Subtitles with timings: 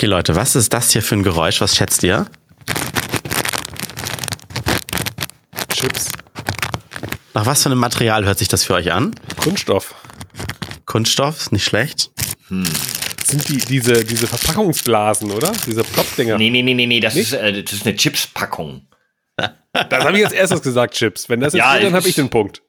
[0.00, 1.60] Okay, Leute, was ist das hier für ein Geräusch?
[1.60, 2.24] Was schätzt ihr?
[5.70, 6.08] Chips.
[7.34, 9.14] Nach was für einem Material hört sich das für euch an?
[9.36, 9.94] Kunststoff.
[10.86, 12.12] Kunststoff, ist nicht schlecht.
[12.48, 15.52] Sind die, diese, diese Verpackungsblasen, oder?
[15.66, 16.38] Diese Plopdinger.
[16.38, 17.34] Nee, nee, nee, nee, nee, das Nicht?
[17.34, 18.86] ist, äh, das ist eine Chipspackung.
[19.36, 21.28] Das habe ich als erstes gesagt, Chips.
[21.28, 22.62] Wenn das jetzt Ja, ja, dann habe ich den Punkt.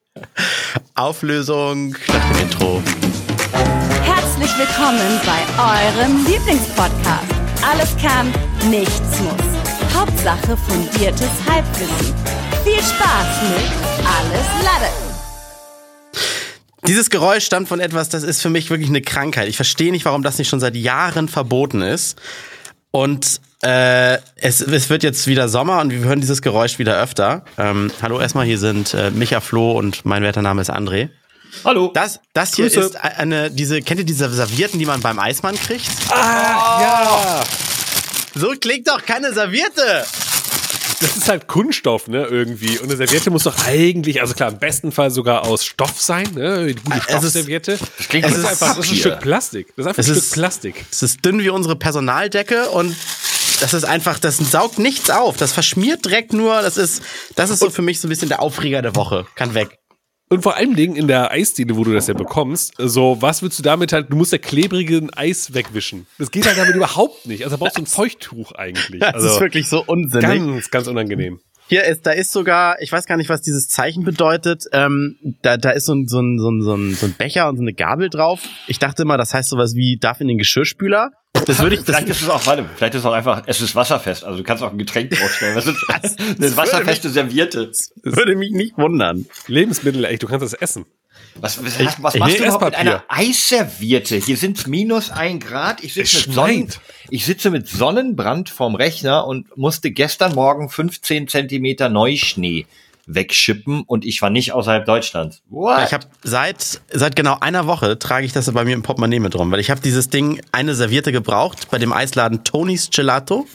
[0.96, 2.84] Auflösung nach dem Intro.
[4.42, 7.32] Herzlich willkommen bei eurem Lieblingspodcast.
[7.62, 8.34] Alles kann,
[8.72, 9.94] nichts muss.
[9.96, 12.16] Hauptsache fundiertes Halbwissen.
[12.64, 13.72] Viel Spaß mit
[14.04, 14.92] Alles Lade.
[16.88, 19.48] Dieses Geräusch stammt von etwas, das ist für mich wirklich eine Krankheit.
[19.48, 22.20] Ich verstehe nicht, warum das nicht schon seit Jahren verboten ist.
[22.90, 27.46] Und äh, es, es wird jetzt wieder Sommer und wir hören dieses Geräusch wieder öfter.
[27.60, 31.10] Ähm, hallo, erstmal hier sind äh, Micha Flo und mein werter Name ist André.
[31.64, 31.92] Hallo.
[31.94, 32.80] Das, das hier Grüße.
[32.80, 35.86] ist eine, diese, kennt ihr diese Servietten, die man beim Eismann kriegt?
[36.10, 37.44] Ja.
[38.36, 40.06] So klingt doch keine Serviette!
[41.02, 42.78] Das ist halt Kunststoff, ne, irgendwie.
[42.78, 46.30] Und eine Serviette muss doch eigentlich, also klar, im besten Fall sogar aus Stoff sein,
[46.36, 46.54] ne?
[46.60, 47.80] Eine gute Es ist- Stoffserviette.
[47.98, 48.98] Das klingt Das wie ist einfach, das ist ein.
[48.98, 49.68] Stück Plastik.
[49.76, 50.86] Das ist einfach Es ein ist- Stück Plastik.
[50.92, 52.96] Es ist dünn wie unsere Personaldecke und
[53.62, 55.38] das ist einfach, das saugt nichts auf.
[55.38, 56.62] Das verschmiert direkt nur.
[56.62, 57.02] Das ist,
[57.36, 59.26] das ist so für mich so ein bisschen der Aufreger der Woche.
[59.36, 59.80] Kann weg.
[60.32, 63.60] Und vor allen Dingen in der Eisdiele, wo du das ja bekommst, so, was willst
[63.60, 66.08] du damit halt, du musst ja klebrigen Eis wegwischen.
[66.20, 67.44] Das geht halt damit überhaupt nicht.
[67.44, 69.02] Also da brauchst du ein Feuchttuch eigentlich.
[69.12, 70.24] Das also ist wirklich so unsinnig.
[70.24, 71.42] ganz, ganz unangenehm.
[71.68, 74.64] Hier ist, da ist sogar, ich weiß gar nicht, was dieses Zeichen bedeutet.
[74.72, 77.50] Ähm, da, da ist so ein, so, ein, so, ein, so, ein, so ein Becher
[77.50, 78.42] und so eine Gabel drauf.
[78.68, 81.12] Ich dachte immer, das heißt sowas wie darf in den Geschirrspüler.
[81.46, 83.62] Das würde ich, das, Vielleicht ist es auch, warte, vielleicht ist es auch einfach, es
[83.62, 84.24] ist wasserfest.
[84.24, 85.56] Also du kannst auch ein Getränk draufstellen.
[85.56, 87.72] Das ist Das eine wasserfeste Serviette.
[88.04, 89.26] würde mich nicht wundern.
[89.48, 90.86] Lebensmittel, echt, du kannst das essen.
[91.36, 94.18] Was, was, Ich- was machst du überhaupt mit einer Eisserviette?
[94.18, 95.84] Hier sind minus ein Grad.
[95.84, 96.68] Ich sitze mit, Sonnen,
[97.10, 102.66] ich sitze mit Sonnenbrand vorm Rechner und musste gestern Morgen 15 Zentimeter Neuschnee
[103.14, 105.42] wegschippen und ich war nicht außerhalb Deutschlands.
[105.50, 105.84] What?
[105.86, 109.36] Ich habe seit seit genau einer Woche trage ich das bei mir im Portemonnaie mit
[109.36, 113.48] rum, weil ich habe dieses Ding eine Serviette gebraucht bei dem Eisladen Tony's Gelato.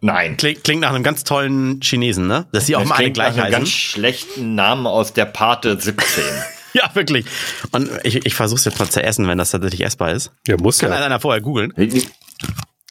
[0.00, 0.36] Nein.
[0.36, 2.46] Klingt, klingt nach einem ganz tollen Chinesen, ne?
[2.52, 3.78] Dass sie auch Das mal alle klingt nach gleich einem ganz heißen.
[3.78, 6.24] schlechten Namen aus der Pate 17.
[6.72, 7.24] Ja, wirklich.
[7.72, 10.30] Und ich, ich versuche es jetzt mal zu essen, wenn das tatsächlich essbar ist.
[10.46, 11.02] Ja, muss Kann ja.
[11.06, 11.72] einer vorher googeln.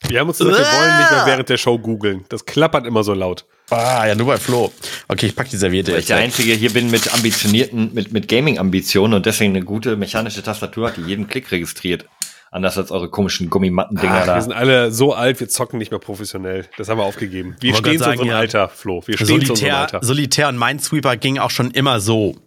[0.08, 2.26] Wir haben uns gesagt, wir wollen nicht mehr während der Show googeln.
[2.30, 3.46] Das klappert immer so laut.
[3.72, 4.72] Ah, ja, nur bei Flo.
[5.08, 6.18] Okay, ich pack die Serviette Weil ich der.
[6.18, 10.98] Einzige hier bin mit ambitionierten, mit, mit Gaming-Ambitionen und deswegen eine gute mechanische Tastatur hat,
[10.98, 12.06] die jeden Klick registriert.
[12.52, 14.36] Anders als eure komischen Gummimatten-Dinger da.
[14.36, 16.66] wir sind alle so alt, wir zocken nicht mehr professionell.
[16.78, 17.56] Das haben wir aufgegeben.
[17.60, 18.38] Wir stehen zu unserem ja.
[18.38, 19.02] Alter, Flo.
[19.06, 20.00] Wir stehen zu unserem Solitär, Alter.
[20.04, 22.38] Solitär und Minesweeper ging auch schon immer so.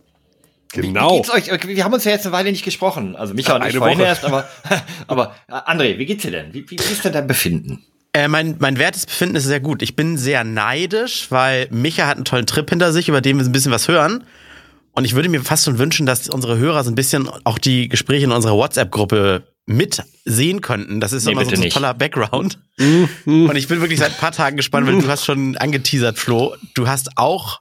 [0.75, 1.17] Wie Genau.
[1.17, 1.67] geht's euch?
[1.67, 3.17] Wir haben uns ja jetzt eine Weile nicht gesprochen.
[3.17, 4.07] Also Micha und ich Eine vorhin Woche.
[4.09, 4.49] erst, aber,
[5.07, 6.53] aber äh, André, wie geht's dir denn?
[6.53, 7.85] Wie, wie, wie ist denn dein Befinden?
[8.13, 9.83] Äh, mein, mein wertes Befinden ist sehr gut.
[9.83, 13.45] Ich bin sehr neidisch, weil Micha hat einen tollen Trip hinter sich, über den wir
[13.45, 14.25] ein bisschen was hören.
[14.93, 17.89] Und ich würde mir fast schon wünschen, dass unsere Hörer so ein bisschen auch die
[17.89, 20.99] Gespräche in unserer WhatsApp-Gruppe mit sehen könnten.
[21.01, 21.75] Das ist Nee, immer so ein nicht.
[21.75, 22.59] toller Background.
[23.27, 26.57] Und ich bin wirklich seit ein paar Tagen gespannt, weil du hast schon angeteasert, Flo.
[26.75, 27.61] Du hast auch,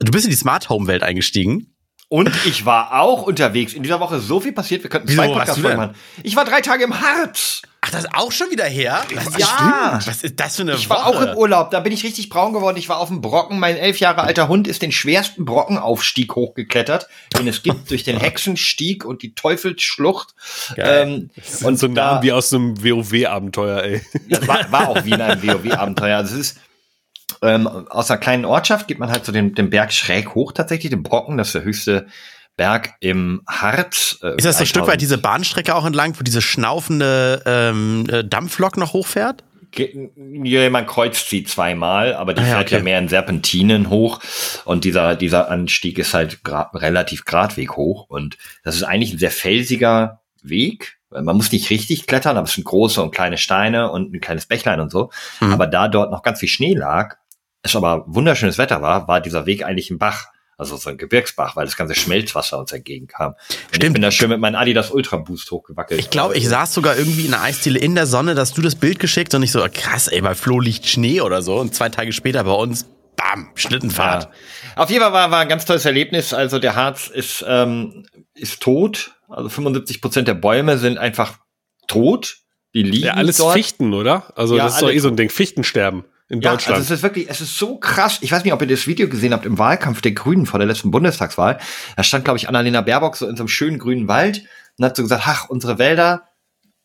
[0.00, 1.71] du bist in die Smart Home Welt eingestiegen.
[2.12, 3.72] Und ich war auch unterwegs.
[3.72, 5.94] In dieser Woche ist so viel passiert, wir könnten Wieso, zwei was Podcasts machen.
[6.22, 7.62] Ich war drei Tage im Harz.
[7.80, 9.02] Ach, das ist auch schon wieder her?
[9.14, 9.46] Was, Ja.
[9.46, 10.06] stimmt.
[10.08, 11.06] Was ist das für eine Ich war Woche?
[11.06, 12.76] auch im Urlaub, da bin ich richtig braun geworden.
[12.76, 13.58] Ich war auf dem Brocken.
[13.58, 17.08] Mein elf Jahre alter Hund ist den schwersten Brockenaufstieg hochgeklettert,
[17.38, 20.34] den es gibt, durch den Hexenstieg und die Teufelsschlucht.
[20.76, 21.30] Ähm,
[21.62, 24.02] Und so da- Namen wie aus einem WoW-Abenteuer, ey.
[24.28, 26.18] Das war, war auch wie in einem WoW-Abenteuer.
[26.18, 26.60] Also es ist
[27.42, 30.90] ähm, aus einer kleinen Ortschaft geht man halt so den, den Berg schräg hoch tatsächlich,
[30.90, 32.06] den Brocken, das ist der höchste
[32.56, 34.18] Berg im Harz.
[34.22, 37.42] Äh, Ist das so ein Stück 3000 weit diese Bahnstrecke auch entlang, wo diese schnaufende
[37.46, 39.44] ähm, äh, Dampflok noch hochfährt?
[39.74, 42.84] Ja, man kreuzt sie zweimal, aber die Ah ja, fährt ja okay.
[42.84, 44.20] mehr in Serpentinen hoch
[44.66, 49.18] und dieser, dieser Anstieg ist halt gra relativ geradweg hoch und das ist eigentlich ein
[49.18, 50.98] sehr felsiger Weg.
[51.10, 54.46] Man muss nicht richtig klettern, aber es sind große und kleine Steine und ein kleines
[54.46, 55.10] Bächlein und so.
[55.40, 55.52] Mhm.
[55.54, 57.16] Aber da dort noch ganz viel Schnee lag,
[57.62, 60.26] es aber wunderschönes Wetter war, war dieser Weg eigentlich ein Bach.
[60.58, 63.32] Also so ein Gebirgsbach, weil das ganze Schmelzwasser uns entgegenkam.
[63.32, 63.38] Und
[63.70, 63.94] ich Stimmt.
[63.94, 65.98] bin da schön mit meinem Adidas Ultra Boost hochgewackelt.
[65.98, 68.76] Ich glaube, ich saß sogar irgendwie in der Eisdiele in der Sonne, dass du das
[68.76, 71.58] Bild geschickt und ich so, krass, ey, bei Flo liegt Schnee oder so.
[71.58, 72.86] Und zwei Tage später bei uns,
[73.16, 74.24] bam, Schlittenfahrt.
[74.76, 74.82] Ja.
[74.82, 76.32] Auf jeden Fall war, war ein ganz tolles Erlebnis.
[76.32, 79.16] Also der Harz ist, ähm, ist tot.
[79.28, 81.38] Also 75 Prozent der Bäume sind einfach
[81.88, 82.36] tot.
[82.74, 83.54] Die liegen Ja, alles dort.
[83.54, 84.32] Fichten, oder?
[84.36, 85.30] Also Ja, das ist doch eh so ein Ding.
[85.30, 86.78] Fichtensterben in Ja, Deutschland.
[86.78, 88.18] also es ist wirklich, es ist so krass.
[88.22, 90.66] Ich weiß nicht, ob ihr das Video gesehen habt im Wahlkampf der Grünen vor der
[90.66, 91.58] letzten Bundestagswahl.
[91.96, 94.42] Da stand, glaube ich, Annalena Baerbock so in so einem schönen grünen Wald
[94.78, 96.22] und hat so gesagt, ach, unsere Wälder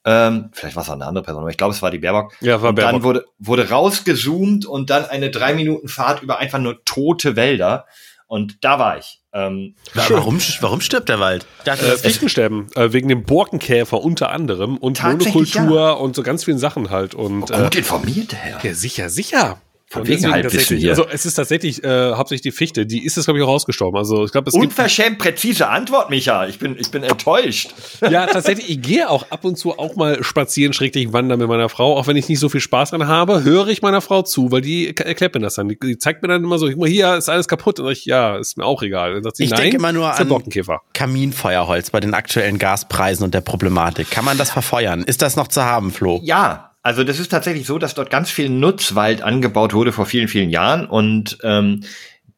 [0.05, 2.33] Ähm, vielleicht war es auch eine andere Person, aber ich glaube, es war die Baerbock.
[2.39, 2.93] Ja, war und Baerbock.
[2.93, 7.85] dann wurde, wurde rausgezoomt und dann eine drei Minuten Fahrt über einfach nur tote Wälder.
[8.27, 9.19] Und da war ich.
[9.37, 11.45] Ähm, Warum, warum stirbt der Wald?
[11.63, 16.57] Dachte, Äh, Fichtensterben, äh, wegen dem Borkenkäfer unter anderem und Monokultur und so ganz vielen
[16.57, 17.13] Sachen halt.
[17.13, 18.59] Und äh, gut informiert, der Herr.
[18.63, 19.61] ja, sicher, sicher.
[19.97, 20.89] Von Und wegen deswegen hier.
[20.91, 23.97] Also es ist tatsächlich äh, hauptsächlich die Fichte, die ist es, glaube ich, auch ausgestorben.
[23.97, 26.47] Also ich glaube, es gibt Unverschämt präzise Antwort, Micha.
[26.47, 27.73] Ich bin, ich bin enttäuscht.
[28.09, 31.67] Ja, tatsächlich, ich gehe auch ab und zu auch mal spazieren, schräglich wandern mit meiner
[31.67, 34.51] Frau, auch wenn ich nicht so viel Spaß dran habe, höre ich meiner Frau zu,
[34.51, 35.67] weil die erklärt mir das dann.
[35.67, 37.79] Die, die zeigt mir dann immer so, guck mal, hier ist alles kaputt.
[37.79, 39.15] Und ich, ja, ist mir auch egal.
[39.15, 40.81] Dann sagt sie, Ich nein, denke immer nur an- Borkenkäfer.
[40.93, 44.09] Kaminfeuerholz bei den aktuellen Gaspreisen und der Problematik.
[44.11, 45.03] Kann man das verfeuern?
[45.03, 46.19] Ist das noch zu haben, Flo?
[46.23, 50.29] Ja, also das ist tatsächlich so, dass dort ganz viel Nutzwald angebaut wurde vor vielen,
[50.29, 51.83] vielen Jahren und ähm,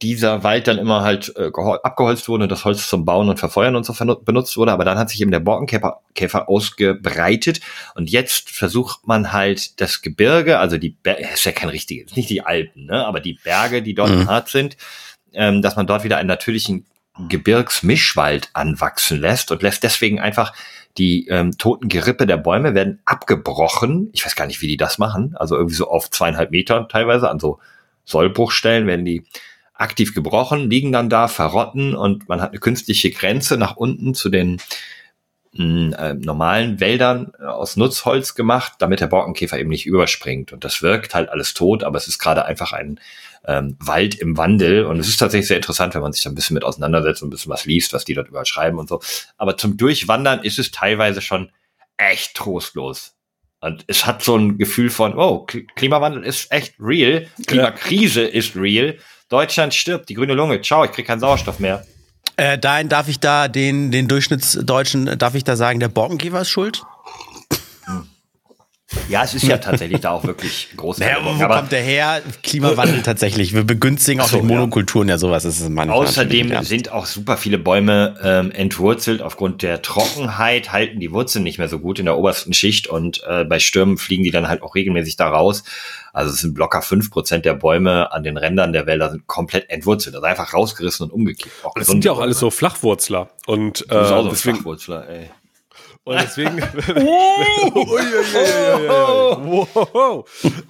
[0.02, 3.38] dieser Wald dann immer halt äh, gehol- abgeholzt wurde und das Holz zum Bauen und
[3.38, 3.94] Verfeuern und so
[4.26, 4.72] benutzt wurde.
[4.72, 7.60] Aber dann hat sich eben der Borkenkäfer Käfer ausgebreitet
[7.94, 12.32] und jetzt versucht man halt das Gebirge, also die Ber ist ja kein richtiges, nicht
[12.32, 14.28] die Alpen, ne, aber die Berge, die dort Mhm.
[14.28, 14.78] hart sind,
[15.32, 16.88] ähm, dass man dort wieder einen natürlichen
[17.28, 20.54] Gebirgsmischwald anwachsen lässt und lässt deswegen einfach
[21.00, 24.10] die ähm, toten Gerippe der Bäume werden abgebrochen.
[24.14, 25.36] Ich weiß gar nicht, wie die das machen.
[25.38, 27.60] Also irgendwie so auf zweieinhalb Meter teilweise an so
[28.04, 29.24] Sollbruchstellen werden die
[29.74, 34.30] aktiv gebrochen, liegen dann da, verrotten und man hat eine künstliche Grenze nach unten zu
[34.30, 34.58] den
[35.54, 40.52] mh, äh, normalen Wäldern äh, aus Nutzholz gemacht, damit der Borkenkäfer eben nicht überspringt.
[40.52, 43.00] Und das wirkt halt alles tot, aber es ist gerade einfach ein
[43.50, 44.86] ähm, Wald im Wandel.
[44.86, 47.30] Und es ist tatsächlich sehr interessant, wenn man sich da ein bisschen mit auseinandersetzt und
[47.30, 49.02] ein bisschen was liest, was die dort überall schreiben und so.
[49.38, 51.52] Aber zum Durchwandern ist es teilweise schon
[51.98, 53.16] echt trostlos.
[53.60, 58.98] Und es hat so ein Gefühl von, oh, Klimawandel ist echt real, Klimakrise ist real.
[59.28, 61.86] Deutschland stirbt, die grüne Lunge, ciao, ich krieg keinen Sauerstoff mehr.
[62.38, 66.50] Äh, dahin darf ich da den, den Durchschnittsdeutschen, darf ich da sagen, der Borkenkäfer ist
[66.50, 66.84] schuld?
[69.08, 70.98] Ja, es ist ja tatsächlich da auch wirklich groß.
[70.98, 72.22] Naja, wo, wo kommt der her?
[72.42, 73.54] Klimawandel tatsächlich.
[73.54, 74.58] Wir begünstigen auch so, durch ja.
[74.58, 75.44] Monokulturen ja sowas.
[75.44, 79.22] Das ist manchmal Außerdem sind auch super viele Bäume ähm, entwurzelt.
[79.22, 83.22] Aufgrund der Trockenheit halten die Wurzeln nicht mehr so gut in der obersten Schicht und
[83.28, 85.64] äh, bei Stürmen fliegen die dann halt auch regelmäßig da raus.
[86.12, 89.70] Also es sind locker fünf Prozent der Bäume an den Rändern der Wälder sind komplett
[89.70, 91.64] entwurzelt, also einfach rausgerissen und umgekippt.
[91.64, 93.30] Auch Das sind ja auch alles so Flachwurzler.
[93.46, 95.30] Und Das ist auch äh, so deswegen, Flachwurzler, ey.
[96.10, 96.60] Und deswegen.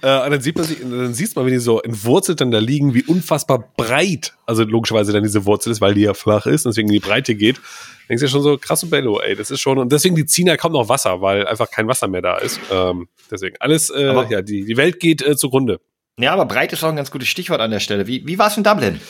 [0.02, 3.02] dann sieht man sich, dann siehst man, wenn die so entwurzelt dann da liegen, wie
[3.04, 6.88] unfassbar breit, also logischerweise dann diese Wurzel ist, weil die ja flach ist und deswegen
[6.88, 7.60] in die Breite geht.
[8.08, 10.46] Denkst du ja schon so, krasse Bello, ey, das ist schon, und deswegen die ziehen
[10.48, 12.58] ja kaum noch Wasser, weil einfach kein Wasser mehr da ist.
[12.72, 15.80] Ähm, deswegen alles, äh, Aber- ja, die, die Welt geht äh, zugrunde.
[16.18, 18.06] Ja, aber breit ist auch ein ganz gutes Stichwort an der Stelle.
[18.06, 19.00] Wie, wie war es in Dublin?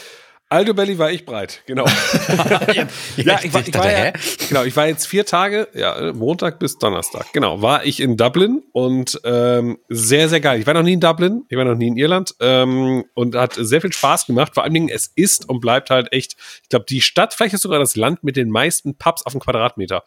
[0.52, 1.86] Aldo Belly war ich breit, genau.
[2.74, 4.12] ja, ich war, ich war ja,
[4.48, 8.64] genau, ich war jetzt vier Tage, ja, Montag bis Donnerstag, genau, war ich in Dublin
[8.72, 10.58] und ähm, sehr, sehr geil.
[10.58, 13.54] Ich war noch nie in Dublin, ich war noch nie in Irland ähm, und hat
[13.54, 14.54] sehr viel Spaß gemacht.
[14.54, 17.62] Vor allen Dingen, es ist und bleibt halt echt, ich glaube, die Stadt, vielleicht ist
[17.62, 20.02] sogar das Land mit den meisten Pubs auf dem Quadratmeter.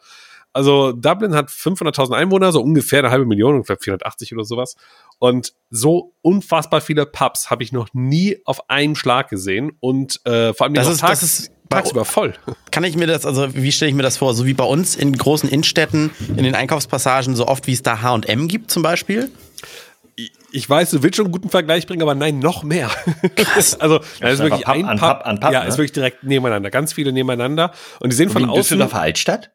[0.54, 4.76] Also Dublin hat 500.000 Einwohner, so ungefähr eine halbe Million, ungefähr 480 oder sowas.
[5.24, 10.52] Und so unfassbar viele Pubs habe ich noch nie auf einen Schlag gesehen und äh,
[10.52, 12.34] vor allem Das ist- tags, das ist tagsüber voll.
[12.70, 14.34] Kann ich mir das, also wie stelle ich mir das vor?
[14.34, 18.02] So wie bei uns in großen Innenstädten, in den Einkaufspassagen, so oft wie es da
[18.02, 19.30] H&M gibt zum Beispiel?
[20.52, 22.90] Ich weiß, du willst schon einen guten Vergleich bringen, aber nein, noch mehr.
[23.34, 23.74] Krass.
[23.80, 25.68] also, da ist ist wirklich Pub ein an Pub, Pub an Pub, ja, ne?
[25.70, 29.00] ist wirklich direkt nebeneinander, ganz viele nebeneinander und die sehen Wie von in außen Düsseldorfer
[29.00, 29.52] Altstadt?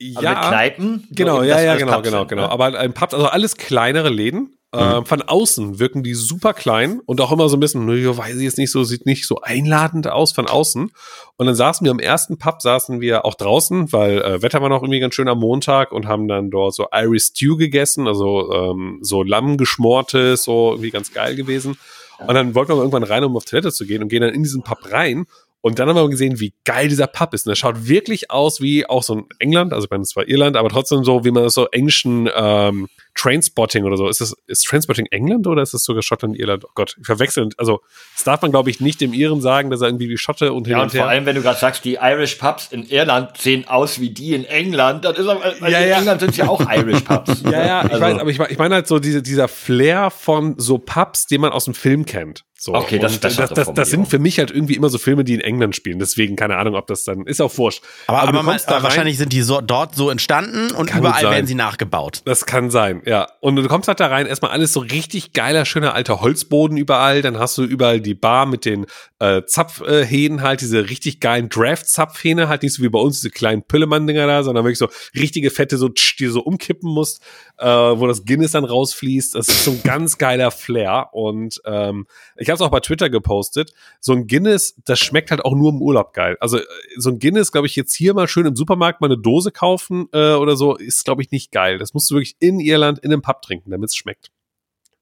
[0.00, 1.08] Also mit Kneipen?
[1.10, 2.42] Genau, Wo eben ja, ja, genau, Pubs genau, sind, genau.
[2.42, 2.50] ne?
[2.50, 4.54] Aber ein Pub, also alles kleinere Läden.
[4.70, 8.36] Äh, von außen wirken die super klein und auch immer so ein bisschen, nö, weiß
[8.36, 10.92] ich jetzt nicht so, sieht nicht so einladend aus von außen.
[11.36, 14.68] Und dann saßen wir am ersten Pub, saßen wir auch draußen, weil äh, Wetter war
[14.68, 18.52] noch irgendwie ganz schön am Montag und haben dann dort so Irish Stew gegessen, also
[18.52, 21.78] ähm, so Lamm geschmortes, so irgendwie ganz geil gewesen.
[22.18, 24.42] Und dann wollten wir irgendwann rein, um auf Toilette zu gehen und gehen dann in
[24.42, 25.24] diesen Pub rein.
[25.60, 27.46] Und dann haben wir gesehen, wie geil dieser Pub ist.
[27.46, 30.26] Und er schaut wirklich aus wie auch so ein England, also ich meine, es war
[30.28, 32.86] Irland, aber trotzdem so, wie man das so englischen ähm,
[33.16, 34.08] Trainspotting oder so.
[34.08, 36.64] Ist das, ist Trainspotting England oder ist das sogar Schottland, Irland?
[36.64, 37.48] Oh Gott, ich verwechsel.
[37.56, 37.80] Also,
[38.14, 40.66] das darf man, glaube ich, nicht dem Iren sagen, dass er irgendwie wie Schotte und
[40.68, 41.08] hin Ja, und und vor her.
[41.08, 44.44] allem, wenn du gerade sagst, die Irish Pubs in Irland sehen aus wie die in
[44.44, 45.98] England, dann ist aber, weil Ja, in ja.
[45.98, 47.42] England sind ja auch Irish Pubs.
[47.50, 50.54] Ja, ja, ich Also- weiß, aber ich, ich meine halt so diese, dieser Flair von
[50.58, 52.44] so Pubs, den man aus dem Film kennt.
[52.60, 54.98] So, Okay, das- und das das, das, das sind für mich halt irgendwie immer so
[54.98, 56.00] Filme, die in England spielen.
[56.00, 57.84] Deswegen keine Ahnung, ob das dann ist auch wurscht.
[58.08, 60.72] Aber, aber, du man, kommst da aber rein- wahrscheinlich sind die so, dort so entstanden
[60.72, 62.22] und Kann überall werden sie nachgebaut.
[62.24, 63.28] Das kann sein, ja.
[63.40, 67.22] Und du kommst halt da rein, erstmal alles so richtig geiler, schöner alter Holzboden überall.
[67.22, 68.86] Dann hast du überall die Bar mit den
[69.20, 73.62] äh, Zapfhähnen halt, diese richtig geilen Draft-Zapfhähne, halt nicht so wie bei uns diese kleinen
[73.62, 77.22] Püllemann-Dinger da, sondern wirklich so richtige fette, so tsch, die du so umkippen musst,
[77.58, 79.36] äh, wo das Guinness dann rausfließt.
[79.36, 81.08] Das ist so ein ganz geiler Flair.
[81.12, 83.72] Und ähm, ich habe es auch bei Twitter gepostet.
[84.00, 86.36] So ein Guinness, das schmeckt halt auch nur im Urlaub geil.
[86.40, 86.64] Also äh,
[86.96, 90.08] so ein Guinness, glaube ich, jetzt hier mal schön im Supermarkt mal eine Dose kaufen
[90.12, 91.78] äh, oder so, ist, glaube ich, nicht geil.
[91.78, 94.30] Das musst du wirklich in Irland in einem Pub trinken, damit es schmeckt.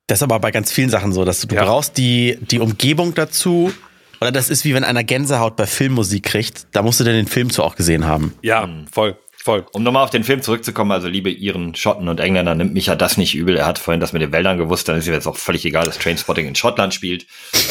[0.09, 1.65] Das ist aber bei ganz vielen Sachen so, dass du, du Ja.
[1.65, 3.73] brauchst die, die Umgebung dazu.
[4.21, 6.69] Oder das ist wie wenn einer Gänsehaut bei Filmmusik kriegt.
[6.73, 8.33] Da musst du dann den Film zu auch gesehen haben.
[8.41, 9.65] Ja, voll, voll.
[9.73, 12.97] Um nochmal auf den Film zurückzukommen, also liebe Iren, Schotten und Engländer, nimmt mich ja
[12.97, 13.57] das nicht übel.
[13.57, 15.85] Er hat vorhin das mit den Wäldern gewusst, dann ist ihm jetzt auch völlig egal,
[15.85, 17.27] dass Trainspotting in Schottland spielt.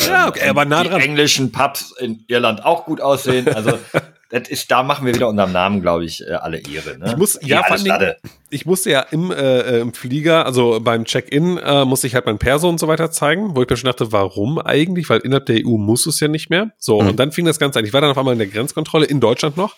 [0.08, 1.02] Ja, okay, aber nah die dran.
[1.02, 3.48] englischen Pubs in Irland auch gut aussehen.
[3.54, 3.78] Also
[4.30, 6.98] das ist, da machen wir wieder unserem Namen, glaube ich, äh, alle Ehre.
[6.98, 7.08] Ne?
[7.10, 8.14] Ich muss, Die ja, Dingen,
[8.50, 12.38] ich musste ja im, äh, im Flieger, also beim Check-in, äh, musste ich halt mein
[12.38, 15.10] Perso und so weiter zeigen, wo ich mir schon dachte, warum eigentlich?
[15.10, 16.72] Weil innerhalb der EU muss es ja nicht mehr.
[16.78, 17.86] So, und dann fing das Ganze an.
[17.86, 19.76] Ich war dann auf einmal in der Grenzkontrolle in Deutschland noch.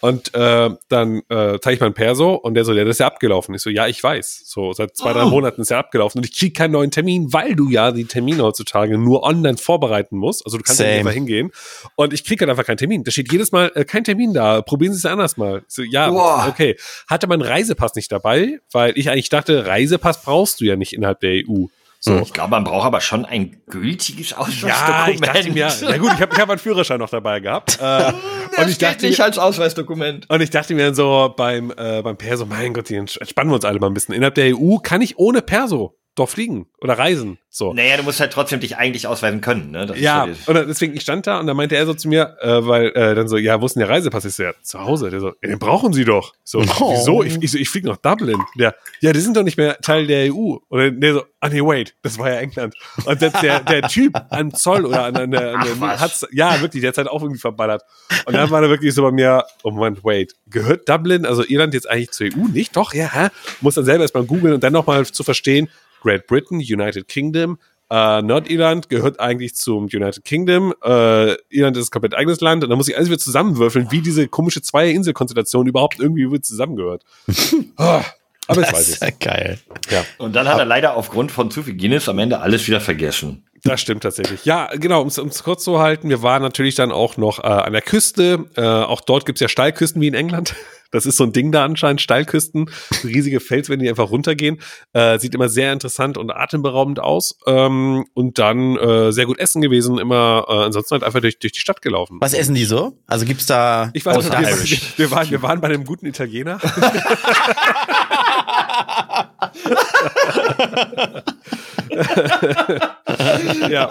[0.00, 3.06] Und äh, dann äh, zeige ich mein Perso und der so, ja, das ist ja
[3.06, 3.54] abgelaufen.
[3.54, 4.42] Ich so, ja, ich weiß.
[4.44, 7.54] So, seit zwei, drei Monaten ist ja abgelaufen und ich krieg keinen neuen Termin, weil
[7.54, 10.44] du ja die Termine heutzutage nur online vorbereiten musst.
[10.44, 10.92] Also du kannst ja Same.
[10.92, 11.50] nicht einfach hingehen.
[11.96, 13.04] Und ich krieg halt einfach keinen Termin.
[13.04, 14.62] Da steht jedes Mal äh, kein Termin da.
[14.62, 15.62] Probieren Sie es anders mal.
[15.68, 16.46] Ich so, ja, Boah.
[16.48, 16.76] okay.
[17.08, 21.20] Hatte mein Reisepass nicht dabei, weil ich eigentlich dachte, Reisepass brauchst du ja nicht innerhalb
[21.20, 21.66] der EU.
[22.00, 22.20] So.
[22.20, 25.14] Ich glaube, man braucht aber schon ein gültiges Ja, Ausweisdokument.
[25.14, 27.78] ich dachte mir, na gut, ich habe ich hab meinen Führerschein noch dabei gehabt.
[27.80, 28.12] Äh,
[28.62, 30.30] und ich dachte nicht mir, als Ausweisdokument.
[30.30, 33.56] und ich dachte mir dann so beim, äh, beim Perso, mein Gott, die entspannen wir
[33.56, 34.14] uns alle mal ein bisschen.
[34.14, 37.38] Innerhalb der EU kann ich ohne Perso doch fliegen oder reisen.
[37.50, 37.72] So.
[37.72, 39.70] Naja, du musst halt trotzdem dich eigentlich ausweisen können.
[39.70, 39.92] Ne?
[39.96, 42.66] Ja, so und deswegen, ich stand da und dann meinte er so zu mir, äh,
[42.66, 44.24] weil äh, dann so, ja, wo ist denn der Reisepass?
[44.26, 45.10] Ich so, ja, zu Hause.
[45.10, 46.34] Der so, ja, den brauchen Sie doch.
[46.44, 46.92] So, Oh.
[46.92, 47.22] wieso?
[47.22, 48.38] Ich, ich, so, ich fliege nach Dublin.
[48.56, 50.56] Der, ja, die sind doch nicht mehr Teil der EU.
[50.68, 52.74] Und der so, ah nee, wait, das war ja England.
[53.04, 56.60] Und der, der, der Typ an Zoll oder an, an der, an der hat's, ja,
[56.60, 57.82] wirklich, der hat halt auch irgendwie verballert.
[58.26, 61.74] Und dann war er wirklich so bei mir, oh Moment, wait, gehört Dublin, also Irland
[61.74, 62.46] jetzt eigentlich zur EU?
[62.52, 62.76] Nicht?
[62.76, 63.28] Doch, ja, hä?
[63.60, 65.68] Muss dann selber erstmal googeln und dann nochmal zu verstehen,
[66.02, 67.58] Great Britain, United Kingdom,
[67.90, 70.74] äh, Nordirland gehört eigentlich zum United Kingdom.
[70.84, 72.62] Äh, Irland ist ein komplett eigenes Land.
[72.62, 77.02] Und dann muss ich alles wieder zusammenwürfeln, wie diese komische Zwei-Insel-Konstellation überhaupt irgendwie wieder zusammengehört.
[77.76, 78.02] Ah,
[78.46, 79.00] Aber Das weiß ist ich.
[79.00, 79.58] ja geil.
[79.90, 82.80] Ja, Und dann hat er leider aufgrund von zu viel Guinness am Ende alles wieder
[82.82, 83.44] vergessen.
[83.64, 84.44] das stimmt tatsächlich.
[84.44, 87.72] Ja, genau, um es kurz zu halten, wir waren natürlich dann auch noch äh, an
[87.72, 88.44] der Küste.
[88.56, 90.54] Äh, auch dort gibt's ja Steilküsten wie in England.
[90.90, 92.70] Das ist so ein Ding da anscheinend, Steilküsten,
[93.04, 94.60] riesige Felswände, die einfach runtergehen.
[94.92, 97.38] Äh, sieht immer sehr interessant und atemberaubend aus.
[97.46, 101.52] Ähm, und dann äh, sehr gut essen gewesen, immer äh, ansonsten halt einfach durch, durch
[101.52, 102.18] die Stadt gelaufen.
[102.20, 102.98] Was essen die so?
[103.06, 103.90] Also gibt's da.
[103.92, 104.92] Ich weiß nicht, wir, Irish.
[104.96, 106.58] wir, waren, wir waren bei einem guten Italiener.
[113.70, 113.88] ja.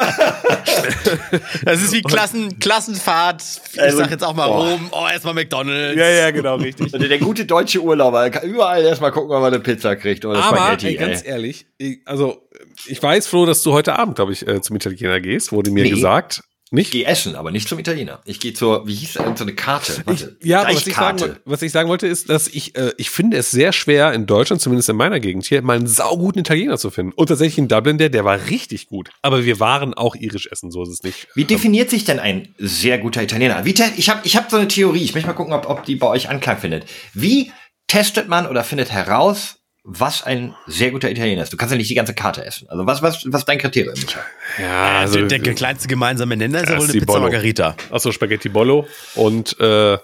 [1.63, 3.43] Das ist wie Klassen, Klassenfahrt.
[3.73, 4.69] Ich Also, sag jetzt auch mal boah.
[4.71, 4.87] Rom.
[4.91, 5.97] Oh, erstmal McDonalds.
[5.97, 6.93] ja, ja, genau, richtig.
[6.93, 10.43] Also der gute deutsche Urlauber kann überall erstmal gucken, ob er eine Pizza kriegt oder
[10.43, 10.87] Aber, Spaghetti.
[10.87, 11.29] ey, ganz ey.
[11.29, 12.47] ehrlich, ich, also
[12.85, 15.83] ich weiß, Flo, dass du heute Abend, glaube ich, äh, zum Italiener gehst, wurde mir
[15.83, 15.89] Nee.
[15.89, 16.41] gesagt.
[16.67, 16.91] Ich Nicht?
[16.91, 18.19] gehe essen, aber nicht zum Italiener.
[18.25, 20.01] Ich gehe zur, wie hieß das, so eine Karte.
[20.03, 23.09] Warte, Ja, aber was ich, sagen, was ich sagen wollte, ist, dass ich, äh, ich
[23.09, 26.77] finde es sehr schwer in Deutschland, zumindest in meiner Gegend hier, mal einen sauguten Italiener
[26.77, 27.13] zu finden.
[27.13, 29.11] Und tatsächlich in Dublin, der, der war richtig gut.
[29.21, 31.29] Aber wir waren auch irisch essen, so ist es nicht.
[31.35, 33.63] Wie definiert sich denn ein sehr guter Italiener?
[33.63, 35.03] Wie ich habe ich hab so eine Theorie.
[35.03, 36.83] Ich möchte mal gucken, ob, ob die bei euch Anklang findet.
[37.13, 37.53] Wie
[37.87, 39.56] testet man oder findet heraus,
[39.89, 41.53] was ein sehr guter Italiener ist?
[41.53, 42.67] Du kannst ja nicht die ganze Karte essen.
[42.69, 44.19] Also was, was, was ist dein Kriterium, Micha?
[44.61, 47.21] Ja, Also der, der kleinste gemeinsame Nenner ist ja wohl eine die Pizza Bollo.
[47.23, 47.75] Margarita.
[47.89, 49.97] Achso, Spaghetti Bollo und äh,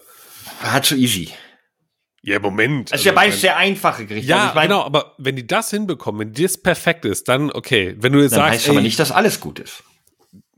[0.62, 1.32] Hat so easy.
[2.22, 2.94] ja, Moment.
[2.94, 4.30] Das ist ja beides sehr einfache Gerichte.
[4.30, 7.52] Ja, Also ich mein, genau, aber wenn die das hinbekommen, wenn das perfekt ist, dann
[7.52, 7.96] okay.
[8.00, 9.84] Wenn du jetzt Dann sagst, heißt aber ey, nicht, dass alles gut ist.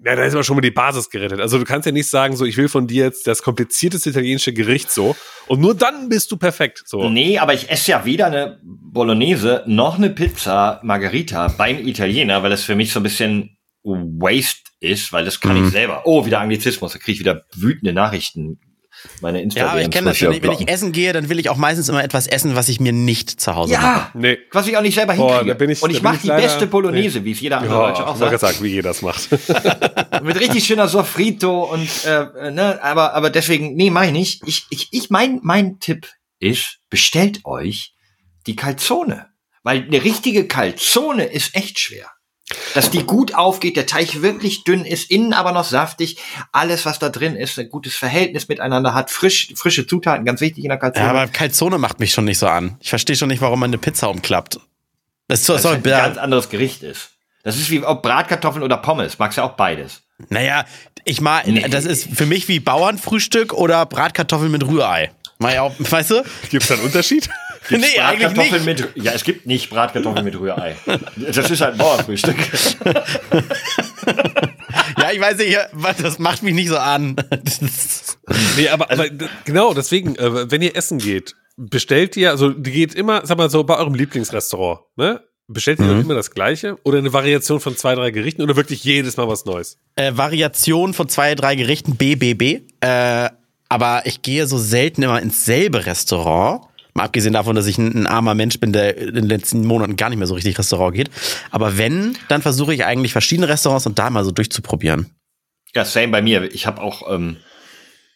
[0.04, 1.40] Ja, da ist aber schon mal die Basis gerettet.
[1.40, 4.52] Also du kannst ja nicht sagen, so ich will von dir jetzt das komplizierteste italienische
[4.52, 5.16] Gericht so
[5.48, 6.84] und nur dann bist du perfekt.
[6.86, 7.10] So.
[7.10, 12.50] Nee, aber ich esse ja weder eine Bolognese noch eine Pizza Margarita beim Italiener, weil
[12.50, 16.04] das für mich so ein bisschen Waste ist, weil das kann ich selber.
[16.06, 18.60] Oh, wieder Anglizismus, da kriege ich wieder wütende Nachrichten.
[19.22, 20.22] Meine insta Ja, aber ich kenne das.
[20.22, 22.70] Wenn ich, wenn ich essen gehe, dann will ich auch meistens immer etwas essen, was
[22.70, 23.84] ich mir nicht zu Hause mache.
[23.84, 24.38] Ja, Nee.
[24.52, 25.52] was ich auch nicht selber Boah, hinkriege.
[25.52, 27.74] da bin ich- Und ich mache ich die leider- beste Bolognese, wie es jeder andere
[27.76, 28.32] Ja, Deutsche ich auch sagt.
[28.32, 29.30] gerade sagen, wie jeder das macht.
[30.24, 34.88] Mit richtig schöner Sofrito und äh, ne, aber aber deswegen nee, meine ich, ich ich
[34.92, 36.08] ich mein mein Tipp
[36.40, 37.94] ist, bestellt euch
[38.48, 39.28] die Calzone,
[39.64, 42.10] weil eine richtige Calzone ist echt schwer.
[42.76, 46.18] Dass die gut aufgeht, der Teig wirklich dünn ist, innen aber noch saftig,
[46.52, 50.64] alles, was da drin ist, ein gutes Verhältnis miteinander hat, frisch, frische Zutaten, ganz wichtig
[50.64, 51.06] in der Calzone.
[51.06, 52.78] Ja, aber Calzone macht mich schon nicht so an.
[52.82, 54.60] Ich verstehe schon nicht, warum man eine Pizza umklappt.
[55.28, 57.10] Das ist so, so, halt ein ganz anderes Gericht ist.
[57.44, 59.18] Das ist wie ob Bratkartoffeln oder Pommes.
[59.18, 60.02] Magst ja auch beides.
[60.30, 60.66] naja,
[61.04, 61.68] ich mag, Nee.
[61.70, 65.12] das ist für mich wie Bauernfrühstück oder Bratkartoffeln mit Rührei.
[65.40, 66.24] Mal ja auch, weißt du?
[66.50, 67.28] Gibt es da einen Unterschied?
[67.68, 70.76] Gibt's Nee, eigentlich Bratkartoffeln Mit, ja, es gibt nicht Bratkartoffeln mit Rührei.
[71.16, 72.36] Das ist halt ein Bauernfrühstück.
[74.98, 75.58] Ja, ich weiß nicht,
[76.02, 77.16] das macht mich nicht so an.
[78.58, 79.08] Nee, aber, aber
[79.44, 83.50] genau, deswegen, äh, wenn ihr essen geht, bestellt ihr, also die geht immer, sag mal
[83.50, 85.22] so, bei eurem Lieblingsrestaurant, ne?
[85.48, 88.84] Bestellt ihr dann immer das gleiche oder eine Variation von zwei, drei Gerichten oder wirklich
[88.84, 89.78] jedes Mal was Neues?
[89.96, 92.62] äh, Variation von zwei, drei Gerichten, BBB.
[92.80, 93.30] Äh,
[93.70, 96.66] aber ich gehe so selten immer ins selbe Restaurant.
[96.96, 99.98] Mal abgesehen davon, dass ich ein, ein armer Mensch bin, der in den letzten Monaten
[99.98, 101.10] gar nicht mehr so richtig Restaurant geht.
[101.52, 105.14] Aber wenn, dann versuche ich eigentlich verschiedene Restaurants und da mal so durchzuprobieren.
[105.76, 106.44] Ja, same bei mir.
[106.56, 107.36] Ich habe auch, ähm,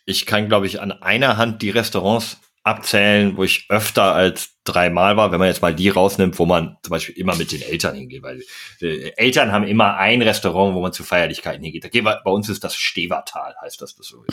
[0.05, 5.18] ich kann, glaube ich, an einer Hand die Restaurants abzählen, wo ich öfter als dreimal
[5.18, 7.96] war, wenn man jetzt mal die rausnimmt, wo man zum Beispiel immer mit den Eltern
[7.96, 8.44] hingeht, weil
[8.82, 11.84] äh, Eltern haben immer ein Restaurant, wo man zu Feierlichkeiten hingeht.
[11.84, 13.96] Da gehen wir, bei uns ist das Stevertal, heißt das.
[13.96, 14.24] das so.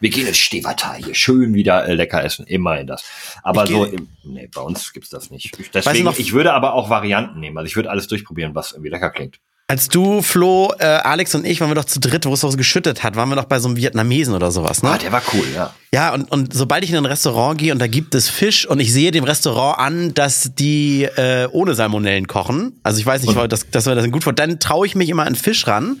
[0.00, 3.04] Wir gehen ins Stevertal hier, schön wieder äh, lecker essen, immer in das.
[3.42, 5.52] Aber Ich so, im, nee, bei uns gibt's das nicht.
[5.58, 7.58] Weißt du deswegen, noch- ich würde aber auch Varianten nehmen.
[7.58, 9.40] Also ich würde alles durchprobieren, was irgendwie lecker klingt.
[9.70, 12.48] Als du, Flo, äh, Alex und ich, waren wir doch zu dritt, wo es so
[12.48, 14.92] geschüttet hat, waren wir doch bei so einem Vietnamesen oder sowas, ne?
[14.92, 15.74] Ah, der war cool, ja.
[15.92, 18.80] Ja, und, und sobald ich in ein Restaurant gehe und da gibt es Fisch und
[18.80, 23.36] ich sehe dem Restaurant an, dass die äh, ohne Salmonellen kochen, also ich weiß nicht,
[23.52, 26.00] dass, dass wir das gut vor, dann traue ich mich immer an Fisch ran.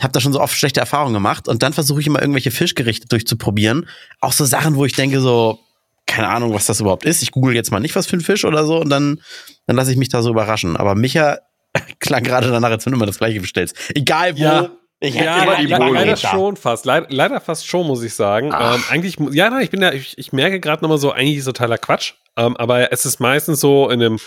[0.00, 3.08] Hab da schon so oft schlechte Erfahrungen gemacht und dann versuche ich immer irgendwelche Fischgerichte
[3.08, 3.88] durchzuprobieren.
[4.20, 5.58] Auch so Sachen, wo ich denke so,
[6.06, 7.22] keine Ahnung, was das überhaupt ist.
[7.22, 9.20] Ich google jetzt mal nicht, was für ein Fisch oder so und dann,
[9.66, 10.76] dann lasse ich mich da so überraschen.
[10.76, 11.38] Aber Micha
[12.00, 13.76] klang gerade danach, als wenn du immer das gleiche bestellst.
[13.94, 14.42] Egal wo.
[14.42, 14.70] Ja.
[15.00, 16.16] Ich Ja, immer die leider da.
[16.16, 16.86] schon fast.
[16.86, 18.52] Leid, leider fast schon, muss ich sagen.
[18.58, 21.44] Ähm, eigentlich, ja, nein, ich bin ja, ich, ich merke gerade nochmal so, eigentlich ist
[21.44, 22.14] totaler Quatsch.
[22.36, 24.18] Ähm, aber es ist meistens so in einem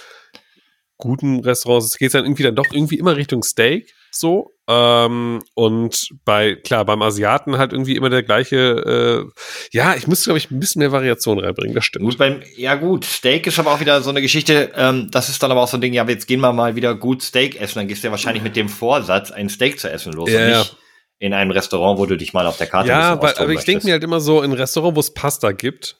[0.97, 4.51] guten Restaurant, es geht dann irgendwie dann doch irgendwie immer Richtung Steak, so.
[4.69, 10.25] Ähm, und bei, klar, beim Asiaten halt irgendwie immer der gleiche, äh, ja, ich müsste,
[10.25, 12.05] glaube ich, ein bisschen mehr Variation reinbringen, das stimmt.
[12.05, 15.41] Gut, beim, ja gut, Steak ist aber auch wieder so eine Geschichte, ähm, das ist
[15.41, 17.79] dann aber auch so ein Ding, ja, jetzt gehen wir mal wieder gut Steak essen,
[17.79, 20.49] dann gehst du ja wahrscheinlich mit dem Vorsatz, ein Steak zu essen los Ja, und
[20.49, 20.59] ja.
[20.59, 20.77] nicht
[21.19, 23.85] in einem Restaurant, wo du dich mal auf der Karte Ja, weil, aber ich denke
[23.85, 25.97] mir halt immer so, in Restaurant, wo es Pasta gibt,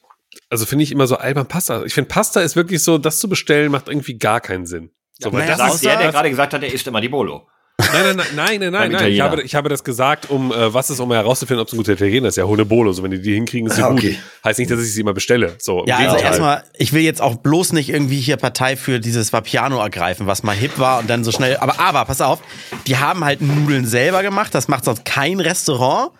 [0.50, 1.84] also finde ich immer so albern Pasta.
[1.84, 4.90] Ich finde, Pasta ist wirklich so, das zu bestellen, macht irgendwie gar keinen Sinn.
[5.18, 7.48] So, weil naja, das Sagt der, der gerade gesagt hat, er isst immer die Bolo.
[7.92, 9.12] Nein, nein, nein, nein, nein, nein, nein.
[9.12, 11.76] Ich habe, ich habe das gesagt, um äh, was ist, um herauszufinden, ob es ein
[11.76, 12.36] guter Italiener ist.
[12.36, 12.92] Ja, hol eine Bolo.
[12.92, 13.98] So, wenn die die hinkriegen, ist sie Ah, gut.
[13.98, 14.18] okay.
[14.44, 15.54] Heißt nicht, dass ich sie immer bestelle.
[15.58, 19.00] So, im Ja, also erstmal, ich will jetzt auch bloß nicht irgendwie hier Partei für
[19.00, 21.56] dieses Vapiano ergreifen, was mal hip war und dann so schnell.
[21.58, 22.40] Aber, aber, pass auf,
[22.86, 26.10] die haben halt Nudeln selber gemacht, das macht sonst kein Restaurant.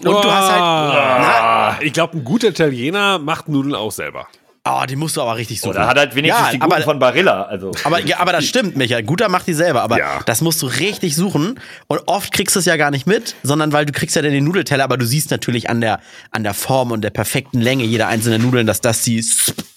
[0.00, 0.60] Und du hast halt.
[0.62, 4.28] Ah, ich glaube, ein guter Italiener macht Nudeln auch selber.
[4.68, 5.70] Oh, die musst du aber richtig suchen.
[5.76, 7.42] Oder hat halt wenigstens ja, die guten aber, von Barilla.
[7.44, 7.70] Also.
[7.84, 9.04] aber, ja, aber das stimmt, Michael.
[9.04, 10.20] Guter macht die selber, aber Ja.
[10.26, 11.60] das musst du richtig suchen.
[11.86, 14.32] Und oft kriegst du es ja gar nicht mit, sondern weil du kriegst ja dann
[14.32, 16.00] den Nudelteller, aber du siehst natürlich an der,
[16.32, 19.22] an der Form und der perfekten Länge jeder einzelnen Nudeln, dass das die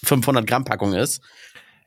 [0.03, 1.21] 500 Gramm Packung ist.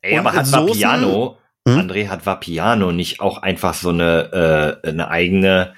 [0.01, 0.69] Ey, Und aber hat Soßen?
[0.69, 1.79] Vapiano, Hm?
[1.79, 5.75] André, hat Vapiano nicht auch einfach so eine, äh, eine eigene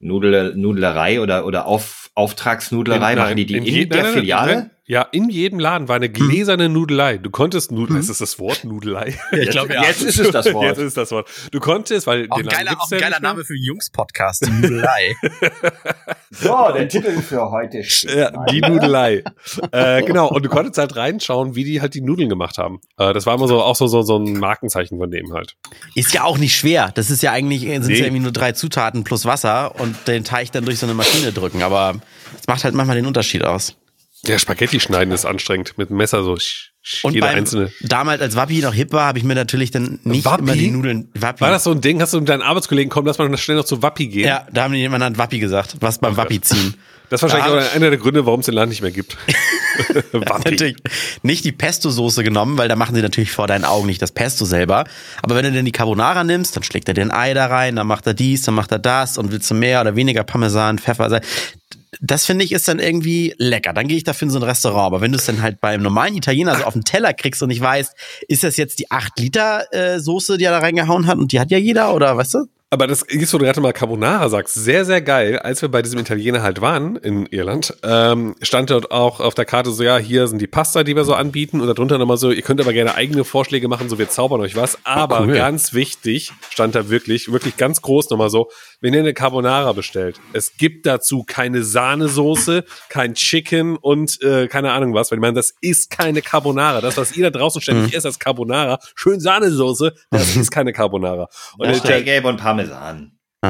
[0.00, 3.14] Nudel, Nudlerei oder, oder Auf, Auftragsnudlerei?
[3.16, 4.70] Machen die die in, je- der Filiale?
[4.90, 7.18] Ja, in jedem Laden war eine gläserne Nudelei.
[7.18, 9.18] Du konntest Nudeln, ist das das Wort Nudelei?
[9.32, 10.78] Jetzt, jetzt ist es das Jetzt Wort.
[10.78, 11.28] ist es das Wort.
[11.52, 13.20] Du konntest, weil Auch den ein Laden geiler, gibt's auch ein ja geiler.
[13.20, 15.14] Name für Jungs-Podcast, die Nudelei.
[16.30, 18.14] So, der Titel für heute steht.
[18.14, 19.24] Ja, die Nudelei.
[19.72, 22.80] äh, genau, und du konntest halt reinschauen, wie die halt die Nudeln gemacht haben.
[22.98, 25.56] Äh, das war immer so auch so, so, so ein Markenzeichen von dem halt.
[25.94, 26.92] Ist ja auch nicht schwer.
[26.94, 27.98] Das ist ja eigentlich, sind Nee.
[27.98, 31.32] ja irgendwie nur drei Zutaten plus Wasser und den Teig dann durch so eine Maschine
[31.32, 31.62] drücken.
[31.62, 31.94] Aber
[32.38, 33.74] es macht halt manchmal den Unterschied aus.
[34.24, 35.78] Ja, Spaghetti schneiden ist anstrengend.
[35.78, 36.36] Mit dem Messer so.
[37.02, 37.70] Und jeder beim, einzelne.
[37.82, 40.42] damals, als Wappi noch hip war, habe ich mir natürlich dann nicht Wappi?
[40.42, 41.10] immer die Nudeln.
[41.14, 41.40] Wappi.
[41.40, 42.00] War das so ein Ding?
[42.00, 44.26] Hast du mit deinen Arbeitskollegen kommen, dass man schnell noch zu Wappi geht?
[44.26, 46.74] Ja, da haben die jemand an Wappi gesagt, was beim Wappi ziehen.
[47.10, 49.16] Das ist wahrscheinlich auch einer der Gründe, warum es den Laden nicht mehr gibt.
[50.12, 50.50] Wappi.
[50.50, 50.76] Natürlich
[51.22, 54.44] nicht die Pesto-Soße genommen, weil da machen sie natürlich vor deinen Augen nicht das Pesto
[54.44, 54.84] selber.
[55.22, 57.86] Aber wenn du denn die Carbonara nimmst, dann schlägt er den Ei da rein, dann
[57.86, 61.08] macht er dies, dann macht er das und willst du mehr oder weniger Parmesan, Pfeffer
[61.08, 61.22] sein.
[62.00, 63.72] Das finde ich ist dann irgendwie lecker.
[63.72, 64.86] Dann gehe ich dafür in so ein Restaurant.
[64.86, 67.48] Aber wenn du es dann halt beim normalen Italiener so auf den Teller kriegst und
[67.48, 67.94] nicht weißt,
[68.28, 71.40] ist das jetzt die 8 Liter äh, Soße, die er da reingehauen hat und die
[71.40, 72.46] hat ja jeder oder weißt du?
[72.70, 75.38] Aber das ist, wo du gerade mal Carbonara sagst, sehr, sehr geil.
[75.38, 79.46] Als wir bei diesem Italiener halt waren in Irland, ähm, stand dort auch auf der
[79.46, 82.30] Karte so, ja, hier sind die Pasta, die wir so anbieten und darunter nochmal so,
[82.30, 84.76] ihr könnt aber gerne eigene Vorschläge machen, so wir zaubern euch was.
[84.84, 85.32] Aber cool.
[85.32, 88.50] ganz wichtig, stand da wirklich, wirklich ganz groß nochmal so,
[88.82, 94.72] wenn ihr eine Carbonara bestellt, es gibt dazu keine Sahnesoße, kein Chicken und äh, keine
[94.72, 96.82] Ahnung was, weil ich meine, das ist keine Carbonara.
[96.82, 101.30] Das, was ihr da draußen ständig esst als Carbonara, schön Sahnesoße, das ist keine Carbonara.
[101.56, 102.57] Und Ja, der- Stellgelb und Parmesan.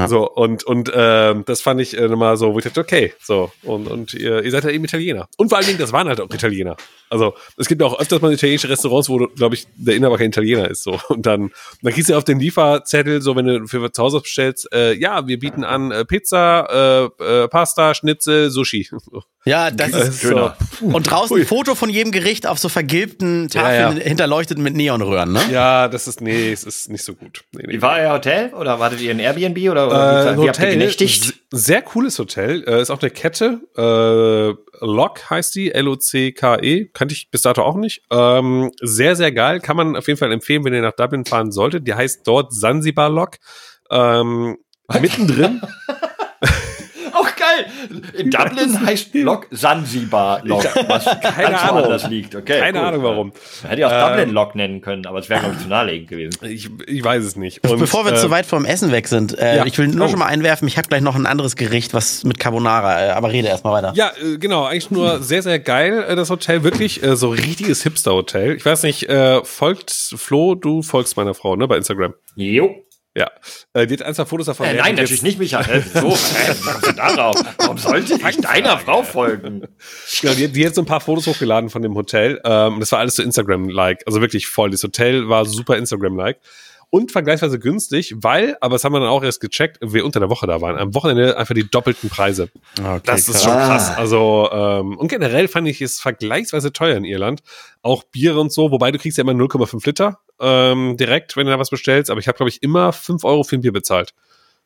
[0.07, 3.51] So, und, und ähm, das fand ich äh, nochmal so, wo ich dachte, okay, so,
[3.63, 5.29] und, und ihr, ihr seid ja eben Italiener.
[5.39, 6.77] Und vor allen Dingen, das waren halt auch Italiener.
[7.09, 10.29] Also, es gibt ja auch öfters mal italienische Restaurants, wo, glaube ich, der Inhaber kein
[10.29, 10.83] Italiener ist.
[10.83, 14.21] so Und dann, dann kriegst du auf den Lieferzettel, so wenn du für zu Hause
[14.21, 18.91] bestellst, äh, ja, wir bieten an äh, Pizza, äh, äh, Pasta, Schnitzel, Sushi.
[19.49, 19.51] So.
[19.51, 20.29] Ja, das ist so.
[20.31, 20.57] Döner.
[20.81, 24.05] Und draußen ein Foto von jedem Gericht auf so vergilbten Tafeln Ja, ja.
[24.05, 25.41] hinterleuchtet mit Neonröhren, ne?
[25.51, 27.45] Ja, das ist, nee, es ist nicht so gut.
[27.53, 27.73] Nee, nee.
[27.75, 28.53] Wie war euer Hotel?
[28.55, 29.59] Oder wartet ihr in Airbnb?
[29.71, 31.25] Oder, oder Äh, wie, wie habt ihr Hotel, genächtigt?
[31.25, 37.15] s- sehr cooles Hotel, äh, ist auch eine Kette, äh, Lock heißt die, L-O-C-K-E, kannte
[37.15, 38.03] ich bis dato auch nicht.
[38.13, 41.51] Ähm, sehr, sehr geil, kann man auf jeden Fall empfehlen, wenn ihr nach Dublin fahren
[41.53, 41.87] solltet.
[41.89, 43.37] Die heißt dort Sansibar Lock.
[43.91, 44.59] Ähm,
[45.01, 45.61] mittendrin.
[48.19, 51.81] In Dublin heißt Lok Sansibar Lok, was keine ganz Ahnung.
[51.83, 52.35] woanders liegt.
[52.35, 52.89] Okay, Keine gut.
[52.89, 53.33] Ahnung warum.
[53.63, 55.69] Man hätte ja auch Ähm, Dublin Lok nennen können, aber es wäre, glaube ich, zu
[55.69, 56.33] naheliegend gewesen.
[56.43, 57.67] ich, ich weiß es nicht.
[57.69, 59.65] Und, Bevor wir äh, zu weit vom Essen weg sind, äh, ja.
[59.67, 60.09] ich will nur Oh.
[60.11, 63.31] schon mal einwerfen, ich habe gleich noch ein anderes Gericht, was mit Carbonara, äh, aber
[63.31, 63.93] rede erstmal weiter.
[63.95, 67.83] Ja, äh, genau, eigentlich nur sehr, sehr geil, äh, das Hotel, wirklich äh, so richtiges
[67.83, 68.57] Hipster-Hotel.
[68.57, 72.15] Ich weiß nicht, äh, folgt Flo, du folgst meiner Frau, ne, bei Instagram.
[72.37, 72.75] Jo.
[73.19, 73.33] Ja.
[73.73, 74.67] Äh, die hat ein, zwei Fotos davon.
[74.67, 75.83] Äh, nein, natürlich nicht, Michael.
[75.93, 76.55] So, hä,
[76.85, 77.37] du darauf?
[77.59, 79.67] Warum sollte ich deiner Frau folgen?
[80.21, 82.41] Genau, die, die hat so ein paar Fotos hochgeladen von dem Hotel.
[82.45, 84.05] Ähm, das war alles so Instagram-like.
[84.07, 84.71] Also wirklich voll.
[84.71, 86.39] Das Hotel war super Instagram-like.
[86.91, 90.31] Und vergleichsweise günstig, weil, aber das haben wir dann auch erst gecheckt, wir unter der
[90.31, 90.79] Woche da waren.
[90.79, 92.49] Am Wochenende einfach die doppelten Preise.
[92.81, 93.95] Okay, Das ist schon krass.
[93.95, 97.43] Also, ähm, und generell fand ich es vergleichsweise teuer in Irland.
[97.83, 101.53] Auch Biere und so, wobei du kriegst ja immer 0,5 Liter ähm, direkt, wenn du
[101.53, 102.11] da was bestellst.
[102.11, 104.15] Aber ich habe, glaube ich, immer 5 Euro für ein Bier bezahlt.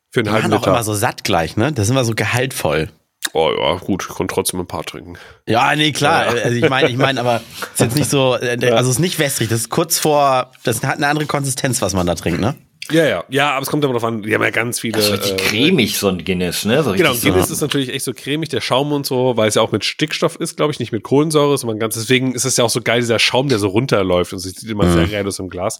[0.09, 0.71] Für einen halben machen auch Liter.
[0.71, 1.73] immer so satt gleich, ne?
[1.73, 2.89] Das sind wir so gehaltvoll.
[3.31, 5.17] Oh ja, gut, ich konnte trotzdem ein paar trinken.
[5.47, 6.27] Ja, nee, klar.
[6.27, 7.41] Also ich meine, ich meine, aber
[7.73, 10.83] ist jetzt nicht so, äh, also es ist nicht wässrig, das ist kurz vor, das
[10.83, 12.55] hat eine andere Konsistenz, was man da trinkt, ne?
[12.91, 13.23] Ja, ja.
[13.29, 14.97] Ja, aber es kommt immer darauf an, die haben ja ganz viele.
[14.97, 16.83] Das ist richtig äh, cremig, so ein Guinness, ne?
[16.83, 17.25] So Genau, so.
[17.27, 19.85] Guinness ist natürlich echt so cremig, der Schaum und so, weil es ja auch mit
[19.85, 22.81] Stickstoff ist, glaube ich, nicht mit Kohlensäure, sondern ganz, deswegen ist es ja auch so
[22.81, 25.79] geil, dieser Schaum, der so runterläuft und es sieht immer sehr geil aus im Glas.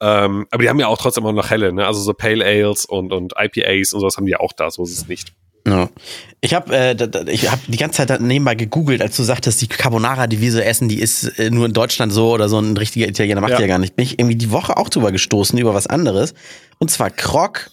[0.00, 1.86] Ähm, aber die haben ja auch trotzdem auch noch helle, ne?
[1.86, 4.82] Also so Pale Ales und, und IPAs und sowas haben die ja auch da, so
[4.82, 5.32] ist es nicht.
[5.66, 5.90] Ja.
[6.40, 10.26] Ich habe äh, ich hab die ganze Zeit nebenbei gegoogelt, als du sagtest, die Carbonara,
[10.26, 13.06] die wir so essen, die ist äh, nur in Deutschland so oder so ein richtiger
[13.06, 13.56] Italiener macht Ja.
[13.56, 13.94] die ja gar nicht.
[13.94, 16.32] Bin ich irgendwie die Woche auch drüber gestoßen über was anderes.
[16.78, 17.70] Und zwar Krog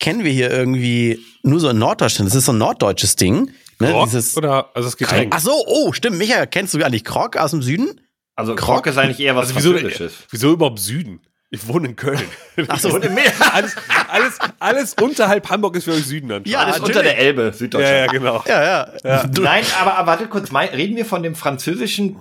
[0.00, 2.30] kennen wir hier irgendwie nur so in Norddeutschland.
[2.30, 3.50] Das ist so ein norddeutsches Ding.
[3.78, 3.92] Ne?
[3.92, 5.34] Rock Dieses, oder, also das Getränk.
[5.36, 6.16] Ach so, oh, stimmt.
[6.18, 8.00] Michael, kennst du eigentlich Krog aus dem Süden?
[8.36, 10.14] Also Krog ist eigentlich eher was also wieso, Französisches.
[10.30, 11.20] wieso überhaupt Süden?
[11.50, 12.20] Ich wohne in Köln.
[12.68, 13.76] Ach so, alles,
[14.10, 16.44] alles, alles unterhalb Hamburg ist für euch Süden dann.
[16.44, 16.96] Ja, Alles natürlich.
[16.96, 18.12] unter der Elbe, ja, ja, Süddeutschland.
[18.12, 18.44] genau.
[18.46, 19.26] ja, ja.
[19.26, 22.16] Du, Nein, aber, aber warte kurz, mein, reden wir von dem französischen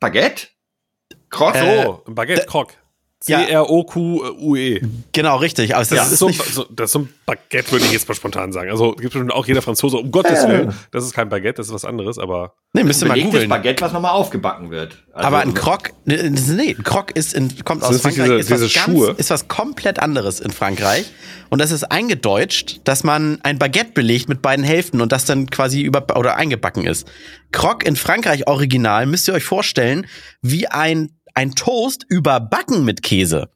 [0.00, 0.48] Baguette?
[1.30, 1.56] Krog?
[1.56, 2.74] So, ein Baguette Croc.
[3.26, 3.44] Ja.
[3.46, 4.80] C-R-O-Q-U-E.
[5.12, 5.74] genau, richtig.
[5.74, 8.08] Aber Das, das ist so, nicht, so, das ist so ein Baguette, würde ich jetzt
[8.08, 8.70] mal spontan sagen.
[8.70, 10.74] Also gibt bestimmt auch jeder Franzose, um Gottes Willen.
[10.90, 12.54] Das ist kein Baguette, das ist was anderes, aber.
[12.72, 13.48] nee, müsst ihr mal Belegtes googeln.
[13.50, 15.02] Baguette, was nochmal aufgebacken wird.
[15.12, 18.60] Also, Aber ein Krog, nee, ein Krog ist in, kommt aus Frankreich, diese- ist, was
[18.62, 19.14] diese ganz, Schuhe?
[19.18, 21.10] ist was komplett anderes in Frankreich.
[21.50, 25.50] Und das ist eingedeutscht, dass man ein Baguette belegt mit beiden Hälften und das dann
[25.50, 27.06] quasi über oder eingebacken ist.
[27.52, 30.06] Krog in Frankreich original müsst ihr euch vorstellen,
[30.40, 33.50] wie ein, ein Toast überbacken mit Käse.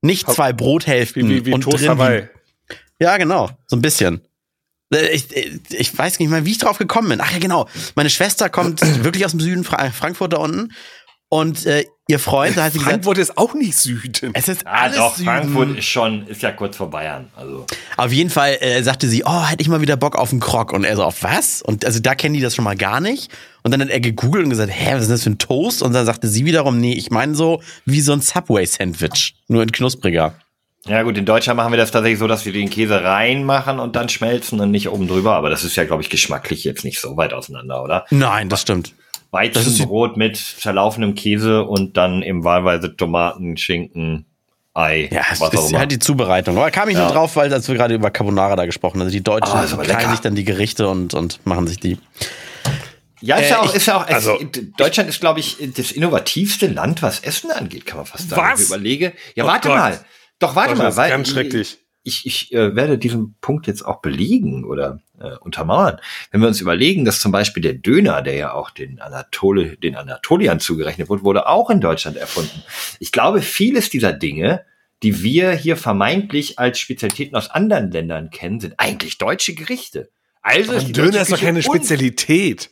[0.00, 2.28] Nicht zwei Brothälften Wie, wie, wie und Toast drin Hawaii.
[2.98, 4.20] ja, genau, so ein bisschen.
[4.92, 5.26] Äh, Ich,
[5.70, 7.20] ich weiß nicht mal, wie ich drauf gekommen bin.
[7.20, 7.68] Ach ja, genau.
[7.94, 10.72] Meine Schwester kommt wirklich aus dem Süden, Fra Frankfurt da unten.
[11.28, 14.32] Und äh, ihr Freund, da hat sie gesagt, Frankfurt ist auch nicht Süden.
[14.34, 15.26] es ist Ah, alles doch, Süden.
[15.26, 17.28] Frankfurt ist schon, ist ja kurz vor Bayern.
[17.36, 20.40] Also, Auf jeden Fall äh, sagte sie, oh, hätte ich mal wieder Bock auf einen
[20.40, 20.72] Krog.
[20.72, 21.62] Und er so, auf was?
[21.62, 23.30] Und also da kennen die das schon mal gar nicht.
[23.62, 25.82] Und dann hat er gegoogelt und gesagt, hä, was ist das für ein Toast?
[25.82, 29.70] Und dann sagte sie wiederum, nee, ich meine so wie so ein Subway-Sandwich, nur in
[29.70, 30.34] knuspriger.
[30.86, 33.94] ja gut, in Deutschland machen wir das tatsächlich so, dass wir den Käse reinmachen und
[33.94, 35.34] dann schmelzen und nicht oben drüber.
[35.36, 38.04] Aber das ist ja, glaube ich, geschmacklich jetzt nicht so weit auseinander, oder?
[38.10, 38.92] Nein, das stimmt.
[39.32, 44.26] Weizenbrot mit zerlaufenem Käse und dann eben wahlweise Tomaten, Schinken,
[44.74, 45.80] Ei, Ja, was auch ist immer.
[45.80, 46.56] halt die Zubereitung.
[46.56, 47.12] Aber kam ich nur Ja.
[47.12, 49.02] drauf, weil als wir gerade über Carbonara da gesprochen haben.
[49.02, 51.98] Also die Deutschen aber teilen sich dann die Gerichte und, und machen sich die.
[53.20, 54.38] Ja, ist Äh, ja auch, ich- ist ja auch, also-
[54.78, 58.42] Deutschland ist, glaube ich, das innovativste Land, was Essen angeht, kann man fast sagen.
[58.50, 58.60] Was?
[58.62, 59.12] Ich überlege.
[59.34, 59.76] Ja, Oh warte Gott.
[59.78, 60.00] mal.
[60.38, 60.88] Doch, warte Das mal.
[60.88, 61.78] ist weil, ganz schrecklich.
[62.02, 65.98] ich, ich äh, werde diesen Punkt jetzt auch belegen oder äh, untermauern.
[66.30, 69.96] Wenn wir uns überlegen, dass zum Beispiel der Döner, der ja auch den Anatole, den
[69.96, 72.62] Anatoliern zugerechnet wurde, wurde auch in Deutschland erfunden.
[72.98, 74.64] Ich glaube, vieles dieser Dinge,
[75.02, 80.10] die wir hier vermeintlich als Spezialitäten aus anderen Ländern kennen, sind eigentlich deutsche Gerichte.
[80.42, 82.70] Also ist Döner ist doch keine Spezialität.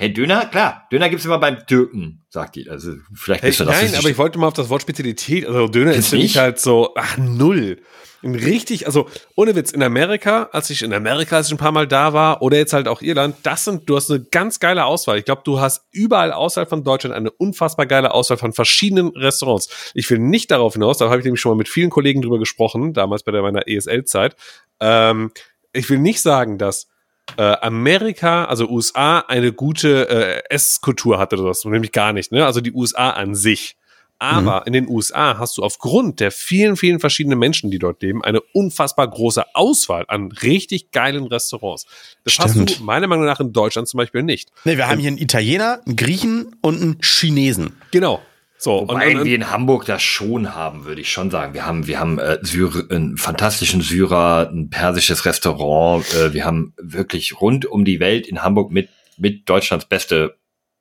[0.00, 0.86] Hey, Döner, klar.
[0.92, 2.70] Döner gibt's immer beim Türken, sagt die.
[2.70, 3.82] Also vielleicht Hey, bist du das.
[3.82, 5.44] nein, aber ich wollte mal auf das Wort Spezialität.
[5.44, 7.78] Also Döner ist für mich halt so, ach, null.
[8.22, 11.88] Richtig, also ohne Witz, in Amerika, als ich in Amerika, als ich ein paar Mal
[11.88, 15.18] da war, oder jetzt halt auch Irland, das sind, du hast eine ganz geile Auswahl.
[15.18, 19.90] Ich glaube, du hast überall außerhalb von Deutschland eine unfassbar geile Auswahl von verschiedenen Restaurants.
[19.94, 22.38] Ich will nicht darauf hinaus, da habe ich nämlich schon mal mit vielen Kollegen drüber
[22.38, 24.36] gesprochen, damals bei meiner ESL-Zeit.
[24.78, 25.32] Ähm,
[25.72, 26.86] ich will nicht sagen, dass
[27.36, 32.46] äh, Amerika, also USA, eine gute äh, Esskultur hatte oder so, nämlich gar nicht, ne?
[32.46, 33.76] Also die USA an sich.
[34.20, 38.24] Aber in den USA hast du aufgrund der vielen, vielen verschiedenen Menschen, die dort leben,
[38.24, 41.86] eine unfassbar große Auswahl an richtig geilen Restaurants.
[42.24, 42.80] Das hast Stimmt.
[42.80, 44.50] du meiner Meinung nach in Deutschland zum Beispiel nicht.
[44.64, 47.76] Nee, wir haben hier einen Italiener, einen Griechen und einen Chinesen.
[47.92, 48.20] Genau.
[48.60, 51.54] So, Wobei und, und, wir in Hamburg das schon haben, würde ich schon sagen.
[51.54, 56.04] Wir haben, wir haben äh, Syr einen fantastischen Syrer, ein persisches Restaurant.
[56.14, 60.34] Äh, wir haben wirklich rund um die Welt in Hamburg mit, mit Deutschlands beste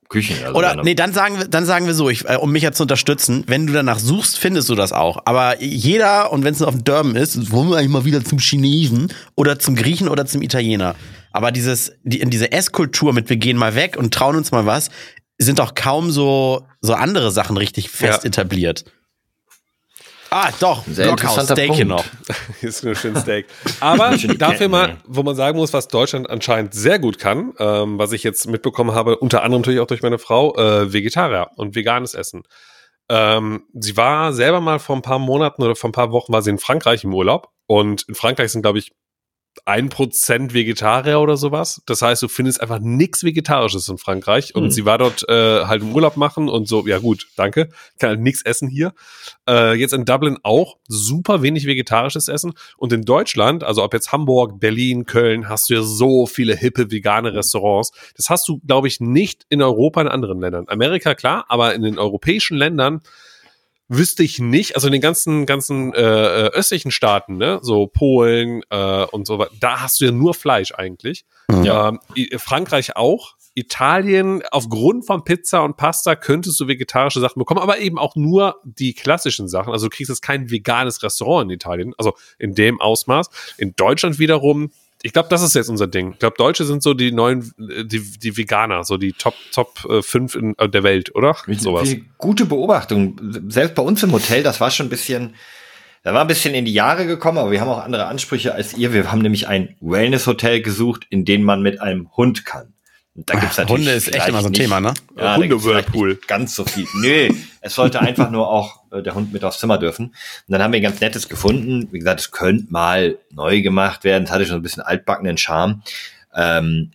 [0.09, 0.37] Küchen.
[0.43, 2.71] Also Oder nee, dann sagen wir, dann sagen wir so, ich, äh, um mich ja
[2.71, 5.19] zu unterstützen, wenn du danach suchst, findest du das auch.
[5.25, 8.23] Aber jeder, und wenn es nur auf dem Durban ist, wollen wir eigentlich mal wieder
[8.23, 10.95] zum Chinesen oder zum Griechen oder zum Italiener.
[11.31, 14.65] Aber dieses, die, in diese Esskultur mit wir gehen mal weg und trauen uns mal
[14.65, 14.89] was,
[15.38, 18.28] sind doch kaum so, so andere Sachen richtig fest Ja.
[18.28, 18.86] etabliert.
[20.30, 22.06] Ah, doch, Sehr Blockhaus, interessanter Steak hier Punkt.
[22.28, 22.36] noch.
[22.62, 23.45] ist ein schönes Steak.
[23.80, 28.12] Aber dafür mal, wo man sagen muss, was Deutschland anscheinend sehr gut kann, ähm, was
[28.12, 32.13] ich jetzt mitbekommen habe, unter anderem natürlich auch durch meine Frau, äh, Vegetarier und veganes
[32.13, 32.43] Essen.
[33.10, 36.41] Ähm, sie war selber mal vor ein paar Monaten oder vor ein paar Wochen war
[36.41, 38.91] sie in Frankreich im Urlaub und in Frankreich sind, glaube ich,
[39.65, 41.81] ein Prozent Vegetarier oder sowas.
[41.85, 44.55] Das heißt, du findest einfach nichts Vegetarisches in Frankreich.
[44.55, 44.71] Und Hm.
[44.71, 47.69] sie war dort äh, halt im Urlaub machen und so, ja gut, danke.
[47.93, 48.93] Ich kann halt nichts essen hier.
[49.47, 52.53] Äh, jetzt in Dublin auch super wenig vegetarisches Essen.
[52.77, 56.91] Und in Deutschland, also ob jetzt Hamburg, Berlin, Köln, hast du ja so viele hippe
[56.91, 57.91] vegane Restaurants.
[58.15, 60.65] Das hast du, glaube ich, nicht in Europa in anderen Ländern.
[60.67, 63.01] Amerika klar, aber in den europäischen Ländern
[63.89, 68.62] wüsste ich nicht, also in den ganzen, ganzen äh, äh, östlichen Staaten, ne, so Polen
[68.69, 71.26] äh, und so weiter, da hast du ja nur Fleisch eigentlich.
[71.63, 71.89] Ja.
[71.89, 72.00] Ähm,
[72.38, 73.36] Frankreich auch.
[73.56, 78.62] Italien, aufgrund von Pizza und Pasta könntest du vegetarische Sachen bekommen, aber eben auch nur
[78.63, 79.73] die klassischen Sachen.
[79.73, 83.32] Also du kriegst jetzt kein veganes Restaurant in Italien, also in dem Ausmaß.
[83.58, 84.69] In Deutschland wiederum,
[85.03, 86.13] ich glaube, das ist jetzt unser Ding.
[86.13, 89.86] Ich glaube, Deutsche sind so die neuen, äh, die, die Veganer, so die Top, Top
[89.89, 91.36] äh, 5 in, äh, der Welt, oder?
[91.47, 91.95] Sowas.
[92.17, 93.19] Gute Beobachtung.
[93.47, 95.36] Selbst bei uns im Hotel, das war schon ein bisschen,
[96.03, 98.75] da war ein bisschen in die Jahre gekommen, aber wir haben auch andere Ansprüche als
[98.75, 98.93] ihr.
[98.93, 102.73] Wir haben nämlich ein Wellness-Hotel gesucht, in dem man mit einem Hund kann.
[103.17, 104.93] Und da gibt's natürlich Hunde ist echt immer so ein nicht- Thema, ne?
[105.17, 106.86] Ja, Hunde nicht Ganz so viel.
[106.93, 107.30] Nö,
[107.62, 110.06] es sollte einfach nur auch äh, der Hund mit aufs Zimmer dürfen.
[110.06, 110.13] Und
[110.47, 111.88] dann haben wir ein ganz nettes gefunden.
[111.91, 114.25] Wie gesagt, es könnte mal neu gemacht werden.
[114.25, 115.82] Es hatte schon ein bisschen altbackenen Charme.
[116.36, 116.91] Ähm,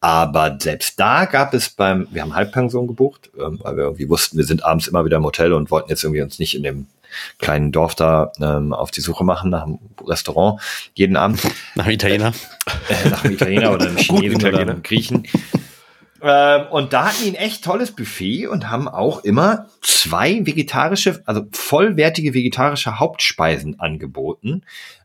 [0.00, 4.38] aber selbst da gab es beim, wir haben Halbpension gebucht, ähm, weil wir irgendwie wussten,
[4.38, 6.86] wir sind abends immer wieder im Hotel und wollten jetzt irgendwie uns nicht in dem
[7.38, 10.60] kleinen Dorf da ähm, auf die Suche machen nach einem Restaurant
[10.94, 11.40] jeden Abend
[11.74, 12.32] Nach dem Italiener.
[12.88, 15.26] äh, nach einem Italiener oder einem Chinesen oder einem Griechen.
[16.22, 21.22] Ähm, und da hatten die ein echt tolles Buffet und haben auch immer zwei vegetarische,
[21.26, 24.62] also vollwertige vegetarische Hauptspeisen angeboten.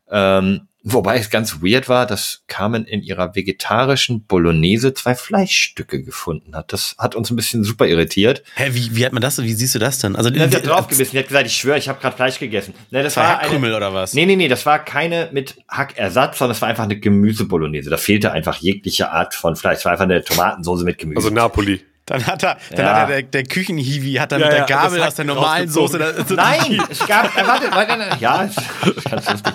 [0.09, 6.55] Ähm, wobei es ganz weird war, dass Carmen in ihrer vegetarischen Bolognese zwei Fleischstücke gefunden
[6.55, 6.73] hat.
[6.73, 8.43] Das hat uns ein bisschen super irritiert.
[8.55, 9.41] Hä, wie, wie hat man das?
[9.41, 10.15] Wie siehst du das denn?
[10.15, 11.11] Also, Ja, sie hat draufgebissen.
[11.11, 12.73] Die hat gesagt, ich schwöre, ich habe gerade Fleisch gegessen.
[12.89, 14.13] Ne, das Zwei war eine, Hackkrümel oder was?
[14.13, 17.89] Nee, nee, nee, das war keine mit Hackersatz, sondern es war einfach eine Gemüsebolognese.
[17.89, 19.79] Da fehlte einfach jegliche Art von Fleisch.
[19.79, 21.17] Es war einfach eine Tomatensoße mit Gemüse.
[21.19, 21.81] Also Napoli.
[22.07, 22.93] Dann hat er, dann Ja.
[22.95, 25.69] hat er der, der Küchenhiwi hat dann Ja, mit der Gabel das aus der normalen
[25.69, 25.99] Soße.
[25.99, 26.25] rausgezogen.
[26.27, 28.57] Da, so Nein, es gab, äh, warte, warte, ja, es
[28.97, 29.53] ist ganz lustig.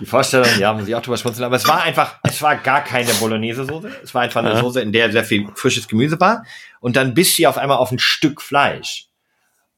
[0.00, 2.82] Die Vorstellung, ja, muss ich auch drüber schmunzeln, aber es war einfach, es war gar
[2.84, 3.90] keine Bolognese-Soße.
[4.02, 4.60] Es war einfach eine Ja.
[4.60, 6.44] Soße, in der sehr viel frisches Gemüse war.
[6.80, 9.06] Und dann biss sie auf einmal auf ein Stück Fleisch.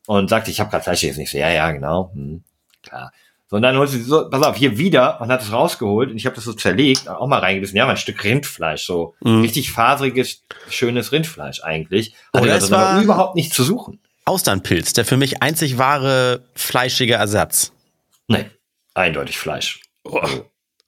[0.06, 1.20] Und sagte, ich habe gerade Fleisch gegessen.
[1.20, 2.10] Ich so, ja, ja, genau.
[2.14, 2.42] Hm,
[2.82, 3.12] klar.
[3.50, 6.16] So, und dann holt sie so, pass auf, hier wieder und hat es rausgeholt und
[6.16, 7.76] ich habe das so zerlegt, auch mal reingebissen.
[7.76, 9.40] Ja, mal ein Stück Rindfleisch, so Mhm.
[9.40, 12.14] richtig faseriges, schönes Rindfleisch eigentlich.
[12.34, 14.00] Hatte es das war- überhaupt nicht zu suchen.
[14.26, 17.72] Austernpilz, der für mich einzig wahre fleischige Ersatz.
[18.26, 18.44] Nee,
[18.92, 19.80] eindeutig Fleisch.
[20.10, 20.20] Oh.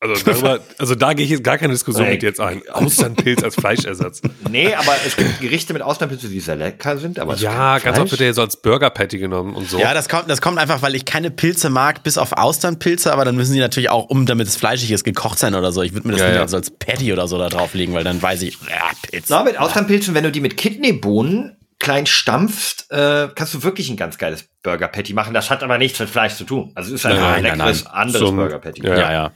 [0.03, 2.13] Also, darüber, also da gehe ich jetzt gar keine Diskussion Nee.
[2.13, 2.63] mit dir jetzt ein.
[2.73, 4.23] Austernpilz als Fleischersatz.
[4.51, 8.11] Nee, aber es gibt Gerichte mit Austernpilze, die sehr lecker sind, aber Ja, ganz oft
[8.11, 9.79] wird der ja so als Burger-Patty genommen und so.
[9.79, 13.25] Ja, das kommt, das kommt einfach, weil ich keine Pilze mag, bis auf Austernpilze, aber
[13.27, 15.83] dann müssen die natürlich auch, um damit es fleischig ist, gekocht sein oder so.
[15.83, 16.49] Ich würde mir das Ja, nicht ja.
[16.49, 19.27] so als Patty oder so da drauflegen, weil dann weiß ich, ja, Pilz.
[19.29, 23.97] Na, mit Austernpilzen, wenn du die mit Kidneybohnen klein stampfst, äh, kannst du wirklich ein
[23.97, 25.35] ganz geiles Burger Patty machen.
[25.35, 26.71] Das hat aber nichts mit Fleisch zu tun.
[26.77, 27.93] Also es ist einfach ein nein, leckeres nein.
[27.95, 28.87] anderes Zum- Burger Patty.
[28.87, 28.97] Ja.
[28.97, 29.31] Ja, ja.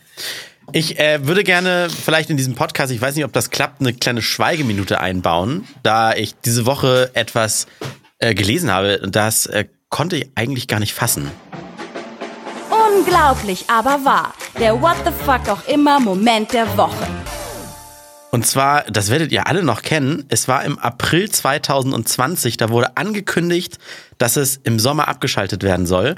[0.73, 3.93] Ich äh, würde gerne vielleicht in diesem Podcast, ich weiß nicht, ob das klappt, eine
[3.93, 7.67] kleine Schweigeminute einbauen, da ich diese Woche etwas
[8.19, 11.31] äh, gelesen habe, das äh, konnte ich eigentlich gar nicht fassen.
[12.97, 14.35] Unglaublich, aber wahr.
[14.59, 17.07] Der What the fuck auch immer Moment der Woche.
[18.35, 22.97] Und zwar, das werdet ihr alle noch kennen, es war im April 2020, da wurde
[22.97, 23.79] angekündigt,
[24.19, 26.17] dass es im Sommer abgeschaltet werden soll.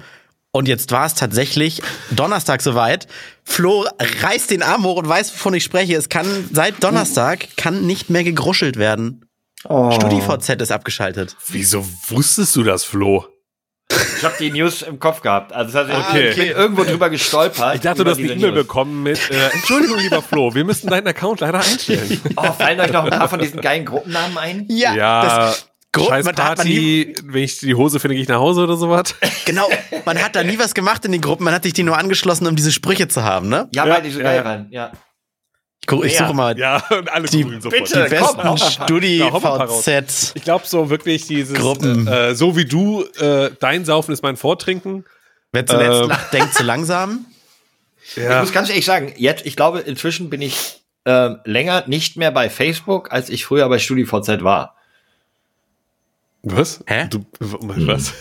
[0.51, 3.07] Und jetzt war es tatsächlich Donnerstag soweit.
[3.45, 3.85] Flo
[4.23, 5.95] reißt den Arm hoch und weiß, wovon ich spreche.
[5.95, 9.27] Es kann seit Donnerstag kann nicht mehr gegruschelt werden.
[9.69, 9.91] Oh.
[9.91, 11.37] StudiVZ ist abgeschaltet.
[11.49, 13.27] Wieso wusstest du das, Flo?
[13.91, 15.53] Ich habe die News im Kopf gehabt.
[15.53, 16.31] Also das heißt, Okay.
[16.31, 17.77] ich bin irgendwo drüber gestolpert.
[17.77, 18.63] Ich dachte, du hast eine diese E-Mail News.
[18.63, 22.21] bekommen mit äh, Entschuldigung, lieber Flo, wir müssen deinen Account leider einstellen.
[22.37, 24.65] Oh, fallen euch noch ein paar von diesen geilen Gruppennamen ein?
[24.69, 28.77] Ja, das, Gru- scheiß Party, wenn ich die Hose finde, gehe ich nach Hause oder
[28.77, 29.15] sowas.
[29.47, 29.69] Genau,
[30.05, 32.47] man hat da nie was gemacht in den Gruppen, man hat sich die nur angeschlossen,
[32.49, 33.69] um diese Sprüche zu haben, ne?
[33.73, 34.45] Ja, Ja, weil die so ja, geil ja.
[34.45, 34.67] waren.
[34.71, 34.93] Ja.
[35.91, 37.85] Ich, ich suche mal Ja, und alle Die- googeln sofort.
[37.85, 38.05] bitte.
[38.05, 38.59] die besten.
[38.85, 40.33] StudiVZ.
[40.35, 42.07] Ich glaube so wirklich dieses, Gruppen.
[42.07, 45.05] äh, so wie du, äh, dein Saufen ist mein Vortrinken.
[45.53, 46.09] Wer zuletzt Ähm.
[46.09, 47.27] lacht, denkt zu langsam.
[48.09, 52.17] Ich Ja, muss ganz ehrlich sagen, jetzt, ich glaube, inzwischen bin ich ähm, länger nicht
[52.17, 54.77] mehr bei Facebook, als ich früher bei StudiVZ war.
[56.43, 56.85] was?
[56.87, 57.09] Hä?
[57.11, 58.13] Du, was?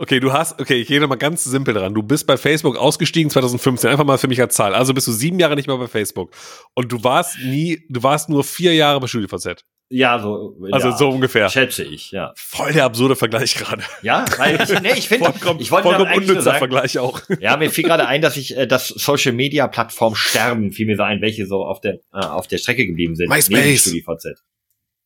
[0.00, 1.92] Okay, du hast, okay, ich gehe nochmal ganz simpel dran.
[1.92, 4.72] Du bist bei Facebook ausgestiegen 2015, einfach mal für mich als Zahl.
[4.72, 6.30] Also bist du sieben Jahre nicht mehr bei Facebook.
[6.74, 9.64] Und du warst nie, du warst nur vier Jahre bei StudiVZ.
[9.90, 10.54] Ja, so.
[10.70, 11.48] Also ja, so ungefähr.
[11.48, 12.32] Schätze ich, ja.
[12.36, 13.82] Voll der absurde Vergleich gerade.
[14.02, 17.22] Ja, weil ich, nee, ich finde, Vollkommen, ich wollte vollkommen unnützer sagen, Vergleich auch.
[17.40, 20.96] ja, mir fiel gerade ein, dass ich äh, das Social Media Plattform sterben, fiel mir
[20.96, 23.30] so ein, welche so auf der äh, auf der Strecke geblieben sind.
[23.30, 23.80] MySpace.
[23.80, 24.44] StudiVZ.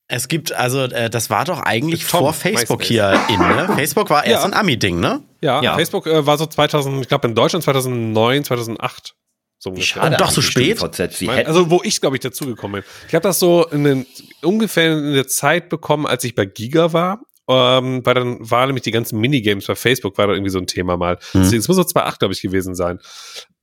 [0.09, 3.71] Es gibt, also, äh, das war doch eigentlich Tom, vor Facebook hier in, ne?
[3.75, 4.49] Facebook war erst Ja.
[4.51, 5.23] ein Ami-Ding, ne?
[5.41, 5.75] Ja, Ja.
[5.75, 9.15] Facebook äh, war so 2000, ich glaube in Deutschland 2009, 2008.
[9.59, 9.87] So ungefähr.
[10.03, 10.79] schade doch so spät?
[11.13, 12.91] Sie Mein- Also wo ich, glaube ich, dazugekommen bin.
[13.09, 14.07] Ich habe das so in den,
[14.43, 17.21] ungefähr in der Zeit bekommen, als ich bei Giga war.
[17.49, 20.67] Ähm, weil dann waren nämlich die ganzen Minigames bei Facebook, war da irgendwie so ein
[20.69, 21.19] Thema mal.
[21.33, 21.43] Hm.
[21.43, 22.99] Deswegen, Es muss so 2008, glaube ich, gewesen sein.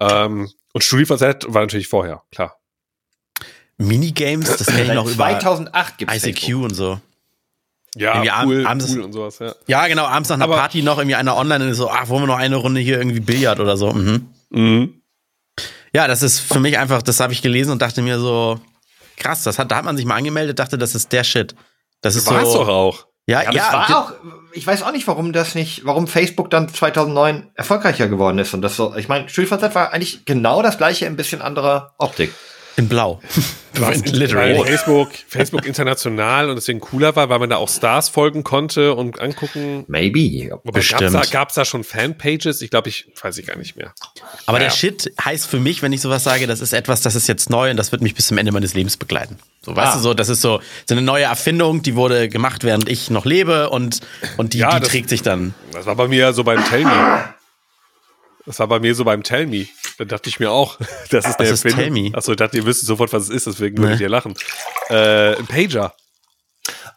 [0.02, 2.56] Ähm, und StudiVZ war natürlich vorher, klar.
[3.80, 7.00] Minigames, das kenne ich noch über 2008 gibt es ICQ und so.
[7.96, 9.56] Ja, Irgendwie ab- cool, abends- cool und sowas, ja.
[9.66, 12.22] Ja, genau, abends nach einer Aber- Party noch irgendwie einer online und so, ach, wollen
[12.24, 13.92] wir noch eine Runde hier irgendwie Billard oder so.
[13.92, 14.28] Mhm.
[14.52, 14.94] Mhm.
[15.94, 18.60] Ja, das ist für mich einfach, das habe ich gelesen und dachte mir so,
[19.18, 21.56] krass, das hat, da hat man sich mal angemeldet, dachte, das ist der Shit.
[22.02, 22.60] Das ist War's so.
[22.60, 23.08] doch auch.
[23.28, 24.14] Ja, Ja, ja, war auch,
[24.54, 28.62] ich weiß auch nicht, warum das nicht, warum Facebook dann 2009 erfolgreicher geworden ist und
[28.62, 32.34] das so, ich meine, StudiVZ war eigentlich genau das gleiche, ein bisschen anderer Optik.
[32.80, 33.20] In Blau.
[34.06, 34.62] Literally.
[34.66, 39.22] Facebook, Facebook international und deswegen cooler war, weil man da auch Stars folgen konnte und
[39.22, 39.86] angucken.
[39.88, 40.50] Maybe.
[40.52, 41.14] Wobei gab's Bestimmt.
[41.14, 42.62] da, gab's da schon Fanpages?
[42.62, 43.94] Ich glaube, ich weiß ich gar nicht mehr.
[44.48, 44.74] Aber der Ja.
[44.74, 47.70] Shit heißt für mich, wenn ich sowas sage, das ist etwas, das ist jetzt neu
[47.72, 49.38] und das wird mich bis zum Ende meines Lebens begleiten.
[49.62, 49.96] So, weißt Ah.
[49.98, 53.26] du, so, das ist so, so eine neue Erfindung, die wurde gemacht, während ich noch
[53.26, 54.00] lebe und,
[54.38, 55.54] und die, Ja, die das- trägt sich dann.
[55.74, 57.34] Das war bei mir so beim Tell Me.
[58.50, 59.68] Das war bei mir so beim Tell Me.
[60.00, 60.80] Da dachte ich mir auch,
[61.12, 61.84] das ist der ist Erfinder.
[61.84, 62.10] Tell Me?
[62.18, 63.82] Achso, ich dachte, ihr wisst sofort, was es ist, deswegen Nee.
[63.84, 64.34] würdet ihr lachen.
[64.90, 65.94] Äh, ein Pager.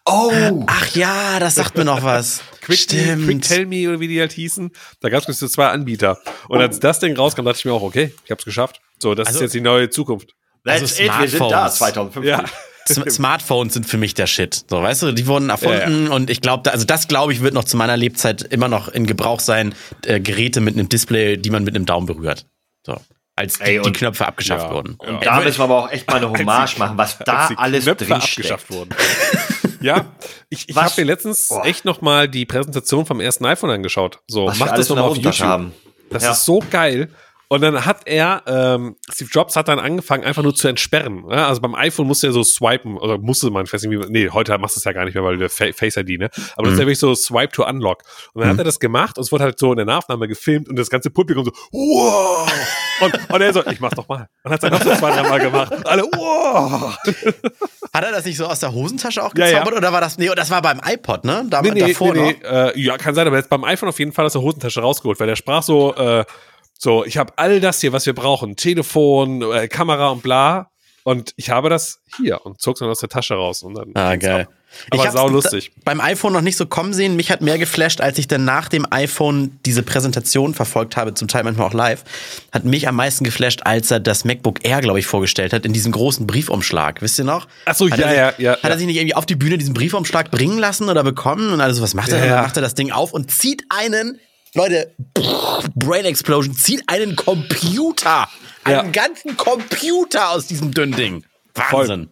[0.07, 0.65] Oh!
[0.67, 2.41] Ach ja, das sagt mir noch was.
[2.63, 3.27] Quick, Stimmt.
[3.27, 4.71] Quick Tell Me oder wie die halt hießen.
[5.01, 6.19] Da gab es so zwei Anbieter.
[6.49, 8.81] Und als das Ding rauskam, dachte ich mir auch, okay, ich hab's geschafft.
[8.99, 10.31] So, das Also- ist jetzt die neue Zukunft.
[10.65, 12.13] That's also it, wir sind da, Smartphones.
[12.15, 12.25] 2015.
[12.25, 12.45] Ja.
[12.89, 14.65] Sm- Smartphones sind für mich der Shit.
[14.69, 17.65] So, weißt du, die wurden erfunden und ich glaube, also das glaube ich wird noch
[17.65, 21.65] zu meiner Lebzeit immer noch in Gebrauch sein, äh, Geräte mit einem Display, die man
[21.65, 22.47] mit einem Daumen berührt.
[22.87, 22.97] So.
[23.35, 24.73] Als die, Ey, die und- Knöpfe abgeschafft Ja.
[24.75, 24.99] wurden.
[25.07, 25.19] Ja.
[25.21, 27.85] Da müssen wir aber auch echt mal eine Hommage die- machen, was da die alles
[27.85, 28.91] Knöpfe drin abgeschafft wurden.
[29.81, 30.05] ja,
[30.51, 31.65] ich, ich habe mir letztens Boah.
[31.65, 34.19] echt noch mal die Präsentation vom ersten iPhone angeschaut.
[34.29, 35.41] So, Was mach das noch mal auf YouTube.
[35.41, 35.73] haben.
[36.11, 36.33] Das Ja.
[36.33, 37.09] ist so geil.
[37.53, 41.25] Und dann hat er, ähm, Steve Jobs hat dann angefangen, einfach nur zu entsperren.
[41.29, 44.11] Ja, also beim iPhone musste er so swipen, oder musste man, ich weiß nicht, wie,
[44.11, 46.31] nee, heute machst du es ja gar nicht mehr, weil der Fa- Face ID, ne?
[46.57, 48.05] Aber das ist ja wirklich so Swipe to Unlock.
[48.33, 50.71] Und dann hat er das gemacht und es wurde halt so in der Nachnahme gefilmt
[50.71, 52.51] und das ganze Publikum so, wow!
[53.03, 54.29] Und, und er so, ich mach's doch mal.
[54.45, 55.73] Und hat es dann noch so zwei, dreimal gemacht.
[55.73, 56.97] Und alle, wow!
[57.93, 59.59] Hat er das nicht so aus der Hosentasche auch Ja, ja.
[59.59, 61.45] gezaubert oder war das, nee, das war beim iPod, ne?
[61.51, 62.51] Da, Nee, nee, davor nee, noch.
[62.51, 62.71] nee.
[62.71, 65.21] Äh, ja, kann sein, aber jetzt beim iPhone auf jeden Fall aus der Hosentasche rausgeholt,
[65.21, 66.25] weil der sprach so, äh,
[66.85, 68.57] So, ich habe all das hier, was wir brauchen.
[68.57, 70.69] Telefon, äh, Kamera und bla.
[71.05, 73.63] Und ich habe das hier und zog es dann aus der Tasche raus.
[73.63, 74.43] Und dann Ah, geil.
[74.43, 74.53] ab.
[74.91, 75.71] Aber sau lustig.
[75.85, 77.15] Beim iPhone noch nicht so kommen sehen.
[77.15, 81.29] Mich hat mehr geflasht, als ich dann nach dem iPhone diese Präsentation verfolgt habe, zum
[81.29, 82.03] Teil manchmal auch live.
[82.51, 85.73] Hat mich am meisten geflasht, als er das MacBook Air, glaube ich, vorgestellt hat, in
[85.73, 87.01] diesem großen Briefumschlag.
[87.01, 87.47] Wisst ihr noch?
[87.65, 89.57] Ach so, Hat ja, er ja, ja, Hat er sich nicht irgendwie auf die Bühne
[89.57, 91.53] diesen Briefumschlag bringen lassen oder bekommen?
[91.53, 92.19] Und alles, was macht er?
[92.25, 94.19] Ja, Dann macht er das Ding auf und zieht einen,
[94.55, 94.93] Leute,
[95.75, 98.29] Brain Explosion, zieht einen Computer,
[98.69, 98.81] Ja.
[98.81, 101.25] einen ganzen Computer aus diesem dünnen Ding.
[101.55, 102.11] Wahnsinn.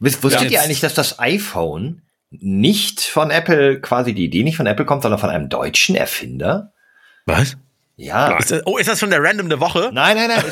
[0.00, 0.50] Wisst- Wusstet Ja.
[0.50, 5.02] ihr eigentlich, dass das iPhone nicht von Apple, quasi die Idee nicht von Apple kommt,
[5.02, 6.72] sondern von einem deutschen Erfinder?
[7.26, 7.56] Was?
[7.96, 8.36] Ja.
[8.38, 9.90] Ist das, oh, ist das schon der Random der Woche?
[9.92, 10.44] Nein, nein, nein,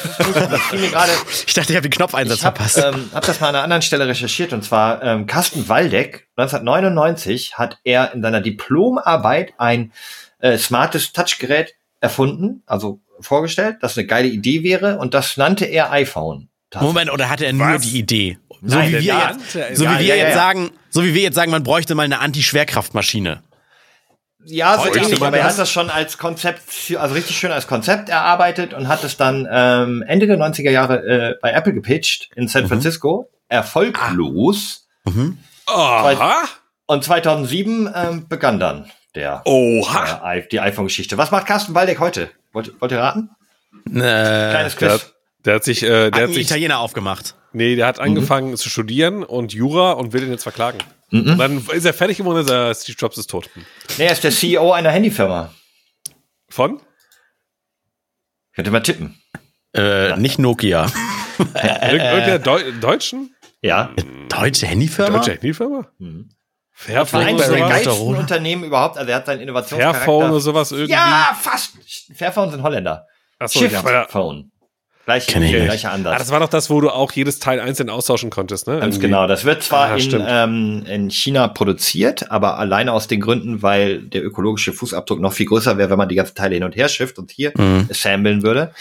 [0.80, 1.11] mir gerade.
[1.46, 2.78] Ich dachte, ich habe den Knopfeinsatz Ich habe verpasst.
[2.94, 7.54] ähm, hab das mal an einer anderen Stelle recherchiert und zwar ähm, Carsten Waldeck 1999
[7.58, 9.92] hat er in seiner Diplomarbeit ein
[10.41, 15.91] äh, smartes Touchgerät erfunden, also vorgestellt, das eine geile Idee wäre und das nannte er
[15.93, 16.49] iPhone.
[16.80, 17.82] Moment, oder hatte er nur Was?
[17.82, 18.38] die Idee?
[18.62, 21.03] So Nein, wie der wir jetzt, so Ja, wie wir ja, ja, jetzt sagen, so
[21.05, 23.43] wie wir jetzt sagen, man bräuchte mal eine Anti-Schwerkraftmaschine.
[24.45, 26.62] Ja, so Heute ähnlich, aber er hat das schon als Konzept,
[26.99, 31.05] also richtig schön als Konzept erarbeitet und hat es dann ähm, Ende der 90er Jahre
[31.07, 32.49] äh, bei Apple gepitcht in Mhm.
[32.49, 33.30] San Francisco.
[33.49, 34.86] Erfolglos.
[35.66, 36.45] Aha.
[36.86, 40.34] Und 2007 ähm, begann dann der, Oha.
[40.34, 41.18] äh, die iPhone-Geschichte.
[41.18, 42.30] Was macht Carsten Waldeck heute?
[42.52, 43.30] Wollt, wollt ihr raten?
[43.86, 45.02] Äh, Kleines Der, Quiz.
[45.02, 47.34] hat- der hat sich, äh, der hat hat einen sich, Italiener aufgemacht.
[47.52, 48.02] nee, der hat Mhm.
[48.04, 50.78] angefangen zu studieren und Jura und will den jetzt verklagen.
[51.12, 53.50] Und dann ist er fertig geworden, ist er, Steve Jobs ist tot.
[53.98, 55.52] Nee, er ist der CEO einer Handyfirma.
[56.48, 56.80] Von?
[58.54, 59.20] Könnt ihr mal tippen.
[59.74, 60.86] Äh, nicht Nokia.
[61.38, 63.34] Irg irgendeiner Deu Deutschen?
[63.62, 63.90] Ja.
[64.28, 65.18] Deutsche Handyfirma?
[65.18, 65.88] Deutsche Handyfirma?
[65.98, 66.30] Mhm.
[66.83, 67.85] Fairphone Eines oder der sowas?
[67.85, 68.16] geilsten?
[68.16, 68.97] Unternehmen überhaupt.
[68.97, 69.99] Also er hat seinen Innovationscharakter.
[70.01, 70.93] Fairphone oder sowas irgendwie?
[70.93, 71.72] Ja, fast.
[72.14, 73.07] Fairphone sind Holländer.
[73.39, 74.51] Achso, ja, Shiftphone.
[75.07, 75.64] Gleich, Kenn ich nicht.
[75.64, 76.14] gleicher Ansatz.
[76.14, 78.74] ah, das war doch das, wo du auch jedes Teil einzeln austauschen konntest, ne?
[78.78, 79.09] Ganz Irgendwie.
[79.09, 79.26] genau.
[79.26, 84.03] Das wird zwar Ah, in, ähm, in China produziert, aber alleine aus den Gründen, weil
[84.03, 86.89] der ökologische Fußabdruck noch viel größer wäre, wenn man die ganzen Teile hin und her
[86.89, 87.89] schifft und hier Mhm.
[87.91, 88.72] assemblen würde.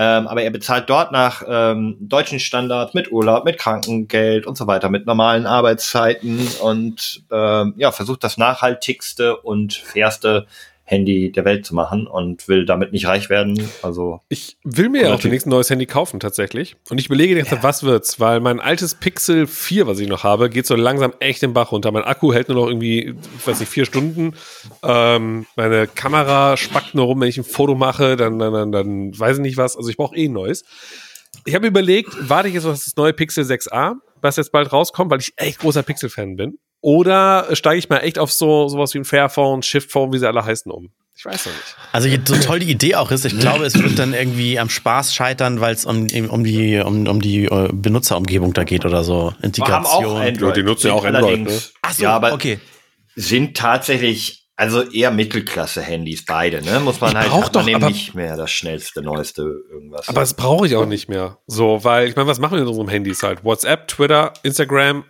[0.00, 4.68] Ähm, aber er bezahlt dort nach ähm, deutschen Standards mit Urlaub, mit Krankengeld und so
[4.68, 10.46] weiter, mit normalen Arbeitszeiten und ähm, ja, versucht das nachhaltigste und fairste
[10.88, 13.62] Handy der Welt zu machen und will damit nicht reich werden.
[13.82, 16.76] Also Ich will mir ja auch demnächst ein neues Handy kaufen, tatsächlich.
[16.88, 18.18] Und ich überlege ganze Zeit, was wird's?
[18.20, 21.72] Weil mein altes Pixel 4, was ich noch habe, geht so langsam echt den Bach
[21.72, 21.92] runter.
[21.92, 24.34] Mein Akku hält nur noch irgendwie, ich weiß nicht, vier Stunden.
[24.82, 29.18] Ähm, meine Kamera spackt nur rum, wenn ich ein Foto mache, dann, dann, dann, dann
[29.18, 29.76] weiß ich nicht was.
[29.76, 30.64] Also ich brauche eh ein neues.
[31.44, 35.10] Ich habe überlegt, warte ich jetzt auf das neue Pixel 6a, was jetzt bald rauskommt,
[35.10, 36.58] weil ich echt großer Pixel-Fan bin.
[36.80, 40.44] Oder steige ich mal echt auf so sowas wie ein Fairphone, Shiftphone, wie sie alle
[40.44, 40.90] heißen, um?
[41.16, 41.76] Ich weiß noch nicht.
[41.90, 45.12] Also so toll die Idee auch ist, ich glaube, es wird dann irgendwie am Spaß
[45.12, 49.14] scheitern, weil es um, um die, um, um die äh, Benutzerumgebung da geht oder so.
[49.14, 50.04] wir haben Integration.
[50.04, 50.40] auch Android.
[50.40, 52.60] Ja, die nutzen ja auch Android, allerdings- Ach so, ja, aber okay.
[53.16, 56.78] sind tatsächlich also eher Mittelklasse-Handys beide, ne?
[56.80, 60.08] Muss man Ich halt brauch man doch, eben aber- nicht mehr das schnellste, neueste irgendwas.
[60.08, 61.38] Aber das brauche ich auch nicht mehr.
[61.48, 63.42] So, weil, ich meine, was machen wir in unserem Handys halt?
[63.44, 65.04] WhatsApp, Twitter, Instagram,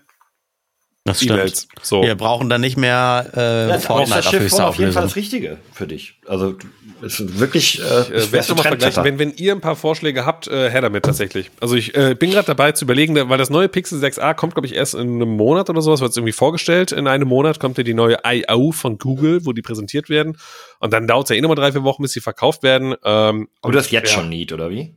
[1.09, 1.33] Das stimmt.
[1.33, 1.69] E-Mails.
[1.83, 2.03] So.
[2.03, 5.17] Wir brauchen dann nicht mehr äh, ja, Fortnite das auf Schiff auf jeden Fall das
[5.17, 6.15] Richtige für dich.
[6.27, 6.57] Also
[7.03, 9.05] es ist wirklich äh, Äh, ich noch mal vergleichen.
[9.05, 11.51] Wenn, wenn ihr ein paar Vorschläge habt, äh, her damit tatsächlich.
[11.61, 14.67] Also ich äh, bin gerade dabei zu überlegen, weil das neue Pixel 6a kommt, glaube
[14.67, 16.93] ich, erst in einem Monat oder sowas, wird es irgendwie vorgestellt.
[16.93, 18.73] In einem Monat kommt ja die neue I.O.
[18.73, 20.37] von Google, wo die präsentiert werden.
[20.81, 22.95] Und dann dauert es ja eh nochmal drei, vier Wochen, bis sie verkauft werden.
[23.05, 24.19] Ähm, Und du hast jetzt ja.
[24.19, 24.95] schon Need, oder wie?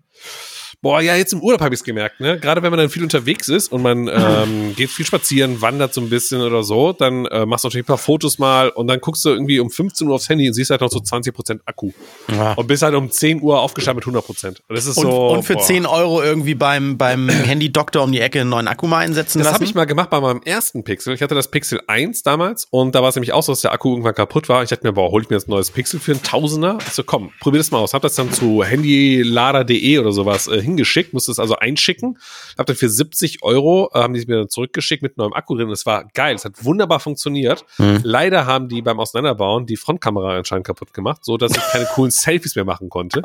[0.84, 2.40] Boah, ja, jetzt im Urlaub habe ich es gemerkt, ne?
[2.40, 6.02] Gerade wenn man dann viel unterwegs ist und man ähm, geht viel spazieren, wandert so
[6.02, 9.00] ein bisschen oder so, dann äh, machst du natürlich ein paar Fotos mal und dann
[9.00, 11.92] guckst du irgendwie um 15 Uhr aufs Handy und siehst halt noch so 20% Akku.
[12.36, 12.54] Ja.
[12.54, 14.48] Und bist halt um 10 Uhr aufgestanden mit 100%.
[14.48, 15.28] Und das ist Und, so.
[15.30, 15.62] und für boah.
[15.62, 19.46] 10 Euro irgendwie beim, beim Handy-Doktor um die Ecke einen neuen Akku mal einsetzen Das
[19.46, 19.54] lassen.
[19.54, 21.14] habe ich mal gemacht bei meinem ersten Pixel.
[21.14, 23.72] Ich hatte das Pixel 1 damals und da war es nämlich auch so, dass der
[23.72, 24.64] Akku irgendwann kaputt war.
[24.64, 26.80] Ich dachte mir, boah, hol ich mir jetzt ein neues Pixel für einen Tausender?
[26.88, 27.94] Ich so, komm, probier das mal aus.
[27.94, 32.18] Hab das dann zu handylader.de oder sowas äh, hingeschickt, musste es also einschicken.
[32.58, 35.56] Hab dann für 70 Euro, äh, haben die es mir dann zurückgeschickt mit neuem Akku
[35.56, 35.70] drin.
[35.70, 37.66] Es war geil, es hat wunderbar funktioniert.
[37.78, 42.12] Leider haben die beim Auseinanderbauen die Frontkamera anscheinend kaputt gemacht, so dass ich keine coolen
[42.12, 43.22] Selfies mehr machen konnte.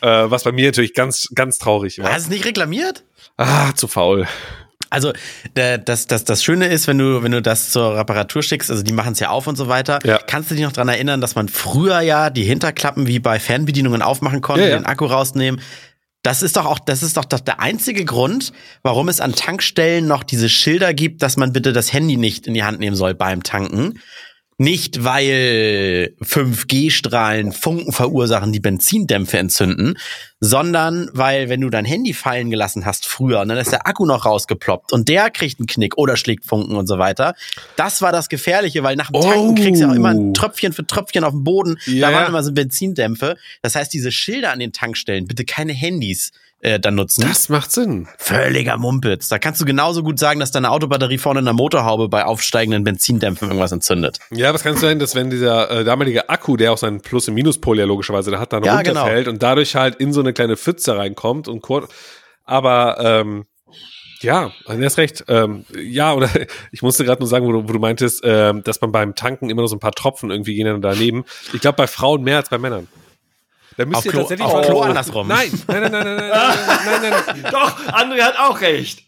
[0.00, 2.06] äh, was bei mir natürlich ganz, ganz traurig war.
[2.12, 3.04] Hast du es nicht reklamiert?
[3.36, 4.26] Ah, zu faul.
[4.88, 5.12] Also
[5.54, 8.92] das, das, das Schöne ist, wenn du, wenn du das zur Reparatur schickst, also die
[8.92, 10.18] machen es ja auf und so weiter, Ja.
[10.18, 14.00] kannst du dich noch dran erinnern, dass man früher ja die Hinterklappen wie bei Fernbedienungen
[14.00, 14.76] aufmachen konnte, Ja, ja.
[14.78, 15.60] den Akku rausnehmen.
[16.22, 18.52] Das ist doch auch, das ist doch, doch der einzige Grund,
[18.82, 22.54] warum es an Tankstellen noch diese Schilder gibt, dass man bitte das Handy nicht in
[22.54, 24.00] die Hand nehmen soll beim Tanken.
[24.58, 29.98] Nicht, weil 5G-Strahlen Funken verursachen, die Benzindämpfe entzünden,
[30.40, 34.06] sondern weil, wenn du dein Handy fallen gelassen hast früher und dann ist der Akku
[34.06, 37.34] noch rausgeploppt und der kriegt einen Knick oder schlägt Funken und so weiter.
[37.76, 39.54] Das war das Gefährliche, weil nach dem Tanken Oh.
[39.54, 41.76] kriegst du auch immer ein Tröpfchen für Tröpfchen auf dem Boden.
[41.84, 42.28] Ja, da waren ja.
[42.28, 43.36] immer so Benzindämpfe.
[43.60, 47.22] Das heißt, diese Schilder an den Tankstellen, bitte keine Handys äh, dann nutzen.
[47.26, 48.08] Das macht Sinn.
[48.18, 49.28] Völliger Mumpitz.
[49.28, 52.82] Da kannst du genauso gut sagen, dass deine Autobatterie vorne in der Motorhaube bei aufsteigenden
[52.84, 54.18] Benzindämpfen irgendwas entzündet.
[54.30, 57.28] Ja, was kann es sein, dass wenn dieser äh, damalige Akku, der auch seinen Plus-
[57.28, 59.00] und Minuspol ja logischerweise da hat, dann Ja, genau.
[59.00, 61.92] runterfällt und dadurch halt in so eine kleine Pfütze reinkommt und kurz,
[62.44, 63.44] aber ähm,
[64.22, 65.24] ja, du hast recht.
[65.28, 66.30] Ähm, ja, oder
[66.72, 69.50] ich musste gerade nur sagen, wo du, wo du meintest, ähm, dass man beim Tanken
[69.50, 71.24] immer noch so ein paar Tropfen irgendwie gehen dann daneben.
[71.52, 72.88] Ich glaube, bei Frauen mehr als bei Männern.
[73.76, 75.28] Da müsst Auf ihr Klo- tatsächlich auf Klo andersrum.
[75.28, 77.46] Nein, nein, nein, nein, nein, nein, nein, nein, nein, nein.
[77.52, 79.02] Doch, André hat auch recht.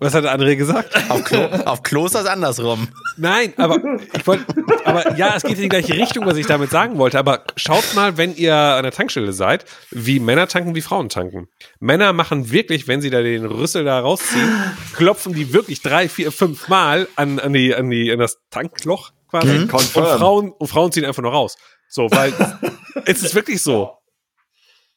[0.00, 0.90] Was hat André gesagt?
[1.08, 2.88] Auf Klo, auf Klo ist das andersrum.
[3.16, 3.78] Nein, aber
[4.12, 4.44] ich wollte,
[4.84, 7.16] aber ja, es geht in die gleiche Richtung, was ich damit sagen wollte.
[7.16, 11.46] Aber schaut mal, wenn ihr an der Tankstelle seid, wie Männer tanken, wie Frauen tanken.
[11.78, 14.52] Männer machen wirklich, wenn sie da den Rüssel da rausziehen,
[14.96, 19.12] klopfen die wirklich drei, vier, fünf Mal an, an die, an die, an das Tankloch
[19.30, 19.58] quasi.
[19.60, 19.70] Mhm.
[19.70, 19.82] Und.
[19.82, 21.56] Frauen, und Frauen ziehen einfach nur raus.
[21.88, 22.32] So, weil
[23.06, 23.96] es ist wirklich so.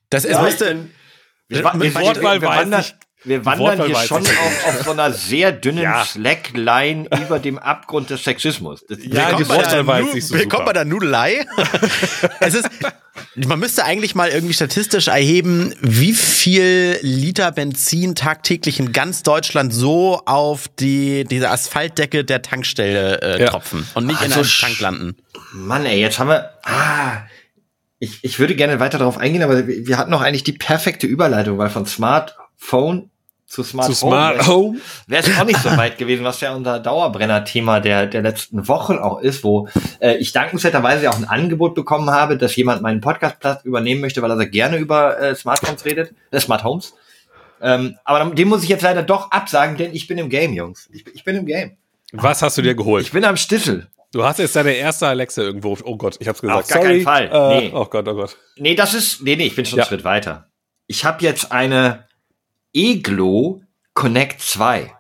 [0.10, 0.90] Das ist, Ja, weißt du,
[1.48, 4.84] Wir, wa- wir, wir, Wortwahl wir weiß wandern, ich- wir wandern hier schon auf, auf
[4.86, 6.05] so einer sehr dünnen Ja.
[6.05, 8.86] Slackline über dem Abgrund des Sexismus.
[8.88, 11.45] Das, Ja, die Wortwahl war jetzt Nu- nicht so willkommen bei der Nudelei.
[12.39, 12.70] es ist,
[13.36, 19.74] man müsste eigentlich mal irgendwie statistisch erheben, wie viel Liter Benzin tagtäglich in ganz Deutschland
[19.74, 23.49] so auf die, diese Asphaltdecke der Tankstelle äh, Ja.
[23.49, 25.17] tropfen und nicht in Also einem sch- Tank landen.
[25.51, 26.51] Mann, ey, jetzt haben wir.
[26.63, 27.24] Ah,
[28.01, 31.57] ich, ich würde gerne weiter darauf eingehen, aber wir, hatten noch eigentlich die perfekte Überleitung,
[31.57, 31.86] weil von
[32.70, 33.10] Smartphone
[33.45, 34.78] zu Smart Zu Home Smart Home.
[35.07, 38.99] wäre es auch nicht so weit gewesen, was ja unser Dauerbrenner-Thema der, der letzten Wochen
[38.99, 39.68] auch ist, wo
[39.99, 44.30] äh, ich dankenswerterweise auch ein Angebot bekommen habe, dass jemand meinen Podcastplatz übernehmen möchte, weil
[44.30, 46.93] er sehr gerne über äh, Smartphones redet, äh, Smart Homes.
[47.62, 50.88] Ähm, aber dem muss ich jetzt leider doch absagen, denn ich bin im Game, Jungs.
[50.93, 51.76] Ich, bin- ich bin im Game.
[52.12, 53.03] Was hast du dir geholt?
[53.05, 53.88] Ich bin am Stissel.
[54.12, 55.76] Du hast jetzt deine erste Alexa irgendwo.
[55.84, 56.60] Oh Gott, ich hab's gesagt.
[56.64, 57.03] Auf gar Sorry.
[57.03, 57.30] keinen Fall.
[57.53, 57.72] Äh, Nee.
[57.74, 58.38] Oh Gott, oh Gott.
[58.57, 59.84] Nee, das ist, nee, nee, ich bin schon Ja.
[59.86, 60.47] einen Schritt weiter.
[60.88, 62.05] Ich habe jetzt eine
[62.74, 63.61] Eglo
[63.93, 64.91] Connect 2.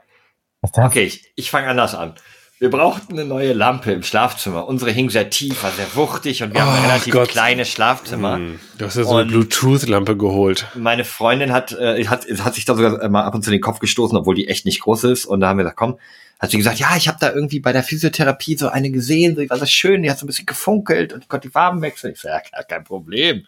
[0.61, 2.13] Okay, ich, ich fange anders an.
[2.59, 4.67] Wir brauchten eine neue Lampe im Schlafzimmer.
[4.67, 7.29] Unsere hing sehr tief, war sehr wuchtig und wir haben ein Oh relativ Gott.
[7.29, 8.35] kleines Schlafzimmer.
[8.35, 10.67] Hm, Du hast ja so eine Bluetooth-Lampe geholt.
[10.75, 13.61] Meine Freundin hat, äh, hat, hat sich da sogar mal ab und zu in den
[13.61, 15.25] Kopf gestoßen, obwohl die echt nicht groß ist.
[15.25, 15.97] Und da haben wir gesagt, komm,
[16.37, 19.49] hat sie gesagt, ja, ich habe da irgendwie bei der Physiotherapie so eine gesehen, die
[19.49, 22.11] war so schön, die hat so ein bisschen gefunkelt und ich konnte die Farben wechseln.
[22.13, 23.45] Ich so, ja, klar, kein Problem.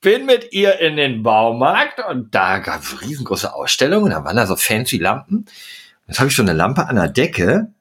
[0.00, 4.46] Bin mit ihr in den Baumarkt und da gab es riesengroße Ausstellungen, da waren da
[4.46, 5.44] so fancy Lampen.
[6.06, 7.72] Jetzt habe ich so eine Lampe an der Decke.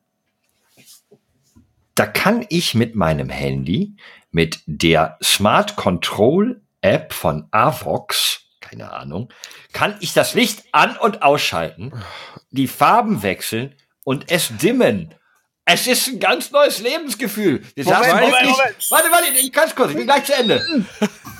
[1.95, 3.95] Da kann ich mit meinem Handy,
[4.31, 9.31] mit der Smart Control App von Avox, keine Ahnung,
[9.73, 11.93] kann ich das Licht an- und ausschalten,
[12.51, 15.15] die Farben wechseln und es dimmen.
[15.65, 17.63] Es ist ein ganz neues Lebensgefühl.
[17.75, 18.91] Moment, Moment, Moment.
[18.91, 20.63] Warte, warte, ich ganz kurz, ich bin gleich zu Ende.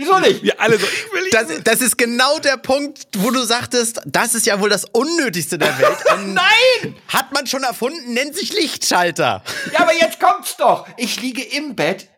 [0.00, 0.42] Wieso nicht?
[0.42, 4.34] Wir alle so, ich will Das, das ist genau der Punkt, wo du sagtest, das
[4.34, 5.98] ist ja wohl das Unnötigste der Welt.
[6.10, 6.96] Ein- Nein!
[7.08, 9.42] Hat man schon erfunden, nennt sich Lichtschalter.
[9.72, 10.86] Ja, aber jetzt kommt's doch.
[10.96, 12.08] Ich liege im Bett,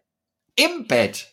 [0.55, 1.27] im Bett,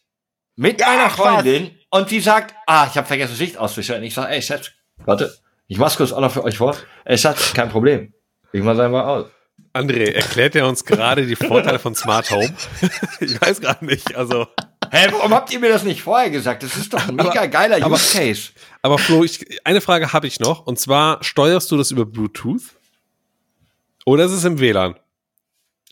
[0.56, 4.04] mit meiner Freundin und die sagt, ah, ich habe vergessen, das Licht auszuschalten.
[4.06, 4.72] Ich sage, ey, Schatz,
[5.06, 5.38] warte,
[5.68, 6.76] ich mach's kurz auch noch für euch vor.
[7.06, 8.12] Ey, Schatz, kein Problem.
[8.54, 9.26] Ich mach's einfach aus.
[9.74, 12.54] André, erklärt er uns gerade die Vorteile von Smart Home?
[13.20, 14.16] ich weiß gerade nicht.
[14.16, 14.48] Also,
[14.92, 16.64] Hä, warum habt ihr mir das nicht vorher gesagt?
[16.64, 18.50] Das ist doch ein mega geiler aber- Use Case.
[18.82, 20.66] aber Flo, ich, eine Frage habe ich noch.
[20.66, 22.64] Und zwar, steuerst du das über Bluetooth?
[24.06, 24.96] Oder ist es im WLAN?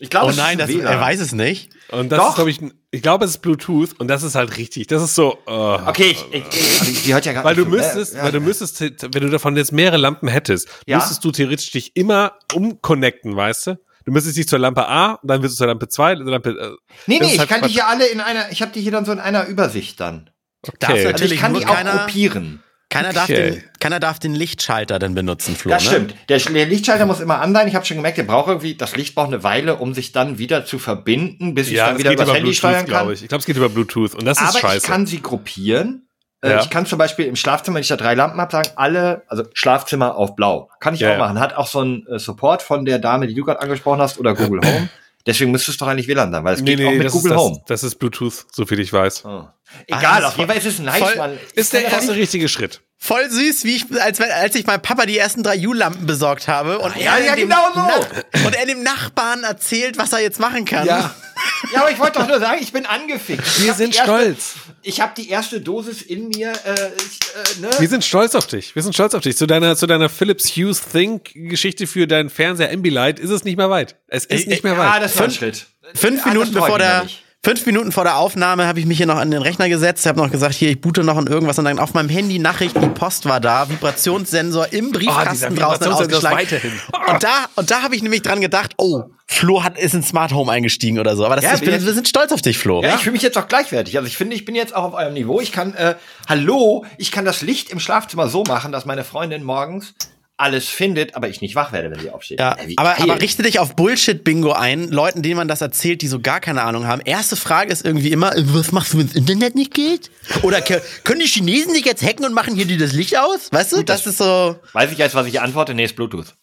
[0.00, 0.86] Ich glaube, Oh es ist nein, ein das, WLAN.
[0.92, 1.70] er weiß es nicht.
[1.90, 2.28] Und das Doch.
[2.30, 2.60] ist, glaube ich,
[2.92, 4.86] ich glaube, es ist Bluetooth und das ist halt richtig.
[4.86, 7.70] Das ist so, äh, Okay, ich, ich, ich, die hört ja gar weil du nicht
[7.72, 8.24] so- müsstest, äh, ja.
[8.24, 10.98] weil du müsstest, wenn du davon jetzt mehrere Lampen hättest, Ja.
[10.98, 13.78] müsstest du theoretisch dich immer umconnecten, weißt du?
[14.04, 16.76] Du müsstest dich zur Lampe A, dann wirst du zur Lampe 2, Lampe, äh,
[17.06, 17.72] Nee, nee, ist ich halt kann die Quatsch.
[17.72, 20.30] hier alle in einer, ich habe die hier dann so in einer Übersicht dann.
[20.66, 20.92] Okay.
[20.92, 22.62] Also natürlich ich kann die auch keiner, kopieren.
[23.02, 23.50] Keiner, darf Okay.
[23.52, 25.70] den, keiner darf den Lichtschalter dann benutzen, Flo.
[25.70, 25.88] Das ne?
[25.90, 26.14] stimmt.
[26.28, 27.68] Der, der Lichtschalter muss immer an sein.
[27.68, 30.38] Ich habe schon gemerkt, der braucht irgendwie, das Licht braucht eine Weile, um sich dann
[30.38, 32.86] wieder zu verbinden, bis ich Ja, dann es wieder über Handy Bluetooth, steuern kann.
[32.86, 33.22] glaube ich.
[33.22, 34.76] Ich glaube, es geht über Bluetooth und das ist Aber scheiße.
[34.78, 36.04] ich kann sie gruppieren.
[36.40, 36.60] Äh, Ja.
[36.60, 39.42] Ich kann zum Beispiel im Schlafzimmer, wenn ich da drei Lampen habe, sagen, alle, also
[39.54, 40.70] Schlafzimmer auf blau.
[40.80, 41.40] Kann ich Ja, auch machen.
[41.40, 44.34] Hat auch so einen äh, Support von der Dame, die du gerade angesprochen hast, oder
[44.34, 44.88] Google Home.
[45.26, 47.12] Deswegen müsste es doch eigentlich WLAN sein, weil es Nee, geht auch nee, mit das
[47.12, 47.62] Google ist, das, Home.
[47.66, 49.24] das ist Bluetooth, so viel ich weiß.
[49.26, 49.44] Oh.
[49.90, 51.38] Ah, Egal, auf jeden Fall ist es nice, voll- man.
[51.54, 52.80] Ist der erste richtige Schritt.
[53.00, 56.80] Voll süß, wie ich, als, als ich meinem Papa die ersten drei U-Lampen besorgt habe
[56.80, 57.78] und, ja, er ja, dem genau so.
[57.80, 60.84] Nach- und er dem Nachbarn erzählt, was er jetzt machen kann.
[60.84, 61.14] Ja,
[61.76, 63.58] aber ich wollte doch nur sagen, ich bin angefixt.
[63.58, 64.54] Ich Wir sind erste, stolz.
[64.82, 66.50] Ich habe die erste Dosis in mir.
[66.64, 67.70] Äh, ich, äh, ne?
[67.78, 68.74] Wir sind stolz auf dich.
[68.74, 69.36] Wir sind stolz auf dich.
[69.36, 73.56] Zu deiner, zu deiner Philips Hughes Think Geschichte für deinen Fernseher Ambilight ist es nicht
[73.58, 73.94] mehr weit.
[74.08, 75.02] Es ist Ey, nicht mehr Ah, weit.
[75.04, 75.66] das war ein Fünf- Schritt.
[75.94, 77.22] Fünf Ah, Minuten bevor der nicht.
[77.44, 80.18] Fünf Minuten vor der Aufnahme habe ich mich hier noch an den Rechner gesetzt, habe
[80.18, 82.88] noch gesagt, hier ich boote noch und irgendwas und dann auf meinem Handy Nachrichten, die
[82.88, 86.36] Post war da, Vibrationssensor im Briefkasten dieser draußen ausgeschlagen.
[86.36, 86.72] weiterhin.
[87.08, 90.32] Und da und da habe ich nämlich dran gedacht, oh, Flo hat ist in Smart
[90.32, 92.58] Home eingestiegen oder so, aber das Ja, ist, wir, wir- wir sind stolz auf dich,
[92.58, 92.82] Flo.
[92.82, 93.96] Ja, ich fühle mich jetzt auch gleichwertig.
[93.96, 95.40] Also ich finde, ich bin jetzt auch auf eurem Niveau.
[95.40, 95.94] Ich kann, äh,
[96.28, 99.94] hallo, ich kann das Licht im Schlafzimmer so machen, dass meine Freundin morgens
[100.38, 102.38] alles findet, aber ich nicht wach werde, wenn sie aufsteht.
[102.38, 106.00] Ja, Ey, wie aber, aber richte dich auf Bullshit-Bingo ein, Leuten, denen man das erzählt,
[106.00, 107.02] die so gar keine Ahnung haben.
[107.04, 110.10] Erste Frage ist irgendwie immer, äh, was machst du, wenn das Internet nicht geht?
[110.42, 113.48] Oder können die Chinesen dich jetzt hacken und machen hier dir das Licht aus?
[113.50, 114.56] Weißt du, das, ist so...
[114.72, 115.74] Weiß ich jetzt, was ich antworte?
[115.74, 116.34] Nee, ist Bluetooth.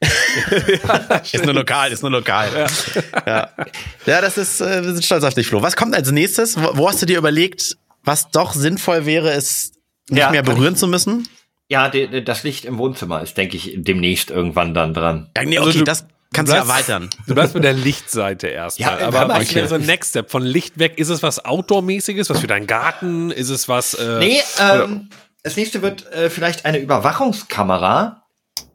[1.32, 2.66] Ist nur lokal, ist nur lokal.
[3.26, 3.50] Ja,
[4.06, 4.20] ja.
[4.22, 5.60] das ist, äh, wir sind stolz auf dich, Flo.
[5.60, 6.56] Was kommt als nächstes?
[6.56, 9.72] Wo, wo hast du dir überlegt, was doch sinnvoll wäre, es
[10.08, 11.28] nicht Ja, mehr berühren zu müssen?
[11.74, 15.28] Ja, de, das Licht im Wohnzimmer ist, denke ich, demnächst irgendwann dann dran.
[15.36, 17.10] Ja, nee, Also okay, du- das kannst du bleibst- erweitern.
[17.26, 19.00] Du bleibst mit der Lichtseite erstmal.
[19.00, 20.30] Ja, aber mal, was ich- wäre so ein Next Step?
[20.30, 22.30] Von Licht weg, ist es was Outdoor-mäßiges?
[22.30, 23.30] Was für deinen Garten?
[23.32, 23.94] Ist es was.
[23.94, 25.08] Äh, Nee, ähm,
[25.42, 28.22] das nächste wird äh, vielleicht eine Überwachungskamera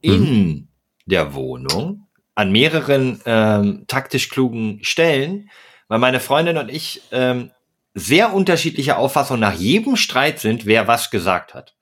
[0.02, 0.68] in
[1.06, 5.50] der Wohnung an mehreren ähm, taktisch klugen Stellen,
[5.88, 7.52] weil meine Freundin und ich ähm,
[7.94, 11.76] sehr unterschiedliche Auffassungen nach jedem Streit sind, wer was gesagt hat.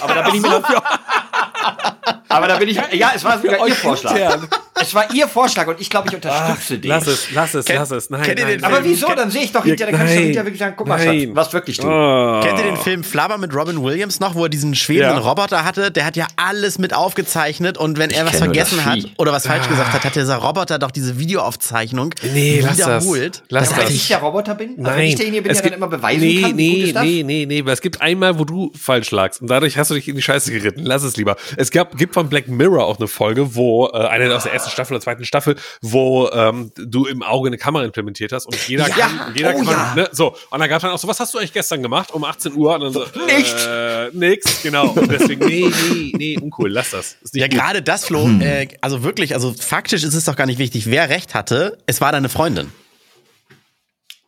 [0.00, 0.62] Aber da bin ich mir noch,
[2.28, 4.12] Aber da bin ich, ja, es war sogar euch ihr Vorschlag.
[4.12, 4.48] intern.
[4.78, 6.88] Es war ihr Vorschlag und ich glaube, ich unterstütze den.
[6.90, 8.10] Lass es, lass es, Kennt- lass es.
[8.10, 8.64] Nein, kennt ihr nein, den.
[8.64, 9.06] Aber wieso?
[9.14, 10.24] Dann sehe ich doch hinterher, dann kann ich doch Nein.
[10.26, 10.98] hinterher wirklich sagen, guck mal.
[10.98, 11.90] Schatz, was wirklich tun.
[11.90, 12.40] Oh.
[12.42, 15.28] Kennt ihr den Film Flabber mit Robin Williams noch, wo er diesen schwebenden Ja.
[15.28, 15.90] Roboter hatte?
[15.90, 19.66] Der hat ja alles mit aufgezeichnet und wenn er was vergessen hat oder was falsch
[19.68, 23.04] gesagt hat, hat dieser Roboter doch diese Videoaufzeichnung Nee, lass das.
[23.04, 23.42] wiederholt.
[23.48, 23.90] Lass Weil das.
[23.94, 24.70] ich der Roboter bin?
[24.70, 25.06] Also wenn Nein.
[25.06, 27.02] ich derjenige bin, der dann immer beweisen nee, kann, nee, ist das?
[27.04, 29.94] nee, nee, nee, weil es gibt einmal, wo du falsch lagst und dadurch hast du
[29.94, 30.84] dich in die Scheiße geritten.
[30.84, 31.36] Lass es lieber.
[31.56, 34.70] Es gab, gibt von Black Mirror auch eine Folge, wo, äh, eine aus der ersten
[34.70, 38.88] Staffel oder zweiten Staffel, wo ähm, du im Auge eine Kamera implementiert hast und jeder
[38.88, 38.94] Ja.
[38.94, 39.94] kann, jeder Oh kann, ja.
[39.94, 40.34] ne, so.
[40.48, 42.54] Und dann gab es dann auch so, was hast du eigentlich gestern gemacht um 18
[42.54, 42.74] Uhr?
[42.76, 43.66] Und dann so, Nichts.
[43.66, 44.88] Äh, nix, genau.
[44.92, 47.16] Und deswegen, nee, nee, nee, uncool, lass das.
[47.22, 50.46] Ist nicht Ja, gerade das, Flo, äh, also wirklich, also faktisch ist es doch gar
[50.46, 51.76] nicht wichtig, wer recht hatte.
[51.84, 52.72] Es war deine Freundin.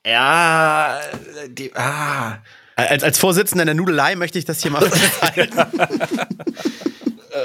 [0.07, 1.01] Ja,
[1.49, 2.39] die, ah.
[2.76, 5.59] Als, als Vorsitzender der Nudelei möchte ich das hier mal festhalten.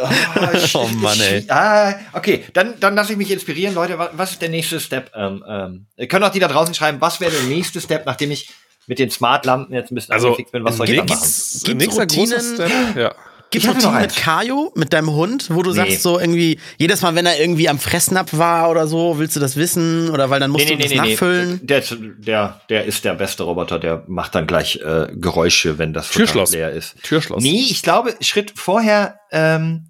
[0.74, 1.46] oh Mann, ey.
[1.50, 3.98] Ah, okay, dann, dann lasse ich mich inspirieren, Leute.
[4.14, 5.12] Was, ist der nächste Step?
[5.16, 8.32] Ähm, ähm, ihr könnt auch die da draußen schreiben, was wäre der nächste Step, nachdem
[8.32, 8.50] ich
[8.88, 11.78] mit den Smart-Lampen jetzt ein bisschen Also, angefixt bin, was soll ich da machen?
[11.78, 12.42] Gibt's Routinen?
[12.42, 13.16] Step, ja.
[13.54, 14.16] Gibt's Ich hatte Routinen noch mit.
[14.18, 15.78] Kajo, mit deinem Hund, wo du Nee.
[15.78, 19.40] sagst so irgendwie, jedes Mal, wenn er irgendwie am Fressnapf war oder so, willst du
[19.40, 20.10] das wissen?
[20.10, 21.60] Oder weil dann musst du das nachfüllen?
[21.64, 21.82] Der,
[22.18, 26.52] der, der ist der beste Roboter, der macht dann gleich äh, Geräusche, wenn das Türschloss.
[26.52, 26.96] leer ist.
[27.04, 27.42] Türschloss.
[27.42, 29.88] Nee, ich glaube, Schritt vorher ähm,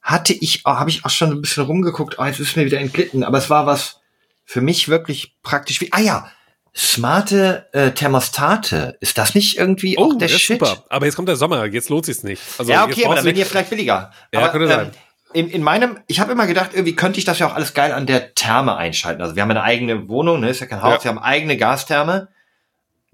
[0.00, 2.18] hatte ich, oh, habe ich auch schon ein bisschen rumgeguckt.
[2.18, 4.00] Oh, jetzt ist mir wieder entglitten, aber es war was
[4.44, 5.92] für mich wirklich praktisch wie.
[5.92, 6.30] Ah ja,
[6.76, 8.96] smarte äh, Thermostate.
[9.00, 10.60] Ist das nicht irgendwie Oh, auch der das ist Shit?
[10.60, 10.84] super.
[10.88, 12.42] Aber jetzt kommt der Sommer, jetzt lohnt sich's nicht.
[12.58, 14.12] Also ja, okay, aber dann du werden die vielleicht billiger.
[14.32, 14.90] Ja, aber, könnte sein.
[15.32, 17.92] in, in meinem, ich habe immer gedacht, irgendwie könnte ich das ja auch alles geil
[17.92, 19.20] an der Therme einschalten.
[19.22, 21.04] Also wir haben eine eigene Wohnung, ne, ist ja kein Haus, Ja.
[21.04, 22.28] wir haben eigene Gastherme.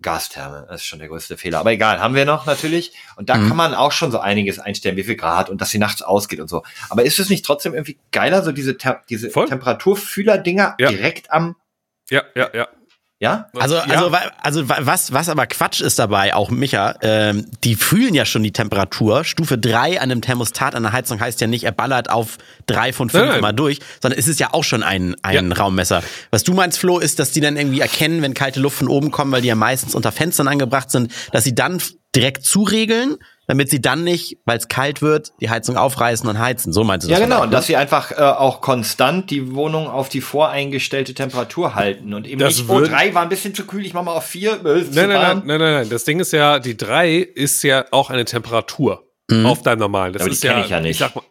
[0.03, 1.59] Gastherme, das ist schon der größte Fehler.
[1.59, 2.93] Aber egal, haben wir noch natürlich.
[3.17, 3.49] Und da Mhm.
[3.49, 6.39] kann man auch schon so einiges einstellen, wie viel Grad und dass sie nachts ausgeht
[6.39, 6.63] und so.
[6.91, 9.31] Aber ist es nicht trotzdem irgendwie geiler, so diese, Ter diese.
[9.31, 10.91] Temperaturfühler-Dinger Ja.
[10.91, 11.57] direkt am,
[12.11, 12.69] ja, ja, ja.
[13.19, 13.47] Ja?
[13.59, 13.83] Also, Ja.
[13.85, 18.15] also, wa- also wa- was, was aber Quatsch ist dabei, auch Micha, ähm, die fühlen
[18.15, 19.25] ja schon die Temperatur.
[19.25, 22.93] Stufe 3 an einem Thermostat an der Heizung heißt ja nicht, er ballert auf drei
[22.93, 23.39] von fünf Nein, nein.
[23.39, 25.57] immer durch, sondern es ist ja auch schon ein, ein Ja.
[25.57, 26.03] Raummesser.
[26.31, 29.11] Was du meinst, Flo, ist, dass die dann irgendwie erkennen, wenn kalte Luft von oben
[29.11, 31.81] kommt, weil die ja meistens unter Fenstern angebracht sind, dass sie dann
[32.15, 36.73] direkt zuregeln, damit sie dann nicht, weil es kalt wird, die Heizung aufreißen und heizen.
[36.73, 37.25] So meinst du Ja, das?
[37.25, 37.37] genau.
[37.37, 37.57] vielleicht, Und ne?
[37.57, 42.39] dass sie einfach äh, auch konstant die Wohnung auf die voreingestellte Temperatur halten und eben
[42.41, 44.53] Das nicht, oh, drei war ein bisschen zu kühl, ich mach mal auf vier.
[44.65, 45.89] äh, Nein, nein, nein, nein, nein, nein.
[45.91, 49.05] Das Ding ist ja, die 3 ist ja auch eine Temperatur
[49.45, 50.13] auf deinem normalen.
[50.13, 50.99] Das Aber die ist kenn ja, ich ja nicht.
[50.99, 51.23] sag mal,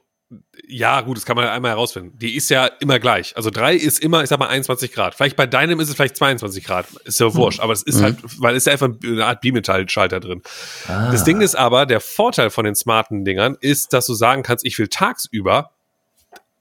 [0.68, 2.18] ja, gut, das kann man einmal herausfinden.
[2.18, 3.36] Die ist ja immer gleich.
[3.36, 5.16] Also 3 ist immer, ich sag mal, 21 Grad.
[5.16, 6.86] Vielleicht bei deinem ist es vielleicht 22 Grad.
[7.04, 7.60] Ist ja wurscht.
[7.60, 10.42] Aber es ist halt, weil es ist ja einfach eine Art Bimetallschalter drin.
[10.88, 14.66] Das Ding ist aber, der Vorteil von den smarten Dingern ist, dass du sagen kannst,
[14.66, 15.72] ich will tagsüber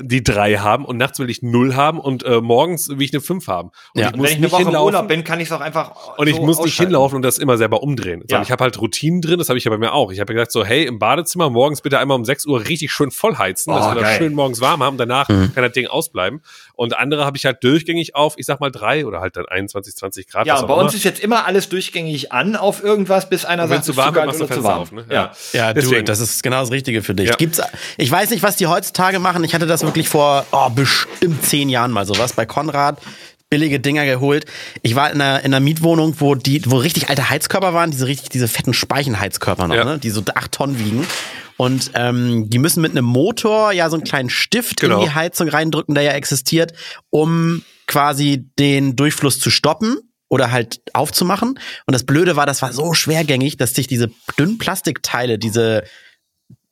[0.03, 3.21] die drei haben und nachts will ich null haben und äh, morgens will ich eine
[3.21, 3.71] fünf haben.
[3.95, 4.09] Und Ja.
[4.09, 4.85] ich Und muss wenn ich eine nicht Woche im.
[4.85, 7.39] Urlaub bin, kann ich es auch einfach Und ich so muss nicht hinlaufen und das
[7.39, 8.25] immer selber umdrehen.
[8.29, 8.43] Ja.
[8.43, 10.11] ich habe halt Routinen drin, das habe ich ja bei mir auch.
[10.11, 12.91] Ich habe ja gesagt, so, hey, im Badezimmer morgens bitte einmal um 6 Uhr richtig
[12.93, 14.97] schön voll heizen, dass Oh, wir das schön morgens warm haben.
[14.97, 15.53] Danach Mhm.
[15.55, 16.41] kann das Ding ausbleiben.
[16.77, 19.95] Und andere habe ich halt durchgängig auf, ich sag mal drei oder halt dann 21,
[19.95, 20.47] 20 Grad.
[20.47, 20.97] Ja, bei uns immer.
[20.97, 24.27] ist jetzt immer alles durchgängig an auf irgendwas, bis einer sagt, zu warm ist kalt
[24.27, 24.81] machst du oder zu warm.
[24.81, 25.05] auf, ne?
[25.09, 25.33] Ja.
[25.53, 26.05] Ja, du, Deswegen.
[26.05, 27.29] das ist genau das Richtige für dich.
[27.29, 27.37] Ja.
[27.37, 27.61] Gibt's,
[27.97, 29.45] ich weiß nicht, was die heutzutage machen.
[29.45, 32.99] Ich hatte das wirklich vor oh, bestimmt zehn Jahren mal sowas bei Konrad.
[33.55, 34.47] Billige Dinger geholt.
[34.83, 38.09] Ich war in einer, in einer Mietwohnung, wo die, wo richtig alte Heizkörper waren, diese
[38.09, 39.85] richtig, diese fetten Speichenheizkörper noch, Ja.
[39.85, 39.99] ne?
[39.99, 41.07] die so acht Tonnen wiegen.
[41.57, 44.99] Und ähm, die müssen mit einem Motor ja so einen kleinen Stift Genau.
[44.99, 46.73] in die Heizung reindrücken, der ja existiert,
[47.11, 49.99] um quasi den Durchfluss zu stoppen
[50.29, 51.51] oder halt aufzumachen.
[51.87, 55.85] Und das Blöde war, das war so schwergängig, dass sich diese dünnen Plastikteile, diese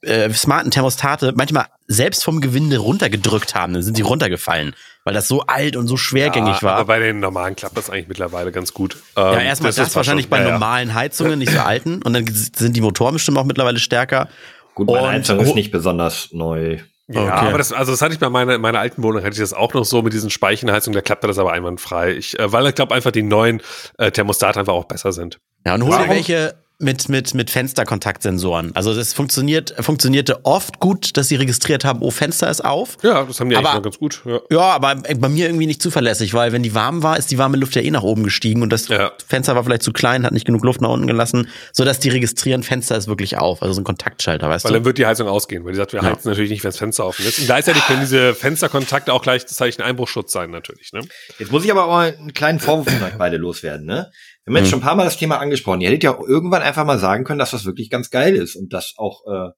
[0.02, 3.72] äh, smarten Thermostate manchmal selbst vom Gewinde runtergedrückt haben.
[3.74, 4.74] Dann sind sie runtergefallen,
[5.04, 6.74] weil das so alt und so schwergängig ja, war.
[6.76, 8.96] Aber bei den normalen klappt das eigentlich mittlerweile ganz gut.
[9.16, 10.52] ja, Ähm, erstmal das, war wahrscheinlich schon- bei ja, ja.
[10.52, 12.02] normalen Heizungen, nicht so alten.
[12.02, 14.28] Und dann sind die Motoren bestimmt auch mittlerweile stärker.
[14.74, 16.78] Gut, meine Und- Heizung ist nicht besonders neu.
[17.08, 17.48] Ja, Okay.
[17.48, 19.74] aber das, also das hatte ich bei meiner, meiner alten Wohnung, hatte ich das auch
[19.74, 22.12] noch so mit diesen Speichenheizungen, da klappte das aber einwandfrei.
[22.12, 23.60] Ich, äh, weil ich glaube einfach die neuen
[23.98, 25.38] äh, Thermostate einfach auch besser sind.
[25.66, 26.08] Ja, und hol dir Warum?
[26.10, 28.72] welche mit, mit, mit Fensterkontaktsensoren.
[28.74, 32.98] Also das funktioniert, funktionierte oft gut, dass sie registriert haben, oh, Fenster ist auf.
[33.02, 34.22] Ja, das haben die eigentlich Aber- noch ganz gut.
[34.24, 34.40] Ja.
[34.50, 37.56] Ja, aber bei mir irgendwie nicht zuverlässig, weil wenn die warm war, ist die warme
[37.56, 39.12] Luft ja eh nach oben gestiegen und das Ja.
[39.26, 42.62] Fenster war vielleicht zu klein, hat nicht genug Luft nach unten gelassen, sodass die registrieren,
[42.62, 43.62] Fenster ist wirklich auf.
[43.62, 44.78] Also so ein Kontaktschalter, weißt Weil du?
[44.78, 47.06] dann wird die Heizung ausgehen, weil die sagt, wir heizen natürlich nicht, wenn das Fenster
[47.06, 47.38] offen ist.
[47.38, 50.92] Und gleichzeitig können diese Fensterkontakte auch gleichzeitig ein Einbruchschutz sein, natürlich.
[50.92, 51.00] Ne?
[51.38, 54.10] Jetzt muss ich aber auch mal einen kleinen Vorwurf von euch beide loswerden, ne?
[54.44, 55.80] Wir haben jetzt schon ein paar Mal das Thema angesprochen.
[55.80, 58.56] Ihr hättet ja auch irgendwann einfach mal sagen können, dass das wirklich ganz geil ist
[58.56, 59.50] und dass auch äh,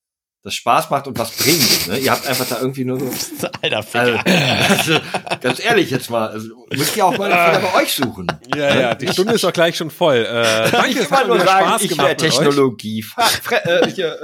[0.42, 1.86] das Spaß macht und was bringt.
[1.88, 1.98] Ne?
[1.98, 3.06] Ihr habt einfach da irgendwie nur so.
[3.62, 4.24] Alter Also, Ficker.
[4.68, 5.00] also,
[5.40, 8.26] ganz ehrlich jetzt mal, also, müsst ihr auch mal wieder bei euch suchen.
[8.54, 10.16] Ja, ja, die Stunde ist doch gleich schon voll.
[10.18, 12.18] Äh, danke, ich es hat nur sagen, Spaß ich gemacht.
[12.18, 13.04] Technologie.
[13.50, 14.16] Äh, hier,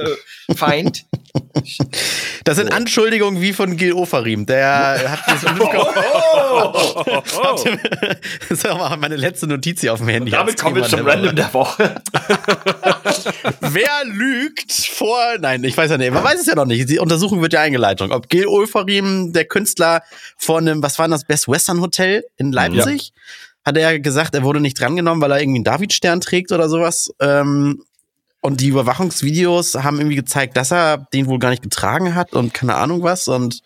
[0.49, 1.07] äh, Feind.
[2.45, 4.47] Das sind Anschuldigungen wie von Gil Ofarim.
[4.47, 5.45] Der hat das
[8.49, 10.31] Das ist auch meine letzte Notiz hier auf dem Handy.
[10.31, 12.03] Damit kommen wir zum Random der Woche.
[13.61, 15.21] Wer lügt vor.
[15.39, 16.13] Nein, ich weiß ja nicht.
[16.13, 16.89] Man weiß es ja noch nicht.
[16.89, 18.11] Die Untersuchung wird ja eingeleitet.
[18.11, 20.03] Ob Gil Ofarim, der Künstler
[20.37, 23.13] von einem, was war denn das, Best Western Hotel in Leipzig,
[23.65, 27.13] hat er gesagt, er wurde nicht drangenommen, weil er irgendwie einen Davidstern trägt oder sowas.
[27.21, 27.85] Ähm,
[28.41, 32.55] und die Überwachungsvideos haben irgendwie gezeigt, dass er den wohl gar nicht getragen hat und
[32.55, 33.29] keine Ahnung was.
[33.29, 33.63] Und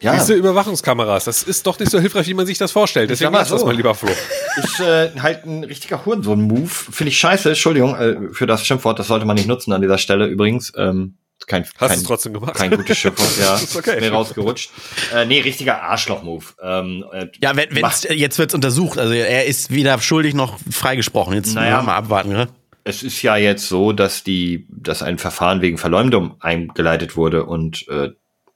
[0.00, 3.10] Ja, Diese Überwachungskameras, das ist doch nicht so hilfreich, wie man sich das vorstellt.
[3.10, 3.66] Deswegen mal lass das so.
[3.66, 4.10] mal lieber Flo.
[4.56, 6.68] ist äh, halt ein richtiger Hurensohn-Move.
[6.68, 7.48] Finde ich scheiße.
[7.48, 8.98] Entschuldigung äh, für das Schimpfwort.
[9.00, 10.72] Das sollte man nicht nutzen an dieser Stelle übrigens.
[10.76, 12.54] Ähm, kein, Hast kein, du es trotzdem gemacht?
[12.54, 13.38] kein gutes Schimpfwort.
[13.40, 14.00] Ja, ist okay.
[14.00, 14.70] mir rausgerutscht.
[15.14, 16.44] Äh, nee, richtiger Arschloch-Move.
[16.62, 18.98] Ähm, äh, ja, wenn, wenn's, jetzt wird's untersucht.
[18.98, 21.34] Also er ist weder schuldig noch freigesprochen.
[21.34, 21.82] Jetzt Naja.
[21.82, 22.48] mal abwarten, ne?
[22.88, 27.86] Es ist ja jetzt so, dass die, dass ein Verfahren wegen Verleumdung eingeleitet wurde und
[27.88, 28.10] äh,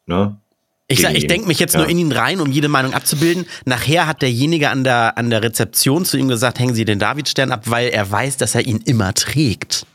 [0.07, 0.39] ne,
[0.89, 1.80] Ich, ich denke mich jetzt Ja.
[1.80, 3.45] nur in ihn rein, um jede Meinung abzubilden.
[3.66, 7.53] Nachher hat derjenige an der, an der Rezeption zu ihm gesagt, hängen Sie den Davidstern
[7.53, 9.87] ab, weil er weiß, dass er ihn immer trägt.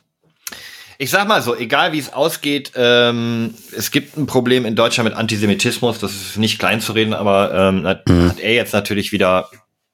[1.00, 5.10] Ich sag mal so, egal wie es ausgeht, ähm, es gibt ein Problem in Deutschland
[5.10, 9.12] mit Antisemitismus, das ist nicht klein zu reden, aber ähm, hat, hat er jetzt natürlich
[9.12, 9.50] wieder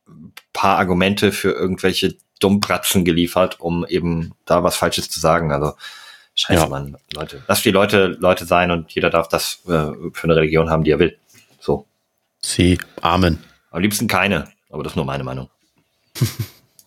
[0.07, 5.51] ein paar Argumente für irgendwelche Dummbratzen geliefert, um eben da was Falsches zu sagen.
[5.51, 5.73] Also
[6.35, 6.67] scheiße, Ja.
[6.67, 7.43] Mann, Leute.
[7.47, 10.91] Lass die Leute Leute sein und jeder darf das äh, für eine Religion haben, die
[10.91, 11.17] er will.
[11.59, 11.85] So.
[12.41, 13.39] Sie, Amen.
[13.71, 15.49] Am liebsten keine, aber das ist nur meine Meinung.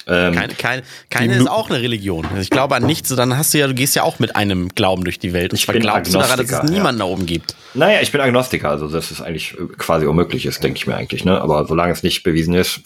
[0.07, 2.25] ähm, Keine, keine, keine ist auch eine Religion.
[2.27, 4.69] Also ich glaube an nichts, dann hast du ja, du gehst ja auch mit einem
[4.69, 5.53] Glauben durch die Welt.
[5.53, 7.57] Und Ich bin glaubst du daran, dass es niemanden da oben gibt.
[7.75, 10.95] Naja, ich bin Agnostiker, also das ist eigentlich äh, quasi unmöglich ist, denke ich mir
[10.97, 11.41] eigentlich, ne?
[11.41, 12.83] Aber solange es nicht bewiesen ist,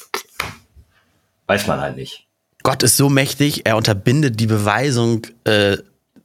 [1.47, 2.27] weiß man halt nicht.
[2.63, 5.79] Gott ist so mächtig, er unterbindet die Beweisung äh,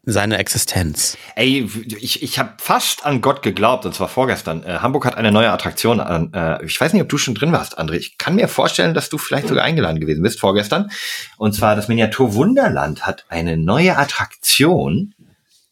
[0.05, 1.17] seiner Existenz.
[1.35, 1.67] Ey,
[1.99, 4.63] ich, ich habe fast an Gott geglaubt, und zwar vorgestern.
[4.63, 6.31] Äh, Hamburg hat eine neue Attraktion an.
[6.33, 7.95] Äh, ich weiß nicht, ob du schon drin warst, André.
[7.95, 10.91] Ich kann mir vorstellen, dass du vielleicht sogar eingeladen gewesen bist vorgestern.
[11.37, 15.15] Und zwar das Miniatur Wunderland hat eine neue Attraktion,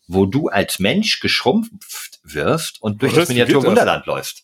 [0.08, 3.20] wo du als Mensch geschrumpft wirst und durch Was?
[3.20, 3.70] das Wie Miniatur das?
[3.70, 4.44] Wunderland läufst.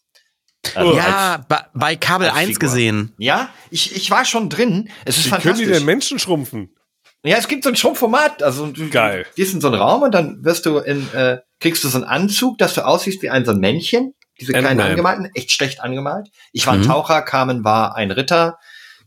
[0.75, 2.59] Also ja, als- bei, Kabel als 1 Figur.
[2.59, 3.13] gesehen.
[3.17, 4.89] Ja, ich, ich war schon drin.
[5.05, 5.67] Es ist Wie können fantastisch.
[5.67, 6.75] die denn Menschen schrumpfen?
[7.23, 8.43] Ja, es gibt so ein Schrumpfformat.
[8.43, 9.25] Also du Geil.
[9.35, 12.05] gehst in so einen Raum und dann wirst du in, äh, kriegst du so einen
[12.07, 14.13] Anzug, dass du aussiehst wie ein so ein Männchen.
[14.39, 16.29] Diese kleinen angemalten, echt schlecht angemalt.
[16.53, 16.85] Ich war ein Mhm.
[16.85, 18.57] Taucher, Carmen war ein Ritter,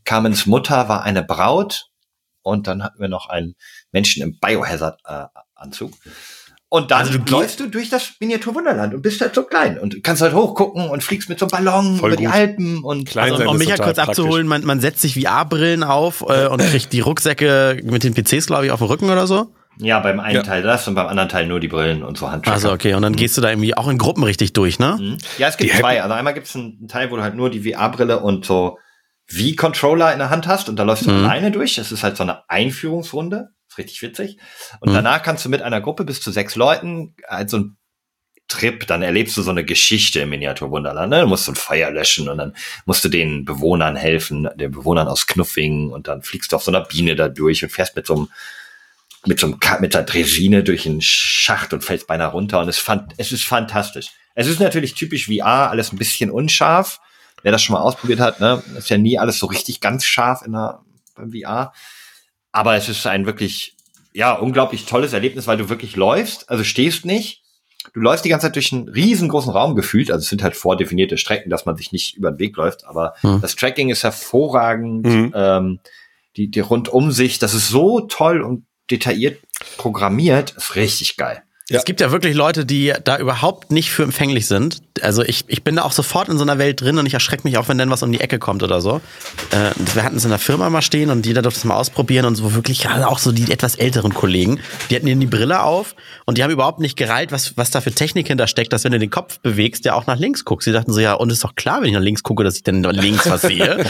[0.05, 1.85] Carmens Mutter war eine Braut
[2.43, 3.55] und dann hatten wir noch einen
[3.91, 5.93] Menschen im Biohazard-Anzug.
[6.73, 10.03] Und dann Also du läufst du durch das Miniaturwunderland und bist halt so klein und
[10.03, 12.33] kannst halt hochgucken und fliegst mit so einem Ballon Voll über die gut.
[12.33, 14.07] Alpen und Klein Also, um mich ja kurz praktisch.
[14.19, 18.47] abzuholen, man, man setzt sich VR-Brillen auf äh, und kriegt die Rucksäcke mit den PCs,
[18.47, 19.53] glaube ich, auf den Rücken oder so.
[19.77, 20.41] ja, beim einen Ja.
[20.41, 22.55] Teil das und beim anderen Teil nur die Brillen und so Handtracker.
[22.55, 24.97] Also okay, und dann gehst du da irgendwie auch in Gruppen richtig durch, ne?
[24.99, 25.17] Mhm.
[25.37, 26.01] Ja, es gibt Die zwei.
[26.01, 28.79] Also einmal gibt es einen Teil, wo du halt nur die VR-Brille und so
[29.27, 31.23] V-Controller in der Hand hast und da läufst du Mhm.
[31.25, 31.75] alleine durch.
[31.75, 33.49] Das ist halt so eine Einführungsrunde.
[33.73, 34.37] Ist richtig witzig.
[34.81, 34.95] Und Mhm.
[34.95, 37.77] danach kannst du mit einer Gruppe bis zu sechs Leuten halt so ein
[38.49, 41.09] Trip, dann erlebst du so eine Geschichte im Miniaturwunderland.
[41.09, 41.21] Ne?
[41.21, 42.55] Du musst so ein Feuer löschen und dann
[42.85, 46.69] musst du den Bewohnern helfen, den Bewohnern aus Knuffing und dann fliegst du auf so
[46.69, 48.29] einer Biene da durch und fährst mit so einem
[49.25, 52.77] mit so einem mit der Dresine durch einen Schacht und fällst beinahe runter und es
[52.77, 54.09] fand es ist fantastisch.
[54.35, 56.99] Es ist natürlich typisch VR, alles ein bisschen unscharf.
[57.41, 60.41] Wer das schon mal ausprobiert hat, ne, ist ja nie alles so richtig ganz scharf
[60.45, 60.81] in der
[61.15, 61.73] beim VR.
[62.53, 63.75] Aber es ist ein wirklich
[64.13, 67.41] ja unglaublich tolles Erlebnis, weil du wirklich läufst, also stehst nicht.
[67.93, 71.17] Du läufst die ganze Zeit durch einen riesengroßen Raum gefühlt, also es sind halt vordefinierte
[71.17, 73.41] Strecken, dass man sich nicht über den Weg läuft, aber Hm.
[73.41, 75.33] das Tracking ist hervorragend, Mhm.
[75.35, 75.79] ähm,
[76.37, 79.39] die, die Rundumsicht, das ist so toll und detailliert
[79.77, 81.43] programmiert, ist richtig geil.
[81.69, 81.77] Ja.
[81.77, 84.81] Es gibt ja wirklich Leute, die da überhaupt nicht für empfänglich sind.
[85.01, 87.47] Also ich, ich bin da auch sofort in so einer Welt drin und ich erschrecke
[87.47, 88.99] mich auch, wenn dann was um die Ecke kommt oder so.
[89.51, 92.25] Äh, wir hatten es in der Firma mal stehen und jeder durfte es mal ausprobieren
[92.25, 94.59] und so wirklich gerade auch so die etwas älteren Kollegen,
[94.89, 95.95] die hatten ihnen die Brille auf
[96.25, 98.99] und die haben überhaupt nicht gereilt, was, was da für Technik hintersteckt, dass wenn du
[98.99, 100.65] den Kopf bewegst, der auch nach links guckst.
[100.65, 102.63] Sie dachten so, ja, und ist doch klar, wenn ich nach links gucke, dass ich
[102.63, 103.77] dann links was sehe.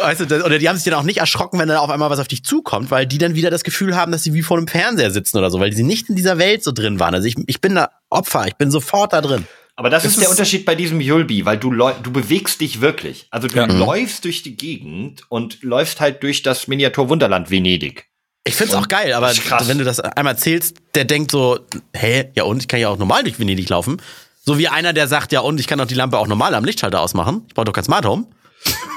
[0.00, 2.20] weißt du, oder die haben sich dann auch nicht erschrocken, wenn dann auf einmal was
[2.20, 4.66] auf dich zukommt, weil die dann wieder das Gefühl haben, dass sie wie vor einem
[4.66, 7.14] Fernseher sitzen oder so, weil sie nicht in dieser Welt so drin waren.
[7.14, 9.46] Also ich, ich bin da Opfer, ich bin sofort da drin.
[9.76, 12.80] Aber das, Das ist der ist- Unterschied bei diesem Yulbi, weil du, du bewegst dich
[12.80, 13.26] wirklich.
[13.30, 13.66] Also du Ja.
[13.66, 13.78] Mhm.
[13.78, 18.06] läufst durch die Gegend und läufst halt durch das Miniaturwunderland Venedig.
[18.44, 19.32] Ich find's auch geil, aber
[19.66, 21.60] wenn du das einmal erzählst, der denkt so,
[21.94, 24.00] hä, ja und, ich kann ja auch normal durch Venedig laufen.
[24.44, 26.64] So wie einer, der sagt, ja und, ich kann doch die Lampe auch normal am
[26.64, 27.42] Lichtschalter ausmachen.
[27.48, 28.26] Ich brauche doch kein Smart Home.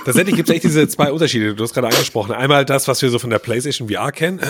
[0.05, 1.55] Tatsächlich gibt es echt diese zwei Unterschiede.
[1.55, 2.33] Du hast gerade angesprochen.
[2.33, 4.41] Einmal das, was wir so von der PlayStation VR kennen,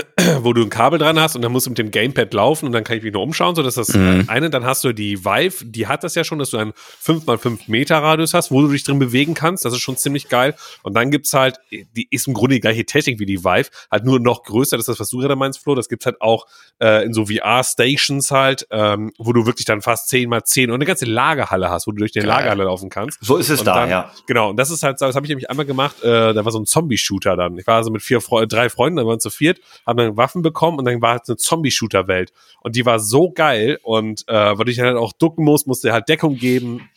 [0.41, 2.71] wo du ein Kabel dran hast und dann musst du mit dem Gamepad laufen und
[2.71, 3.53] dann kann ich mich nur umschauen.
[3.55, 4.23] So, das ist das Mhm.
[4.27, 4.49] eine.
[4.49, 6.73] Dann hast du die Vive, die hat das ja schon, dass du einen
[7.05, 9.63] 5x5 Meter Radius hast, wo du dich drin bewegen kannst.
[9.65, 10.55] Das ist schon ziemlich geil.
[10.81, 14.05] Und dann gibt's halt, die ist im Grunde die gleiche Technik wie die Vive, halt
[14.05, 14.77] nur noch größer.
[14.77, 15.75] Das ist das, was du gerade meinst, Flo.
[15.75, 16.47] Das gibt's halt auch
[16.81, 20.75] äh, in so VR-Stations halt, ähm, wo du wirklich dann fast 10 mal 10 und
[20.75, 22.23] eine ganze Lagerhalle hast, wo du durch die.
[22.23, 23.19] Lagerhalle laufen kannst.
[23.21, 24.11] So ist es Und da, dann, ja.
[24.27, 26.59] Genau, und das ist halt, das habe ich nämlich einmal gemacht, äh, da war so
[26.59, 27.57] ein Zombie-Shooter dann.
[27.57, 30.17] Ich war also mit vier Fre drei Freunden, dann waren wir zu viert, haben dann
[30.17, 32.33] Waffen bekommen und dann war halt eine Zombie-Shooter-Welt.
[32.61, 36.09] Und die war so geil und äh, weil ich halt auch ducken muss, musste halt
[36.09, 36.89] Deckung geben.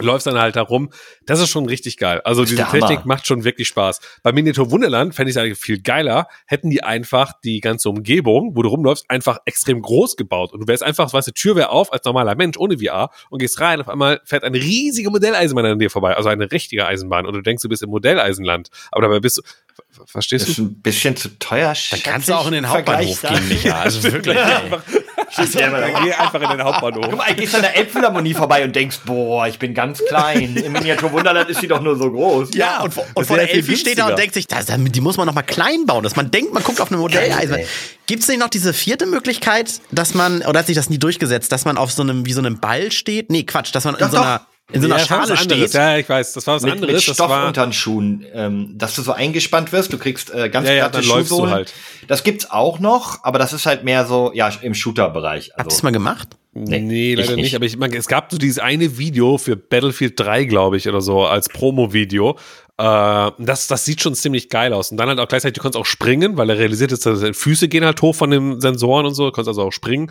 [0.00, 0.90] Läufst dann halt herum.
[1.26, 2.20] Das ist schon richtig geil.
[2.24, 2.64] Also diese.
[2.70, 4.00] Technik macht schon wirklich Spaß.
[4.22, 8.54] Bei Miniatur Wunderland fände ich es eigentlich viel geiler, hätten die einfach die ganze Umgebung,
[8.54, 10.52] wo du rumläufst, einfach extrem groß gebaut.
[10.52, 13.38] Und du wärst einfach, weißt du, Tür wäre auf als normaler Mensch ohne VR und
[13.38, 17.26] gehst rein, auf einmal fährt eine riesige Modelleisenbahn an dir vorbei, also eine richtige Eisenbahn.
[17.26, 18.68] Und du denkst, du bist im Modelleisenland.
[18.92, 20.62] Aber dabei bist du, ver- ver- verstehst Das du?
[20.62, 21.74] ist ein bisschen zu teuer.
[21.90, 23.80] Da kannst du auch in den Hauptbahnhof gehen, Micha.
[23.80, 24.36] Also wirklich.
[25.38, 25.70] ey.
[25.70, 27.06] Dann geh einfach in den Hauptbahnhof.
[27.08, 30.56] Guck mal, gehst an der Elbphilharmonie vorbei und denkst, boah, ich bin ganz klein.
[30.56, 32.50] Im Miniaturwunderland ist sie doch nur so groß.
[32.54, 35.00] Ja, und, vor- und vor der viel Elfi steht da und denkt sich, das, die
[35.00, 37.60] muss man noch mal klein bauen, dass man denkt, man guckt auf eine Modelleisenbahn.
[37.60, 37.66] ey.
[38.06, 41.52] Gibt es nicht noch diese vierte Möglichkeit, dass man, oder hat sich das nie durchgesetzt,
[41.52, 43.30] dass man auf so einem, wie so einem Ball steht?
[43.30, 45.28] Nee, Quatsch, dass man in Doch, so einer, in so einer Ja, das war was
[45.38, 45.72] Schale steht.
[45.74, 46.94] Ja, ich weiß, das war was Mit, anderes.
[46.94, 49.92] mit das war, Stoffunternschuhen, ähm, dass du so eingespannt wirst.
[49.92, 51.52] Du kriegst äh, ganz Ja, ja, dann läufst du Schuhsohlen.
[51.52, 51.72] halt.
[52.08, 55.50] Das gibt's auch noch, aber das ist halt mehr so, ja, im Shooter-Bereich.
[55.50, 56.28] Habt ihr Also, das mal gemacht?
[56.52, 57.44] Nee, Nee, ich leider nicht.
[57.44, 57.54] nicht.
[57.56, 61.00] Aber ich meine, es gab so dieses eine Video für Battlefield 3, glaube ich, oder
[61.00, 62.36] so, als Promo-Video.
[62.76, 64.90] Äh, das, das sieht schon ziemlich geil aus.
[64.90, 67.68] Und dann halt auch gleichzeitig, du kannst auch springen, weil er realisiert ist, dass Füße
[67.68, 69.26] gehen halt hoch von den Sensoren und so.
[69.26, 70.10] Du kannst also auch springen.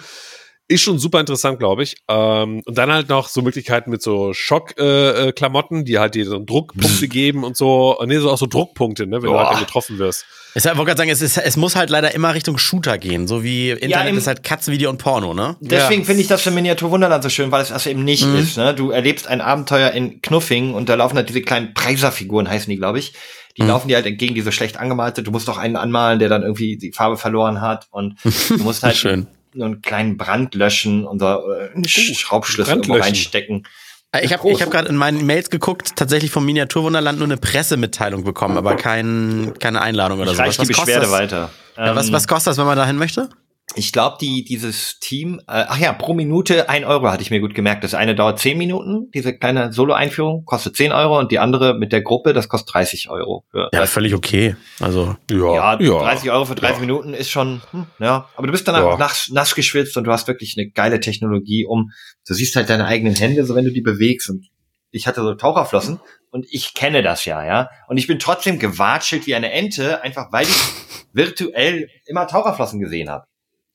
[0.71, 1.97] Ist schon super interessant, glaube ich.
[2.07, 6.25] Ähm, und dann halt noch so Möglichkeiten mit so Schock-Klamotten, äh, Klamotten, die halt dir
[6.27, 7.97] so Druckpunkte geben und so.
[8.05, 9.45] Nee, so auch so Druckpunkte, ne, wenn du Boah.
[9.45, 10.25] halt dann getroffen wirst.
[10.53, 13.43] Ich wollte gerade sagen, es, ist, es muss halt leider immer Richtung Shooter gehen, so
[13.43, 15.57] wie Internet im- ist halt Katzenvideo und Porno, ne?
[15.59, 16.05] Deswegen Ja.
[16.05, 18.57] finde ich das für Miniaturwunderland so schön, weil es das eben nicht ist.
[18.57, 18.73] Ne?
[18.75, 22.77] Du erlebst ein Abenteuer in Knuffing und da laufen halt diese kleinen Preiserfiguren, heißen die,
[22.77, 23.13] glaube ich.
[23.57, 25.21] Die laufen dir halt entgegen, die so schlecht angemalte.
[25.23, 27.87] Du musst auch einen anmalen, der dann irgendwie die Farbe verloren hat.
[27.91, 28.15] Und
[28.49, 29.27] du musst halt Schön.
[29.53, 33.65] So einen kleinen Brand löschen und so äh, Schraubschlüssel reinstecken.
[34.11, 37.37] Äh, Ich habe ich hab gerade in meinen Mails geguckt, tatsächlich vom Miniaturwunderland nur eine
[37.37, 40.43] Pressemitteilung bekommen, aber kein, keine Einladung oder Ich so.
[40.43, 41.49] reich die kostet Beschwerde weiter.
[41.77, 43.29] Ja, was, Ähm, was kostet das, wenn man dahin möchte?
[43.75, 47.39] Ich glaube, die, dieses Team, äh, ach ja, pro Minute ein Euro hatte ich mir
[47.39, 47.83] gut gemerkt.
[47.83, 51.91] Das eine dauert zehn Minuten, diese kleine Solo-Einführung, kostet zehn Euro und die andere mit
[51.93, 53.45] der Gruppe, das kostet 30 Euro.
[53.51, 54.55] Für, Ja, völlig okay.
[54.79, 58.27] Also, ja, 30 Euro für 30 Minuten ist schon, hm, ja.
[58.35, 58.85] Aber du bist danach Ja.
[58.87, 61.91] auch nass, nass geschwitzt und du hast wirklich eine geile Technologie, um,
[62.27, 64.47] du siehst halt deine eigenen Hände, so wenn du die bewegst und
[64.91, 65.99] ich hatte so Taucherflossen
[66.31, 67.69] und ich kenne das ja, ja.
[67.87, 70.55] Und ich bin trotzdem gewatschelt wie eine Ente, einfach weil ich
[71.13, 73.25] virtuell immer Taucherflossen gesehen habe.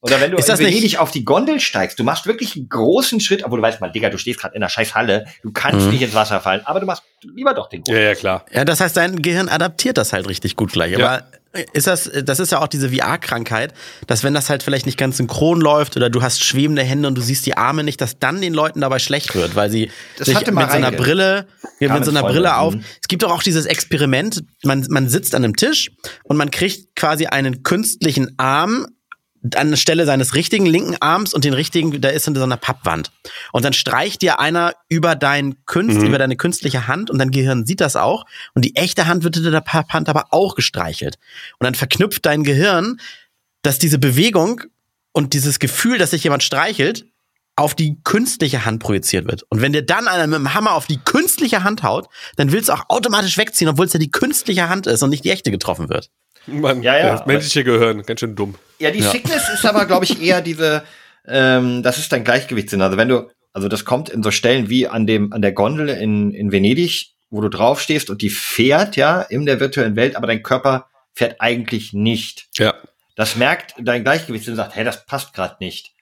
[0.05, 2.57] Oder wenn du Ist das in nicht- Venedig auf die Gondel steigst, du machst wirklich
[2.57, 5.25] einen großen Schritt, obwohl du weißt mal, Digga, du stehst gerade in einer scheiß Halle,
[5.43, 5.93] du kannst Mhm.
[5.93, 8.45] nicht ins Wasser fallen, aber du machst lieber doch den Ja, ja, klar.
[8.53, 10.93] ja, das heißt, dein Gehirn adaptiert das halt richtig gut gleich.
[10.93, 10.99] Ja.
[10.99, 11.25] Aber
[11.73, 13.73] ist das, das ist ja auch diese VR-Krankheit,
[14.09, 17.15] dass wenn das halt vielleicht nicht ganz synchron läuft oder du hast schwebende Hände und
[17.15, 20.27] du siehst die Arme nicht, dass dann den Leuten dabei schlecht wird, weil sie Das
[20.27, 20.91] sich mit so einer.
[20.91, 21.47] Brille,
[21.79, 22.25] ja, mit so einer.
[22.25, 22.75] Brille auf.
[22.75, 22.85] Mhm.
[23.01, 25.93] Es gibt doch auch dieses Experiment, man, man sitzt an einem Tisch
[26.25, 28.89] und man kriegt quasi einen künstlichen Arm
[29.57, 32.57] an der Stelle seines richtigen linken Arms und den richtigen, da ist in so einer
[32.57, 33.11] Pappwand.
[33.53, 36.07] Und dann streicht dir einer über dein Künst, Mhm.
[36.07, 38.25] über deine künstliche Hand und dein Gehirn sieht das auch.
[38.55, 41.17] Und die echte Hand wird in der Papphand aber auch gestreichelt.
[41.59, 43.01] Und dann verknüpft dein Gehirn,
[43.63, 44.63] dass diese Bewegung
[45.13, 47.07] und dieses Gefühl, dass sich jemand streichelt,
[47.57, 49.45] auf die künstliche Hand projiziert wird.
[49.49, 52.69] Und wenn dir dann einer mit dem Hammer auf die künstliche Hand haut, dann willst
[52.69, 55.53] du auch automatisch wegziehen, obwohl es ja die künstliche Hand ist und nicht die echte
[55.53, 56.11] getroffen wird.
[56.47, 58.57] Man, Ja, ja, Das menschliche Gehirn, ganz schön dumm.
[58.79, 60.85] Ja, die Sickness ist aber, glaube ich, eher diese,
[61.27, 62.83] ähm, das ist dein Gleichgewichtssinn.
[62.83, 65.89] Also wenn du, also das kommt in so Stellen wie an dem, an der Gondel
[65.89, 70.27] in, in Venedig, wo du draufstehst und die fährt, ja, in der virtuellen Welt, aber
[70.27, 72.49] dein Körper fährt eigentlich nicht.
[72.57, 72.75] Ja,
[73.17, 75.94] Das merkt dein Gleichgewichtssinn und sagt, hey, das passt gerade nicht.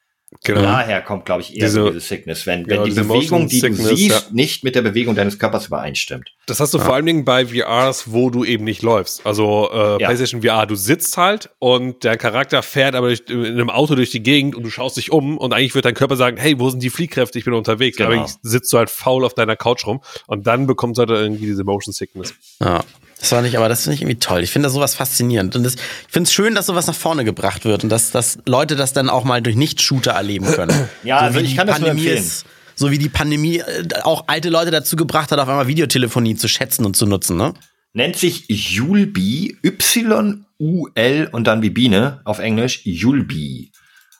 [0.44, 0.62] Genau.
[0.62, 3.48] Daher kommt, glaube ich, eher Diese- so diese Sickness, wenn, Genau, wenn die diese Bewegung,
[3.48, 4.34] die du Sickness, siehst, ja.
[4.34, 6.30] nicht mit der Bewegung deines Körpers übereinstimmt.
[6.46, 9.24] Das hast du vor allen Dingen bei VRs, wo du eben nicht läufst.
[9.26, 9.96] Also äh, Ja.
[9.98, 14.10] PlayStation VR, du sitzt halt und der Charakter fährt aber durch, in einem Auto durch
[14.10, 16.68] die Gegend und du schaust dich um und eigentlich wird dein Körper sagen, hey, wo
[16.70, 17.38] sind die Fliehkräfte?
[17.38, 17.96] Ich bin unterwegs.
[17.96, 18.10] Genau.
[18.12, 21.46] Aber sitzt du halt faul auf deiner Couch rum und dann bekommst du halt irgendwie
[21.46, 22.34] diese Motion Sickness.
[22.60, 22.84] Ja.
[23.22, 24.42] Das war nicht, aber das finde ich irgendwie toll.
[24.42, 25.54] Ich finde das sowas faszinierend.
[25.54, 25.80] Und das, ich
[26.12, 29.08] finde es schön, dass sowas nach vorne gebracht wird und dass, dass Leute das dann
[29.08, 30.88] auch mal durch Nicht-Shooter erleben können.
[31.04, 32.26] Ja, also wie ich kann das nur Pandemie empfehlen.
[32.26, 36.34] ist, so wie die Pandemie äh, auch alte Leute dazu gebracht hat, auf einmal Videotelefonie
[36.34, 37.54] zu schätzen und zu nutzen, ne?
[37.92, 43.70] Nennt sich Julbi, Y-U-L und dann wie Biene auf Englisch, Julbi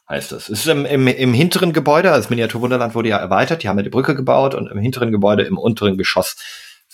[0.08, 0.48] heißt das.
[0.48, 3.82] Es ist im, im, im hinteren Gebäude, das Miniaturwunderland wurde ja erweitert, die haben ja
[3.82, 6.36] die Brücke gebaut und im hinteren Gebäude, im unteren Geschoss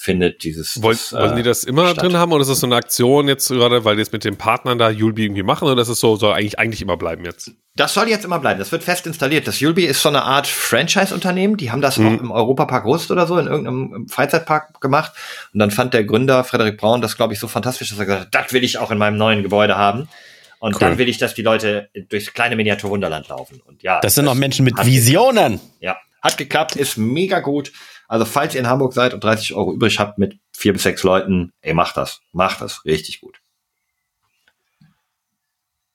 [0.01, 0.80] findet dieses.
[0.80, 2.05] Wollen, das, wollen die äh, das immer statt.
[2.05, 4.36] drin haben oder ist das so eine Aktion jetzt gerade, weil die jetzt mit den
[4.36, 7.51] Partnern da Julbi irgendwie machen oder ist es so, soll eigentlich, eigentlich immer bleiben jetzt?
[7.74, 8.61] Das soll jetzt immer bleiben.
[8.61, 9.49] Das wird fest installiert.
[9.49, 11.57] Das Julbi ist so eine Art Franchise-Unternehmen.
[11.57, 15.12] Die haben das auch im Europapark Rust oder so in irgendeinem Freizeitpark gemacht.
[15.53, 18.26] Und dann fand der Gründer Frederik Braun das, glaube ich, so fantastisch, dass er gesagt
[18.26, 20.09] hat, das will ich auch in meinem neuen Gebäude haben.
[20.61, 20.80] Und Cool.
[20.80, 23.61] dann will ich, dass die Leute durchs kleine Miniaturwunderland laufen.
[23.66, 25.61] Und ja, Das sind noch Menschen mit Visionen.
[25.80, 27.72] Ja, hat geklappt, ist mega gut.
[28.09, 31.02] Also falls ihr in Hamburg seid und 30 Euro übrig habt mit vier bis sechs
[31.02, 32.20] Leuten, ey, macht das.
[32.32, 32.84] Macht das.
[32.84, 33.38] Richtig gut.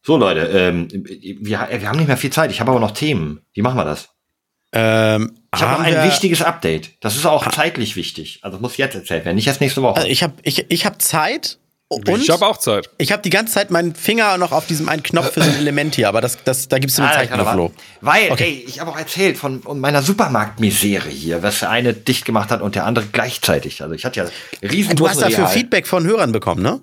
[0.06, 2.52] So, Leute, ähm, wir, wir haben nicht mehr viel Zeit.
[2.52, 3.42] Ich habe aber noch Themen.
[3.54, 4.10] Wie machen wir das?
[4.74, 6.92] Ähm, Ich habe noch ein wichtiges Update.
[7.00, 8.40] Das ist auch zeitlich wichtig.
[8.42, 9.98] Also muss jetzt erzählt werden, nicht erst nächste Woche.
[9.98, 11.58] Also ich habe ich, ich hab Zeit
[11.96, 12.90] und ich habe auch Zeit.
[12.98, 15.58] ich habe die ganze Zeit meinen Finger noch auf diesem einen Knopf für so ein
[15.58, 17.64] Element hier, aber das, das, da gibt's eine Ah, Zeichen kann auf Flo.
[17.64, 17.76] warten.
[18.02, 18.44] Weil, Okay.
[18.44, 22.62] ey, ich habe auch erzählt von meiner Supermarktmisere hier, was der eine dicht gemacht hat
[22.62, 23.82] und der andere gleichzeitig.
[23.82, 26.82] Also ich hatte ja riesen Du hast dafür Feedback von Hörern bekommen, ne?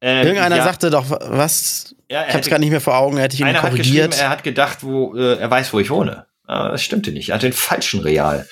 [0.00, 0.64] Ähm, Irgendeiner ja.
[0.64, 1.94] sagte doch, was?
[2.10, 3.96] Ja, ich hab's gar nicht mehr vor Augen, er hätte ich ihn Einer hat geschrieben,
[3.96, 4.20] korrigiert.
[4.20, 6.26] er hat gedacht, wo äh, er weiß, wo ich wohne.
[6.46, 7.30] Aber das stimmte nicht.
[7.30, 8.46] Er hat den falschen Real.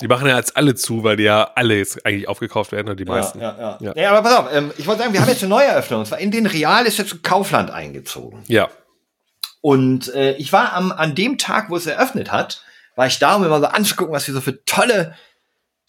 [0.00, 2.94] Die machen ja jetzt alle zu, weil die ja alle jetzt eigentlich aufgekauft werden, oder
[2.94, 3.40] die meisten.
[3.40, 3.92] Ja, ja, ja.
[3.94, 4.02] Ja.
[4.02, 6.00] ja, aber pass auf, ähm, ich wollte sagen, wir haben jetzt eine neue Eröffnung.
[6.00, 8.42] Und zwar in den Real ist jetzt Kaufland eingezogen.
[8.46, 8.68] ja.
[9.60, 12.62] Und äh, ich war am, an dem Tag, wo es eröffnet hat,
[12.94, 15.16] war ich da, um mir mal so anzugucken, was wir so für tolle,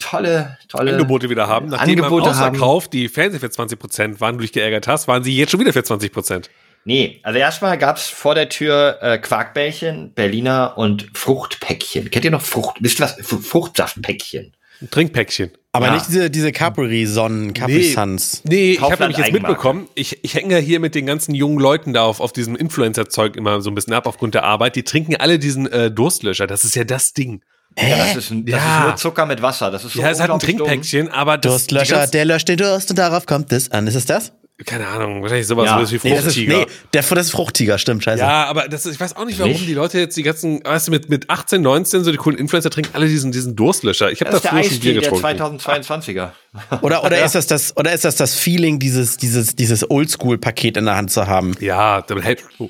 [0.00, 1.68] tolle, tolle Angebote wieder haben.
[1.68, 5.36] Nachdem Angebote am Ausverkauf die Fernseher für 20% waren, du dich geärgert hast, waren sie
[5.36, 6.46] jetzt schon wieder für 20%.
[6.84, 12.10] Nee, also erstmal gab's vor der Tür äh, Quarkbällchen, Berliner und Fruchtpäckchen.
[12.10, 12.76] Kennt ihr noch Frucht?
[12.80, 13.18] Wisst ihr was?
[13.18, 14.52] F Fruchtsaftpäckchen.
[14.90, 15.50] Trinkpäckchen.
[15.72, 15.92] aber ja.
[15.94, 18.42] nicht diese, diese Capri-Sonnen, Capri-Suns.
[18.44, 19.52] Nee, ich habe nämlich jetzt Eigenmarke.
[19.52, 22.56] mitbekommen, ich, ich hänge ja hier mit den ganzen jungen Leuten da auf, auf diesem
[22.56, 24.76] Influencer-Zeug immer so ein bisschen ab aufgrund der Arbeit.
[24.76, 26.46] Die trinken alle diesen äh, Durstlöscher.
[26.46, 27.42] Das ist ja das Ding.
[27.78, 28.78] Ja, das ist, ein, das Ja.
[28.78, 29.70] ist nur Zucker mit Wasser.
[29.70, 30.40] Das ist so ja, es hat ein.
[30.40, 33.86] Trinkpäckchen, aber das, Durstlöscher, der löscht den Durst und darauf kommt es an.
[33.86, 34.32] Ist es das?
[34.66, 35.78] Keine Ahnung, wahrscheinlich sowas, Ja.
[36.02, 38.18] wie Nee, das ist, nee, der, das ist Fruchttiger, stimmt, scheiße.
[38.22, 39.66] Ja, aber das, ist- ich weiß auch nicht, warum Nicht?
[39.66, 42.68] die Leute jetzt die ganzen, weißt du, mit, mit 18, 19, so die coolen Influencer
[42.70, 44.10] trinken alle diesen, diesen Durstlöscher.
[44.10, 45.60] Ich habe Das da früher schon Bier Eistee der getrunken.
[45.60, 46.30] 2022er.
[46.82, 50.84] Oder, oder, ist das das, oder ist das das Feeling, dieses, dieses, dieses Oldschool-Paket in
[50.86, 51.54] der Hand zu haben?
[51.60, 52.44] Ja, damit hält.
[52.58, 52.68] Oh,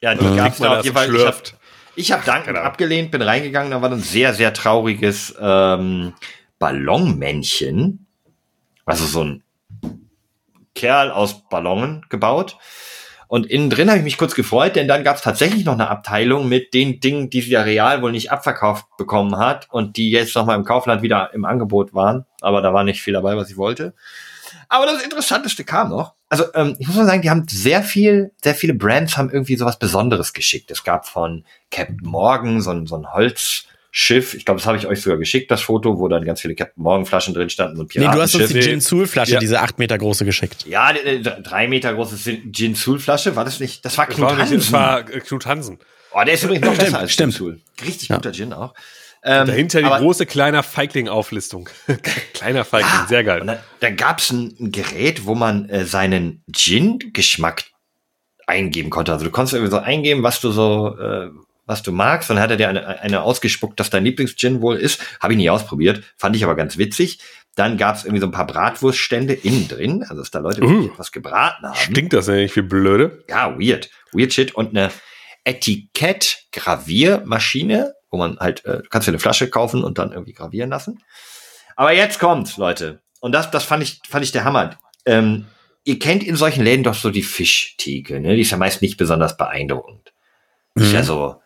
[0.00, 1.06] Ja, die Dann gab's da auf jeden Fall.
[1.06, 1.56] Ich habe schlürft.
[1.94, 2.66] ich hab dankend Ahnung.
[2.66, 6.14] abgelehnt, bin reingegangen, da war ein sehr, sehr trauriges ähm,
[6.58, 8.06] Ballonmännchen.
[8.86, 9.42] Also so ein
[10.80, 12.56] Kerl aus Ballonen gebaut.
[13.28, 15.88] Und innen drin habe ich mich kurz gefreut, denn dann gab es tatsächlich noch eine
[15.88, 20.10] Abteilung mit den Dingen, die sie ja real wohl nicht abverkauft bekommen hat und die
[20.10, 22.24] jetzt nochmal im Kaufland wieder im Angebot waren.
[22.40, 23.94] Aber da war nicht viel dabei, was ich wollte.
[24.68, 26.14] Aber das Interessanteste kam noch.
[26.28, 29.56] Also ähm, ich muss mal sagen, die haben sehr viel, sehr viele Brands haben irgendwie
[29.56, 30.70] sowas Besonderes geschickt.
[30.70, 33.12] Es gab von Captain Morgan so ein, so ein
[33.92, 34.34] Holzschiff.
[34.34, 36.82] Ich glaube, das habe ich euch sogar geschickt, das Foto, wo dann ganz viele Captain
[36.82, 39.40] Morgan Flaschen drin standen und Nee, du hast uns die Gin Soul Flasche, Ja.
[39.40, 40.64] diese acht Meter große geschickt.
[40.66, 42.16] Ja, drei Meter große
[42.52, 43.84] Gin Soul Flasche, war das nicht?
[43.84, 44.72] Das war Das Knut nicht, das Hansen.
[44.72, 45.78] war äh, Knut Hansen.
[46.12, 47.32] Oh, der ist übrigens noch besser als stimmt.
[47.34, 47.60] Gin Soul.
[47.84, 48.16] Richtig Ja.
[48.16, 48.74] guter Gin auch.
[49.22, 51.68] Ähm, Dahinter die aber- große kleiner Feigling-Auflistung.
[52.32, 53.42] kleiner Feigling, Ah, sehr geil.
[53.42, 57.64] Und dann, dann gab es ein, ein Gerät, wo man äh, seinen Gin-Geschmack
[58.46, 59.12] eingeben konnte.
[59.12, 61.28] Also du konntest irgendwie so eingeben, was du so, äh,
[61.70, 62.28] was du magst.
[62.28, 65.00] Und dann hat er dir eine, eine ausgespuckt, dass dein Lieblingsgin wohl ist.
[65.20, 67.20] Habe ich nie ausprobiert, fand ich aber ganz witzig.
[67.54, 70.86] Dann gab es irgendwie so ein paar Bratwurststände innen drin, also dass da Leute Uh.
[70.86, 71.76] etwas gebraten haben.
[71.76, 73.24] Stinkt das ja nicht wie blöde?
[73.28, 73.90] Ja, weird.
[74.12, 74.54] Weird shit.
[74.54, 74.90] Und eine
[75.44, 80.70] Etikett-Graviermaschine, wo man halt, äh, du kannst dir eine Flasche kaufen und dann irgendwie gravieren
[80.70, 81.02] lassen.
[81.76, 83.00] Aber jetzt kommt's, Leute.
[83.20, 84.78] Und das, das fand ich, fand ich der Hammer.
[85.06, 85.46] Ähm,
[85.84, 88.34] ihr kennt in solchen Läden doch so die Fischtheke, ne?
[88.34, 90.12] Die ist ja meist nicht besonders beeindruckend.
[90.76, 91.40] Die Ist ja so,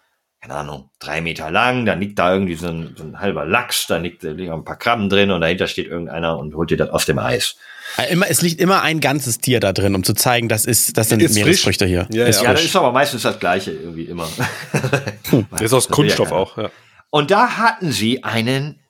[0.44, 3.86] keine Ahnung, drei Meter lang, dann liegt da irgendwie so ein, so ein halber Lachs,
[3.86, 6.76] da liegt, da liegen ein paar Krabben drin und dahinter steht irgendeiner und holt dir
[6.76, 7.56] das aus dem Eis.
[7.96, 10.98] Äh, Immer, es liegt immer ein ganzes Tier da drin, um zu zeigen, das ist,
[10.98, 12.06] das sind Ist Meeresfrüchte hier.
[12.12, 12.48] Ja, ist ja.
[12.48, 14.28] Ja, das ist aber meistens das Gleiche irgendwie immer.
[15.32, 16.40] Der ist aus Das ja Kunststoff keiner.
[16.42, 16.58] auch.
[16.58, 16.70] Ja.
[17.08, 18.80] Und da hatten sie einen,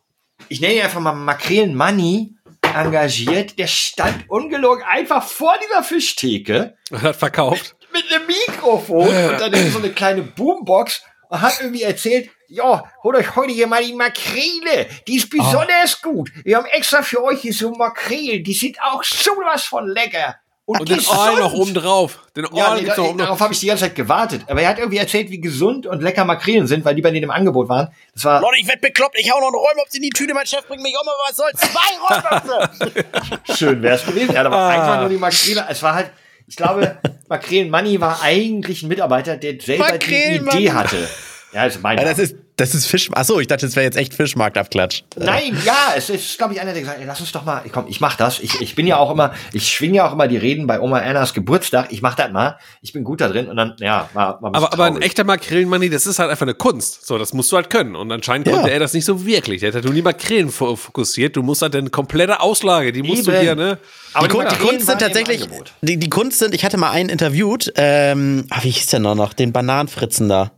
[0.49, 2.35] ich nenne ihn einfach mal Makrelen Money,
[2.75, 3.61] engagiert.
[3.61, 7.77] Der stand ungelogen einfach vor dieser Fischtheke Und hat verkauft.
[7.93, 13.35] mit einem Mikrofon und dann so eine kleine Boombox hat irgendwie erzählt, ja, holt euch
[13.37, 14.87] heute hier mal die Makrele.
[15.09, 16.31] Die ist besonders gut.
[16.45, 18.45] Wir haben extra für euch hier so Makrelen.
[18.45, 20.37] Die sind auch sowas von lecker.
[20.67, 20.99] Und, Und den.
[20.99, 22.21] Oil noch oben drauf.
[22.35, 23.41] Den Oil Ja, nee, da, noch oben darauf drauf.
[23.45, 24.43] habe ich die ganze Zeit gewartet.
[24.49, 27.25] Aber er hat irgendwie erzählt, wie gesund und lecker Makrelen sind, weil die bei denen
[27.25, 27.93] im Angebot waren.
[28.15, 30.47] Das war Leute, ich werd bekloppt, ich hau noch einen Räumops in die Tüte, mein
[30.47, 31.61] Chef bringt mich um, aber was soll's?
[31.61, 32.41] Zwei
[32.81, 33.55] Räumopse!
[33.59, 34.33] schön wär's gewesen.
[34.35, 34.69] Er hat aber Ah.
[34.71, 35.67] einfach nur die Makrele.
[35.69, 36.11] Es war halt,
[36.47, 41.09] ich glaube, Makrelen Money war eigentlich ein Mitarbeiter, der selber Makrelen die Idee hatte.
[41.53, 43.11] Ja, das ist mein Ja, das ist, das ist Fisch.
[43.13, 45.03] Achso, ich dachte, das wäre jetzt echt Fischmarktabklatsch.
[45.17, 47.87] Nein, ja, es ist, glaube ich, einer, der gesagt hat, lass uns doch mal, komm,
[47.89, 48.39] ich mach das.
[48.39, 50.99] Ich, ich bin ja auch immer, ich schwinge ja auch immer die Reden bei Oma
[50.99, 51.89] Annas Geburtstag.
[51.91, 52.57] Ich mach das mal.
[52.81, 55.91] Ich bin gut da drin und dann, ja, war, war Aber, aber ein echter Makrelenmoney,
[55.91, 57.07] das ist halt einfach eine Kunst.
[57.07, 57.97] So, das musst du halt können.
[57.97, 58.55] Und anscheinend Ja.
[58.55, 59.61] konnte er das nicht so wirklich.
[59.61, 61.35] Der hat halt nur die Makrelen fo- fokussiert.
[61.37, 63.41] Du musst halt eine komplette Auslage, die musst du Eben.
[63.41, 63.79] hier, ne?
[64.13, 65.49] Aber Die, die Kunst sind tatsächlich,
[65.83, 69.17] die, die Kunst sind, ich hatte mal einen interviewt, ähm, ah, wie hieß der noch,
[69.17, 70.53] noch den Bananenfritzen da.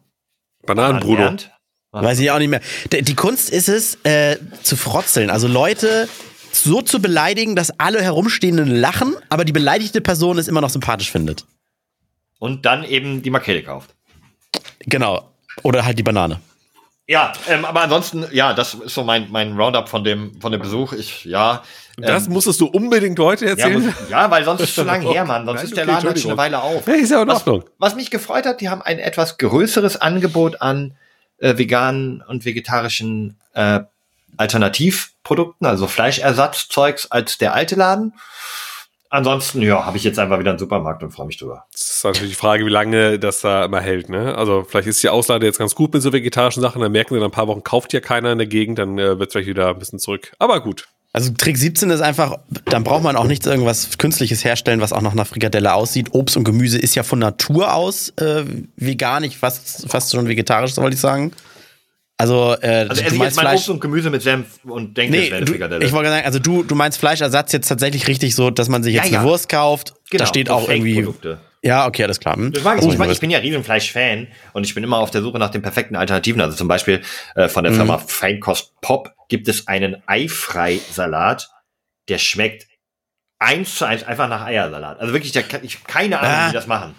[0.66, 1.36] Bananenbruder.
[2.04, 2.60] Weiß ich auch nicht mehr.
[2.90, 5.30] Die Kunst ist es, äh, zu frotzeln.
[5.30, 6.08] Also Leute
[6.52, 11.10] so zu beleidigen, dass alle Herumstehenden lachen, aber die beleidigte Person es immer noch sympathisch
[11.10, 11.44] findet.
[12.38, 13.94] Und dann eben die Makrele kauft.
[14.80, 15.30] Genau.
[15.62, 16.40] Oder halt die Banane.
[17.08, 20.60] Ja, ähm, aber ansonsten, ja, das ist so mein, mein Roundup von dem, von dem
[20.60, 20.92] Besuch.
[20.92, 21.62] Ich, ja.
[21.96, 23.86] Das ähm, musstest du unbedingt heute ja, erzählen.
[23.86, 25.46] muss, ja, weil sonst ist es zu lange her, Mann.
[25.46, 26.38] Sonst Nein, ist der okay, Laden halt schon eine.
[26.38, 26.86] Weile auf.
[26.86, 27.64] Ja, ist ja in Was, Ordnung.
[27.78, 30.96] was mich gefreut hat, die haben ein etwas größeres Angebot an
[31.38, 33.80] äh, veganen und vegetarischen äh,
[34.36, 38.14] Alternativprodukten, also Fleischersatzzeugs als der alte Laden.
[39.08, 41.64] Ansonsten, ja, habe ich jetzt einfach wieder einen Supermarkt und freue mich drüber.
[41.72, 44.36] Das ist natürlich die Frage, wie lange das da immer hält, ne?
[44.36, 47.20] Also vielleicht ist die Auslade jetzt ganz gut mit so vegetarischen Sachen, dann merken wir,
[47.20, 49.48] nach ein paar Wochen kauft ja keiner in der Gegend, dann äh, wird es vielleicht
[49.48, 50.32] wieder ein bisschen zurück.
[50.38, 50.88] Aber gut.
[51.16, 52.36] Also Trick 17 ist einfach,
[52.66, 56.08] dann braucht man auch nichts irgendwas Künstliches herstellen, was auch noch nach Frikadelle aussieht.
[56.12, 58.44] Obst und Gemüse ist ja von Natur aus äh,
[58.76, 61.32] veganig, fast, fast schon vegetarisch, so wollte ich sagen.
[62.18, 63.54] Also, äh, Also du esse ich meinst jetzt mein Fleisch.
[63.60, 65.84] Obst und Gemüse mit Senf und denke, es Nee, wäre du, Frikadelle.
[65.86, 68.92] ich wollte sagen, also du, du meinst Fleischersatz jetzt tatsächlich richtig so, dass man sich
[68.92, 69.18] jetzt Ja, ja.
[69.20, 69.94] eine Wurst kauft.
[70.10, 71.06] Genau, da steht auch irgendwie.
[71.66, 72.36] Ja, okay, alles klar.
[72.36, 72.52] Hm?
[72.52, 72.84] Das mag ich.
[72.84, 75.38] Oh, Ich, mag, ich bin ja riesen Fleisch-Fan und ich bin immer auf der Suche
[75.38, 76.40] nach den perfekten Alternativen.
[76.40, 77.02] Also zum Beispiel
[77.34, 77.76] äh, von der Mhm.
[77.76, 81.50] Firma Feinkost Pop gibt es einen Eifrei-Salat,
[82.08, 82.66] der schmeckt
[83.38, 84.98] eins zu eins einfach nach Eiersalat.
[85.00, 86.44] Also wirklich, der, kann- ich habe keine Ahnung, Ah.
[86.46, 86.94] wie die das machen.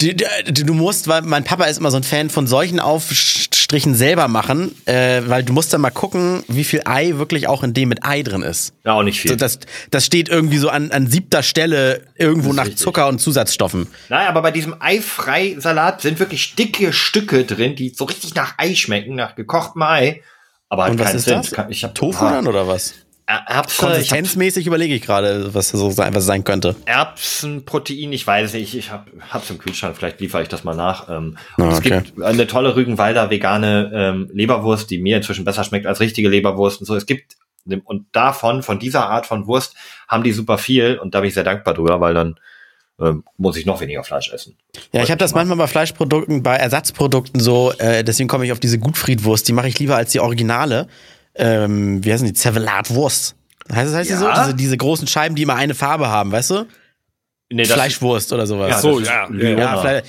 [0.00, 3.94] Du, du, du musst, weil mein Papa ist immer so ein Fan von solchen Aufstrichen
[3.94, 7.74] selber machen, äh, weil du musst dann mal gucken, wie viel Ei wirklich auch in
[7.74, 8.72] dem mit Ei drin ist.
[8.84, 9.32] Ja, auch nicht viel.
[9.32, 9.58] So, das,
[9.90, 12.78] das steht irgendwie so an, an siebter Stelle irgendwo nach richtig.
[12.78, 13.88] Zucker und Zusatzstoffen.
[14.08, 18.74] Nein, aber bei diesem Eifrei-Salat sind wirklich dicke Stücke drin, die so richtig nach Ei
[18.74, 20.22] schmecken, nach gekochtem Ei.
[20.70, 21.34] Aber halt Und was ist Sinn.
[21.34, 21.52] das?
[21.68, 22.94] Ich hab, Tofu Ah, dann oder was?
[23.30, 26.74] Er- Erbse, ich hab Konsistenzmäßig überlege ich gerade, was das so sein, was sein könnte.
[26.84, 31.08] Erbsenprotein, ich weiß nicht, ich hab, hab's im Kühlschrank, vielleicht liefere ich das mal nach.
[31.08, 32.02] Ähm, und Ah, es okay.
[32.04, 36.80] gibt eine tolle Rügenwalder vegane ähm, Leberwurst, die mir inzwischen besser schmeckt als richtige Leberwurst
[36.80, 36.96] und so.
[36.96, 37.36] Es gibt
[37.84, 39.76] und davon, von dieser Art von Wurst,
[40.08, 42.34] haben die super viel und da bin ich sehr dankbar drüber, weil dann
[43.00, 44.56] ähm, muss ich noch weniger Fleisch essen.
[44.92, 48.60] Ja, ich habe das manchmal bei Fleischprodukten, bei Ersatzprodukten so, äh, deswegen komme ich auf
[48.60, 50.88] diese Gutfriedwurst, die mache ich lieber als die Originale.
[51.40, 52.32] Ähm, wie heißen die?
[52.32, 53.34] Zervelatwurst.
[53.72, 54.26] Heißt das heißt die so?
[54.26, 54.44] Ja.
[54.44, 56.66] Diese, diese großen Scheiben, die immer eine Farbe haben, weißt du?
[57.52, 58.70] Nee, Fleischwurst oder sowas.
[58.70, 59.60] Ja, so, das ja, Leona.
[59.60, 60.06] Ja, vielleicht,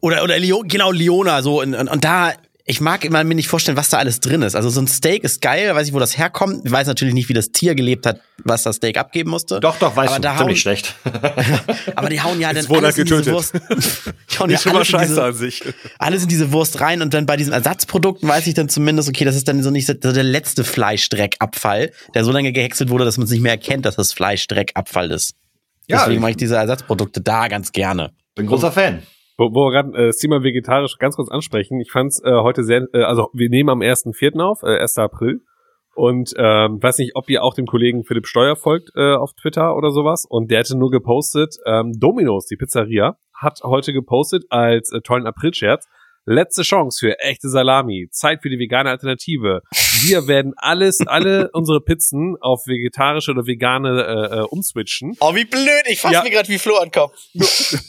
[0.00, 2.32] oder oder Leo, genau Leona so und, und, und da
[2.64, 4.54] ich mag immer mir nicht vorstellen, was da alles drin ist.
[4.54, 6.64] Also so ein Steak ist geil, weiß ich, wo das herkommt.
[6.64, 9.58] Ich weiß natürlich nicht, wie das Tier gelebt hat, was das Steak abgeben musste.
[9.58, 10.94] Doch, doch, weißt aber du, da ziemlich hauen, schlecht.
[11.96, 13.32] aber die hauen ja dann alles in diese.
[13.32, 13.54] Wurst.
[14.32, 15.62] Die hauen ja Ist schon mal alles scheiße diese, an sich.
[15.98, 19.24] alles in diese Wurst rein und dann bei diesen Ersatzprodukten weiß ich dann zumindest, okay,
[19.24, 23.18] das ist dann so nicht so der letzte Fleischdreckabfall, der so lange gehäckselt wurde, dass
[23.18, 25.34] man es nicht mehr erkennt, dass das Fleischdreckabfall ist.
[25.88, 28.12] Ja, Deswegen mache ich diese Ersatzprodukte da ganz gerne.
[28.34, 29.02] Bin großer Fan.
[29.42, 31.80] Wo, wo wir gerade äh, das Thema vegetarisch ganz kurz ansprechen.
[31.80, 34.40] Ich fand's äh, heute sehr, äh, also wir nehmen am 1.4.
[34.40, 34.98] auf, äh, 1.
[34.98, 35.40] April.
[35.94, 39.76] Und ähm, weiß nicht, ob ihr auch dem Kollegen Philipp Steuer folgt äh, auf Twitter
[39.76, 40.24] oder sowas.
[40.28, 45.26] Und der hatte nur gepostet, ähm, Domino's, die Pizzeria, hat heute gepostet als äh, tollen
[45.26, 45.86] Aprilscherz.
[46.24, 48.06] Letzte Chance für echte Salami.
[48.12, 49.60] Zeit für die vegane Alternative.
[50.06, 55.16] Wir werden alles, alle unsere Pizzen auf vegetarische oder vegane äh, äh, umswitchen.
[55.18, 56.22] Oh, wie blöd, ich fass Ja.
[56.22, 57.12] mir gerade wie Flo an den Kopf.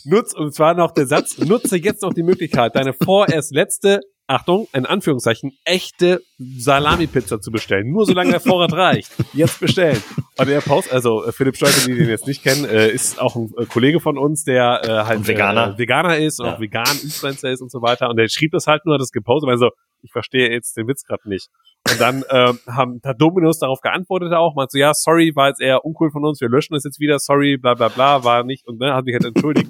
[0.05, 4.68] Nutz, und zwar noch der Satz, nutze jetzt noch die Möglichkeit, deine vorerst letzte, Achtung,
[4.74, 7.91] in Anführungszeichen, echte Salami-Pizza zu bestellen.
[7.91, 9.12] Nur solange der Vorrat reicht.
[9.34, 10.02] Jetzt bestellen.
[10.38, 13.36] Und der Post, also äh, Philipp Stolpe, die den jetzt nicht kennen, äh, ist auch
[13.36, 15.74] ein äh, Kollege von uns, der äh, halt Veganer.
[15.76, 16.56] Äh, Veganer ist und Ja.
[16.56, 18.10] auch vegan Influencer ist und so weiter.
[18.10, 19.70] Und der schrieb das halt nur, hat das gepostet, weil so,
[20.02, 21.50] ich verstehe jetzt den Witz gerade nicht.
[21.90, 25.62] Und dann ähm, haben, hat Dominus darauf geantwortet auch, meinte so, ja, sorry, war jetzt
[25.62, 28.66] eher uncool von uns, wir löschen das jetzt wieder, sorry, bla bla bla, war nicht,
[28.68, 29.70] und ne, hat mich halt entschuldigt.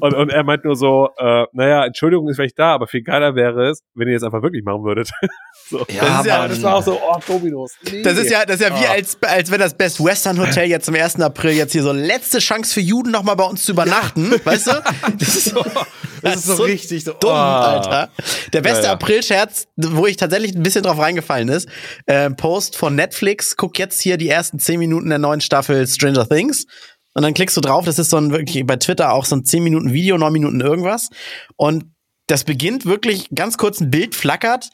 [0.00, 3.34] Und, und er meint nur so, äh, naja, Entschuldigung ist vielleicht da, aber viel geiler
[3.34, 5.10] wäre es, wenn ihr es einfach wirklich machen würdet.
[5.68, 5.84] so.
[5.88, 7.74] Ja, das, ist ja, das war auch so, oh, Dominus.
[7.90, 8.02] Nee.
[8.02, 8.92] Das ist ja, das ist ja wie Ah.
[8.92, 11.20] als, als wenn das Best Western Hotel jetzt zum 1.
[11.20, 14.72] April jetzt hier so letzte Chance für Juden nochmal bei uns zu übernachten, weißt du?
[15.18, 15.64] Das ist so,
[16.22, 17.34] Das ist so richtig so, dumm, oh.
[17.34, 18.10] Alter.
[18.52, 18.92] Der beste Ja, ja.
[18.92, 21.68] April-Scherz, wo ich tatsächlich ein bisschen drauf reingefallen ist,
[22.06, 26.28] äh, Post von Netflix, guck jetzt hier die ersten 10 Minuten der neuen Staffel Stranger
[26.28, 26.66] Things.
[27.14, 29.44] Und dann klickst du drauf, das ist so ein wirklich bei Twitter auch so ein
[29.44, 31.10] 10 Minuten Video, 9 Minuten irgendwas.
[31.56, 31.86] Und
[32.26, 34.70] das beginnt wirklich ganz kurz ein Bild flackert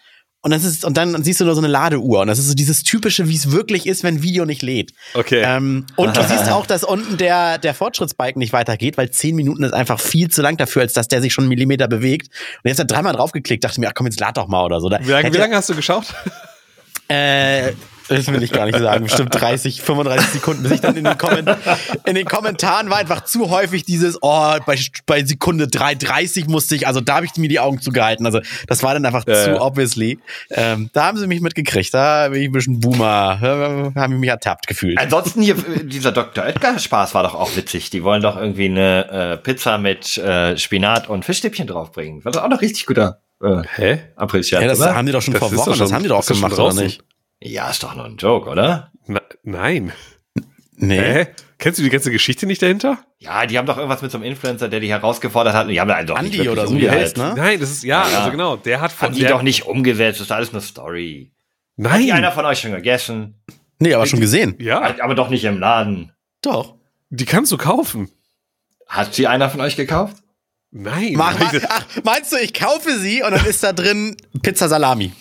[0.46, 2.54] und das ist und dann siehst du nur so eine Ladeuhr und das ist so
[2.54, 4.92] dieses typische, wie es wirklich ist, wenn Video nicht lädt.
[5.14, 5.42] Okay.
[5.44, 9.64] Ähm, und du siehst auch, dass unten der der Fortschrittsbalken nicht weitergeht, weil 10 Minuten
[9.64, 12.28] ist einfach viel zu lang dafür, als dass der sich schon einen Millimeter bewegt.
[12.62, 14.88] Und jetzt hat dreimal draufgeklickt, dachte mir, ach komm, jetzt lad doch mal oder so.
[14.88, 16.04] Da wie, lange, wie lange hast du geschaut?
[17.08, 17.72] äh,
[18.08, 19.04] das will ich gar nicht sagen.
[19.04, 21.50] Bestimmt 30, 35 Sekunden, bis ich dann in den, Komment
[22.04, 26.86] in den Kommentaren war einfach zu häufig dieses, oh, bei, bei Sekunde 3,30 musste ich,
[26.86, 28.24] also da habe ich mir die Augen zugehalten.
[28.26, 29.60] Also das war dann einfach Ja, zu ja.
[29.60, 30.18] obviously.
[30.50, 31.92] Ähm, da haben sie mich mitgekriegt.
[31.94, 33.38] Da bin ich ein bisschen Boomer.
[33.94, 34.98] Da habe ich mich ertappt gefühlt.
[34.98, 36.44] Ansonsten hier, äh, dieser Dr.
[36.44, 37.90] Oetker Spaß war doch auch witzig.
[37.90, 42.24] Die wollen doch irgendwie eine äh, Pizza mit äh, Spinat und Fischstäbchen draufbringen.
[42.24, 43.98] War doch auch noch richtig guter äh, Hä?
[44.16, 44.94] Aprilscherz, Ja, das oder?
[44.94, 46.74] haben die doch schon Das vor Wochen, das schon- haben die doch schon gemacht, oder
[46.74, 47.02] nicht?
[47.46, 48.90] Ja, ist doch nur ein Joke, oder?
[49.06, 49.92] Na, nein.
[50.78, 50.98] Nee.
[51.00, 51.26] Hä?
[51.58, 52.98] Kennst du die ganze Geschichte nicht dahinter?
[53.18, 55.66] Ja, die haben doch irgendwas mit so einem Influencer, der die herausgefordert hat.
[55.66, 57.32] Und Die haben da doch Andi nicht oder so, heißt, ne?
[57.36, 58.18] Nein, das ist, ja, Ja.
[58.18, 60.20] also genau, der hat von Haben die der, doch nicht umgesetzt.
[60.20, 61.32] Das ist alles eine Story.
[61.82, 62.10] Hat die Nein.
[62.18, 63.42] einer von euch schon gegessen?
[63.78, 64.56] Nee, aber schon gesehen.
[64.58, 66.12] Ja, Aber doch nicht im Laden.
[66.42, 66.74] Doch.
[67.10, 68.10] die kannst du kaufen.
[68.86, 70.16] Hat sie einer von euch gekauft?
[70.72, 71.12] Nein.
[71.14, 75.12] Mach, mach, ach, meinst du, ich kaufe sie und dann ist da drin Pizza Salami?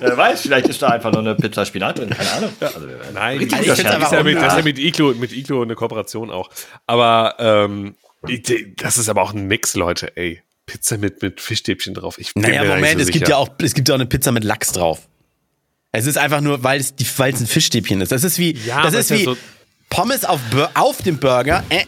[0.00, 2.10] Wer weiß, vielleicht ist da einfach nur eine Pizza Spinat drin.
[2.10, 2.50] Keine Ahnung.
[2.60, 2.80] Also,
[3.14, 4.12] Nein, Richtig das, guter ist Scherz.
[4.12, 4.64] ja mit, das ist ja Ja.
[4.64, 6.50] mit Iglo, mit Iglo eine Kooperation auch.
[6.86, 7.94] Aber ähm,
[8.26, 8.42] ich-
[8.76, 10.42] das ist aber auch ein Mix, Leute, ey.
[10.66, 12.18] Pizza mit, mit Fischstäbchen drauf.
[12.18, 13.98] Ich bin Naja, mir Moment, nicht so es gibt ja auch, es gibt ja auch
[13.98, 15.08] eine Pizza mit Lachs drauf.
[15.92, 18.12] Es ist einfach nur, weil es, die, weil es ein Fischstäbchen ist.
[18.12, 19.36] Das ist wie, Ja, das ist ist ja wie so-
[19.88, 20.40] Pommes auf,
[20.74, 21.84] auf dem Burger, äh,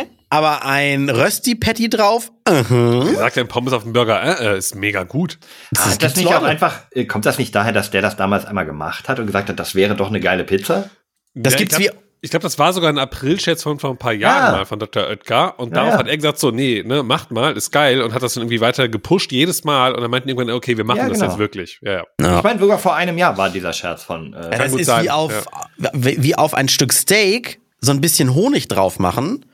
[0.00, 4.40] äh, aber ein Rösti-Patty drauf, äh, Wer sagt denn Pommes auf dem Burger?
[4.40, 5.38] Äh, äh, ist mega gut.
[5.76, 8.16] Ah, ist das gibt's nicht auch einfach, äh, kommt das nicht daher, dass der das
[8.16, 10.90] damals einmal gemacht hat und gesagt hat, das wäre doch eine geile Pizza?
[11.34, 13.90] Das Ja, gibt's ich wie, hab- Ich glaube, das war sogar ein April-Chat von vor
[13.90, 14.58] ein paar Jahren Ja.
[14.58, 15.06] mal von Dr.
[15.08, 15.58] Oetker.
[15.58, 15.98] Und Ja, darauf ja.
[15.98, 18.00] hat er gesagt, so, nee, ne, macht mal, ist geil.
[18.00, 19.94] Und hat das dann irgendwie weiter gepusht jedes Mal.
[19.94, 21.30] Und dann meinten irgendwann, okay, wir machen Ja, das genau.
[21.32, 21.80] jetzt wirklich.
[21.82, 22.04] Ja, ja.
[22.22, 22.36] Ja.
[22.38, 24.32] Ich meine, sogar vor einem Jahr war dieser Scherz von.
[24.32, 25.44] Äh, das ist sein, wie auf,
[25.92, 29.44] wie wie auf ein Stück Steak so ein bisschen Honig drauf machen.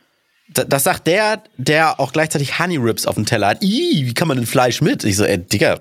[0.53, 3.63] Da- Das sagt der, der auch gleichzeitig Honey Ribs auf dem Teller hat.
[3.63, 5.05] Ih, wie kann man denn Fleisch mit?
[5.05, 5.81] Ich so, ey, Digga,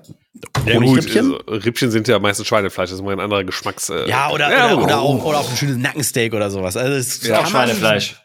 [0.66, 3.90] Ja, gut, also, Rippchen sind ja meistens Schweinefleisch, das ist mal ein anderer Geschmacks.
[3.90, 6.76] Äh, Ja, oder, ja, oder, oder, auch, oder auch ein schönes Nackensteak oder sowas.
[6.76, 8.16] Also das ja, auch kann man Schweinefleisch.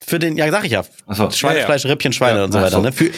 [0.00, 0.84] Für den, ja, sag ich ja.
[1.08, 1.30] Ach so.
[1.30, 2.70] Schweinefleisch, Rippchen, Schweine Ja, und so weiter.
[2.70, 2.80] so.
[2.80, 2.92] Ne?
[2.92, 3.10] Für,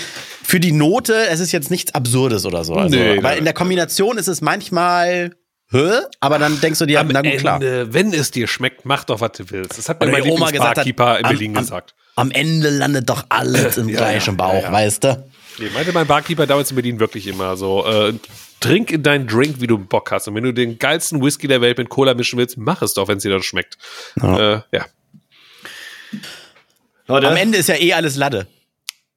[0.42, 2.74] für die Note, es ist jetzt nichts Absurdes oder so.
[2.74, 3.38] Also, Nee, aber nee.
[3.38, 5.32] in der Kombination ist es manchmal,
[5.70, 6.00] hä?
[6.20, 7.56] Aber dann denkst du dir, Am na gut, klar.
[7.56, 9.78] Ende, wenn es dir schmeckt, mach doch, was du willst.
[9.78, 11.94] Das hat mir mein Oma gesagt hat, in am- Berlin am- gesagt.
[12.16, 15.24] Am Ende landet doch alles im gleichen Bauch, weißt du?
[15.58, 18.12] Nee, meinte mein Barkeeper damals in Berlin wirklich immer so, äh,
[18.60, 20.28] trink in deinen Drink, wie du Bock hast.
[20.28, 23.08] Und wenn du den geilsten Whisky der Welt mit Cola mischen willst, mach es doch,
[23.08, 23.76] wenn es dir dann schmeckt.
[24.22, 24.54] Ja.
[24.56, 24.86] Äh, ja.
[27.06, 28.46] Leute, Am Ende ist ja eh alles Lade.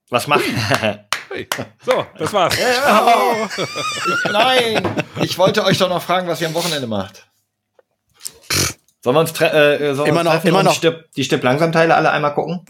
[0.10, 0.44] was macht.
[1.34, 1.48] Hey.
[1.84, 2.56] So, das war's.
[4.32, 5.04] Nein!
[5.22, 7.26] Ich wollte euch doch noch fragen, was ihr am Wochenende macht.
[9.02, 9.48] Sollen wir uns, tre
[9.80, 10.80] äh, sollen Immer uns noch- treffen immer noch.
[11.16, 12.62] Die Stirb-Langsam-Teile alle einmal gucken?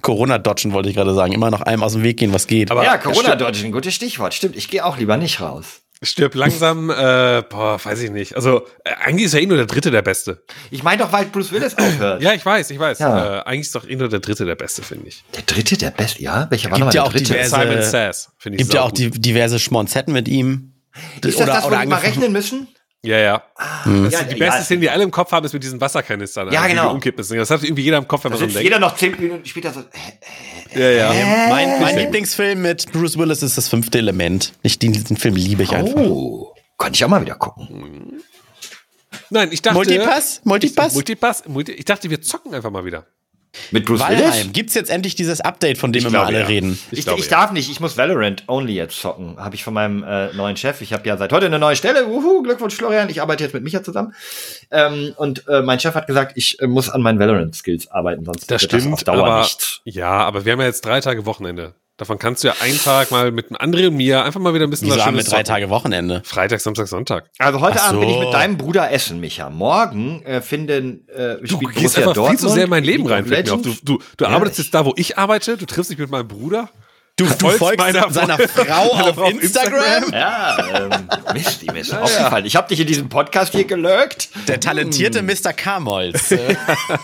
[0.00, 1.32] Corona-Dodgen wollte ich gerade sagen.
[1.32, 2.70] Immer noch einem aus dem Weg gehen, was geht.
[2.70, 4.32] Aber ja, das Corona-Dodging, gutes Stichwort.
[4.34, 5.80] Stimmt, ich gehe auch lieber nicht raus.
[6.04, 8.34] Stirb langsam, äh, boah, weiß ich nicht.
[8.34, 10.42] Also, äh, eigentlich ist ja eh nur der Dritte der Beste.
[10.70, 12.20] Ich meine doch, weil Bruce Willis aufhört.
[12.22, 12.98] Ja, ich weiß, ich weiß.
[12.98, 13.38] Ja.
[13.38, 15.22] Äh, eigentlich ist doch eh nur der Dritte der Beste, finde ich.
[15.36, 16.46] Der dritte, der beste, ja?
[16.50, 17.32] Welcher war Gibt nochmal ja der auch dritte?
[17.34, 20.72] diverse- Simon Sass, finde ich Gibt ja auch die, diverse Schmonzetten mit ihm.
[21.24, 22.68] Ist das das, wo wir mal rechnen müssen?
[23.04, 23.42] Ja, ja.
[23.82, 24.10] Hm.
[24.10, 26.52] Ja, Die beste Szene, die alle im Kopf haben, ist mit diesen Wasserkanistern.
[26.52, 26.92] Ja, also, die genau.
[26.92, 27.24] umkippen.
[27.36, 28.62] Das hat irgendwie jeder im Kopf, wenn man so denkt.
[28.62, 29.80] jeder noch zehn Minuten später so.
[29.90, 30.80] Hä?
[30.80, 31.48] Ja, ja.
[31.48, 34.52] Mein, mein Lieblingsfilm mit Bruce Willis ist das fünfte Element.
[34.62, 35.96] Ich, diesen Film liebe ich einfach.
[35.96, 38.22] Oh, konnte ich auch mal wieder gucken.
[39.30, 39.74] Nein, ich dachte.
[39.74, 40.40] Multipass?
[40.44, 40.88] Multipass?
[40.88, 41.48] Ich, Multipass?
[41.48, 43.06] Multi, ich dachte, wir zocken einfach mal wieder.
[43.70, 44.22] Mit Bruce Willis?
[44.22, 44.52] Walheim.
[44.52, 46.46] Gibt's jetzt endlich dieses Update, von dem Ich immer alle ja.
[46.46, 46.78] reden?
[46.90, 47.28] Ich, ich, glaube, ja.
[47.28, 49.36] darf nicht, ich muss Valorant only jetzt zocken.
[49.38, 50.80] Habe ich von meinem äh, neuen Chef.
[50.80, 52.06] Ich habe ja seit heute eine neue Stelle.
[52.08, 53.10] Wuhu, Glückwunsch, Florian.
[53.10, 54.14] Ich arbeite jetzt mit Micha zusammen.
[54.70, 58.50] Ähm, und äh, mein Chef hat gesagt, ich äh, muss an meinen Valorant-Skills arbeiten, sonst
[58.50, 59.80] Das wird das stimmt, auf Dauer aber, nichts.
[59.84, 61.74] Ja, aber wir haben ja jetzt drei Tage Wochenende.
[61.98, 64.64] Davon kannst du ja einen Tag mal mit einem anderen und mir einfach mal wieder
[64.66, 65.42] ein bisschen Wieso was haben wir Schönes drei.
[65.42, 66.22] Tage Wochenende?
[66.24, 67.28] Freitag, Samstag, Sonntag.
[67.38, 68.22] Also heute Ach Abend bin ich so.
[68.22, 69.50] mit deinem Bruder essen, Micha.
[69.50, 72.40] Morgen äh, finden äh, Du gehst Borussia einfach Dortmund.
[72.40, 73.24] viel zu sehr in mein Leben rein.
[73.26, 75.56] Du, du, du Ja, arbeitest jetzt da, wo ich arbeite.
[75.58, 76.70] Du triffst dich mit meinem Bruder.
[77.28, 80.12] Du, du folgst meiner seiner Frau- auf auf Instagram?
[80.12, 80.90] Ja, ähm,
[81.34, 82.44] Mist, die mir ist aufgefallen.
[82.46, 84.28] Ich habe dich in diesem Podcast hier gelurkt.
[84.48, 85.52] Der talentierte Mr.
[85.52, 86.38] Kamolz äh,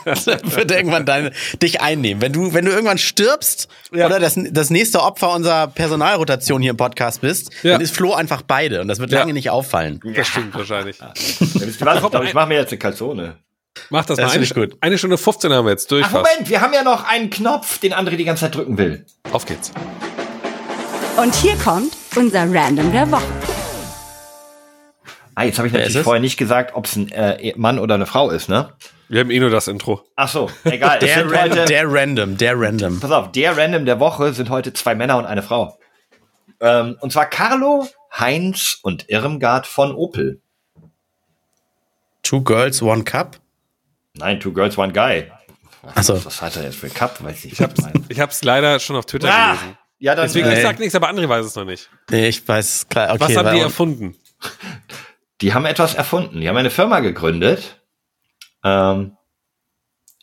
[0.04, 1.32] wird irgendwann deine,
[1.62, 2.20] dich einnehmen.
[2.20, 4.06] Wenn du, wenn du irgendwann stirbst Ja.
[4.06, 7.72] oder das, das nächste Opfer unserer Personalrotation hier im Podcast bist, Ja.
[7.72, 9.20] dann ist Flo einfach beide und das wird Ja.
[9.20, 10.00] lange nicht auffallen.
[10.14, 10.98] Das stimmt wahrscheinlich.
[11.30, 13.36] Ich mache mir jetzt eine Calzone.
[13.90, 14.34] Mach das, Das mal.
[14.34, 14.76] Eine, ich gut.
[14.80, 16.04] eine Stunde 15 haben wir jetzt durch.
[16.06, 19.06] Ach, Moment, wir haben ja noch einen Knopf, den André die ganze Zeit drücken will.
[19.32, 19.72] Auf geht's.
[21.16, 23.24] Und hier kommt unser Random der Woche.
[25.34, 27.94] Ah, jetzt habe ich Wer natürlich vorher nicht gesagt, ob es ein äh, Mann oder
[27.94, 28.72] eine Frau ist, ne?
[29.08, 30.02] Wir haben eh nur das Intro.
[30.16, 30.98] Ach so, egal.
[30.98, 33.00] Der, sind ran, heute, der Random, der Random.
[33.00, 35.78] pass auf, der Random der Woche sind heute zwei Männer und eine Frau.
[36.60, 37.88] Ähm, und zwar Carlo,
[38.18, 40.40] Heinz und Irmgard von Opel.
[42.22, 43.38] Two Girls, One Cup?
[44.18, 45.30] Nein, Two Girls, One Guy.
[45.94, 46.22] Achso.
[46.24, 47.22] Was hat er jetzt für Cup?
[47.22, 47.78] Weiß ich nicht.
[48.08, 49.78] Ich habe es leider schon auf Twitter Ah, gelesen.
[49.98, 51.88] ja, dann Deswegen, äh, ich sag nichts, aber André weiß es noch nicht.
[52.10, 53.10] Nee, ich weiß klar.
[53.14, 54.16] Okay, Was haben die erfunden?
[55.40, 56.40] die haben etwas erfunden.
[56.40, 57.80] Die haben eine Firma gegründet.
[58.64, 59.16] Ähm,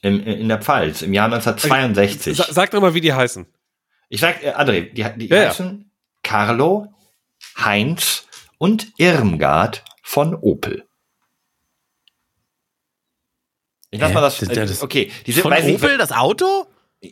[0.02, 2.38] in, in der Pfalz im Jahr 1962.
[2.38, 3.48] Sa sag doch mal, wie die heißen.
[4.10, 5.50] Ich sag, äh, André, die, die Ja, ja.
[5.50, 5.90] heißen
[6.22, 6.94] Carlo,
[7.58, 8.28] Heinz
[8.60, 10.85] und Irmgard von Opel.
[13.96, 16.66] Ich lass mal das, äh, das- okay, die sind, Von weiß nicht, Opel, das Auto?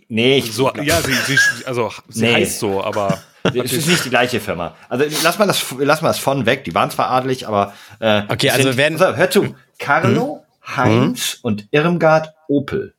[0.10, 2.34] nee, ich, So, ja, sie, sie, also, sie Nee.
[2.34, 3.22] heißt so, aber.
[3.44, 4.76] es ist nicht die gleiche Firma.
[4.90, 6.64] Also lass mal das, lass mal das von weg.
[6.64, 11.40] Die waren zwar adelig, aber äh, Okay, also sind, werden- so, hör zu, Carlo, Heinz
[11.42, 12.94] und Irmgard Opel.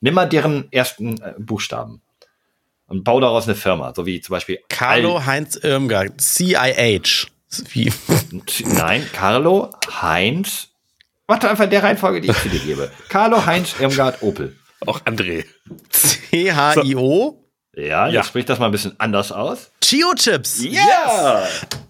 [0.00, 2.00] Nimm mal deren ersten äh, Buchstaben
[2.88, 7.26] und bau daraus eine Firma, so wie zum Beispiel Carlo Al- Heinz Irmgard, CIH.
[7.72, 7.92] Wie?
[8.64, 9.70] Nein, Carlo,
[10.02, 10.69] Heinz.
[11.30, 12.90] Warte einfach in der Reihenfolge, die ich dir gebe.
[13.08, 14.56] Carlo, Heinz, Irmgard, Opel.
[14.84, 15.44] Auch André.
[15.90, 17.44] C-H-I-O?
[17.76, 18.22] Ja, jetzt Ja.
[18.24, 19.70] spricht das mal ein bisschen anders aus.
[19.82, 20.62] Chio-Chips.
[20.64, 21.42] Ja!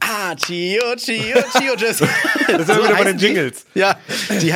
[0.03, 2.03] Ah, Chio, Chio, Chio-Chips.
[2.51, 3.65] Das sind wir wieder bei den Jingles.
[3.75, 3.95] Ja,
[4.29, 4.53] die,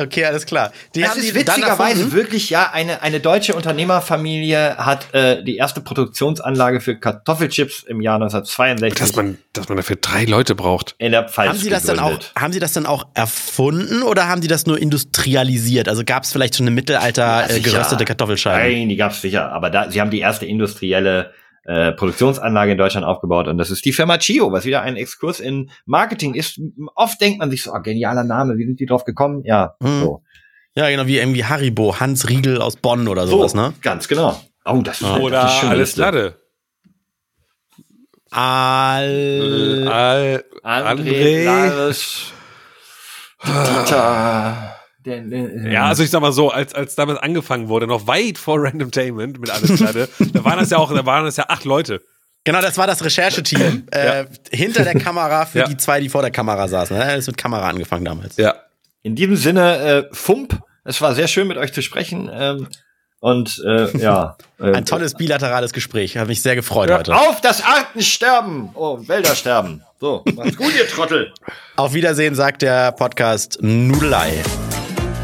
[0.00, 0.72] okay, alles klar.
[0.94, 5.56] Die Es haben ist die witzigerweise wirklich, ja, eine, eine deutsche Unternehmerfamilie hat äh, die
[5.58, 10.94] erste Produktionsanlage für Kartoffelchips im Jahr 1962 Dass man, dass man dafür drei Leute braucht.
[10.98, 12.32] in der Pfalz Haben sie das dann auch, gegründet.
[12.34, 15.86] haben sie das dann auch erfunden oder haben die das nur industrialisiert?
[15.88, 18.72] Also gab es vielleicht schon im Mittelalter äh, geröstete Kartoffelscheiben?
[18.78, 19.52] Nein, die gab's sicher.
[19.52, 21.32] Aber da, sie haben die erste industrielle
[21.64, 25.40] äh, Produktionsanlage in Deutschland aufgebaut und das ist die Firma Chio, was wieder ein Exkurs
[25.40, 26.60] in Marketing ist.
[26.94, 29.42] Oft denkt man sich so, ah, genialer Name, wie sind die drauf gekommen?
[29.44, 30.00] Ja, Mhm.
[30.00, 30.22] so.
[30.76, 33.72] Ja, genau, wie irgendwie Haribo, Hans Riegel aus Bonn oder so sowas, ne?
[33.80, 34.40] Ganz genau.
[34.64, 35.68] Oh, das ist, Oder das ist schön.
[35.70, 36.36] alles Lade.
[38.30, 42.32] Al Al André, André.
[43.44, 44.76] Dieter.
[45.04, 48.38] Der, der, Ja, also ich sag mal so, als, als damals angefangen wurde, noch weit
[48.38, 51.64] vor Randomtainment mit alles Lade, da waren das ja auch, da waren das ja acht
[51.64, 52.00] Leute.
[52.44, 55.66] Genau, das war das Rechercheteam äh, hinter der Kamera für Ja.
[55.68, 56.96] die zwei, die vor der Kamera saßen.
[56.96, 57.16] Ne?
[57.16, 58.36] Das mit Kamera angefangen damals.
[58.36, 58.54] Ja.
[59.02, 62.30] In diesem Sinne, äh, Fump, es war sehr schön mit euch zu sprechen.
[62.32, 62.68] Ähm,
[63.20, 64.36] und äh, ja.
[64.60, 66.18] Äh, Ein tolles bilaterales Gespräch.
[66.18, 67.16] Hat mich sehr gefreut Hört heute.
[67.16, 68.68] auf das Artensterben!
[68.74, 69.82] Oh, Wälder sterben.
[69.98, 71.32] So, macht's gut, ihr Trottel.
[71.76, 74.42] Auf Wiedersehen sagt der Podcast Nudelei.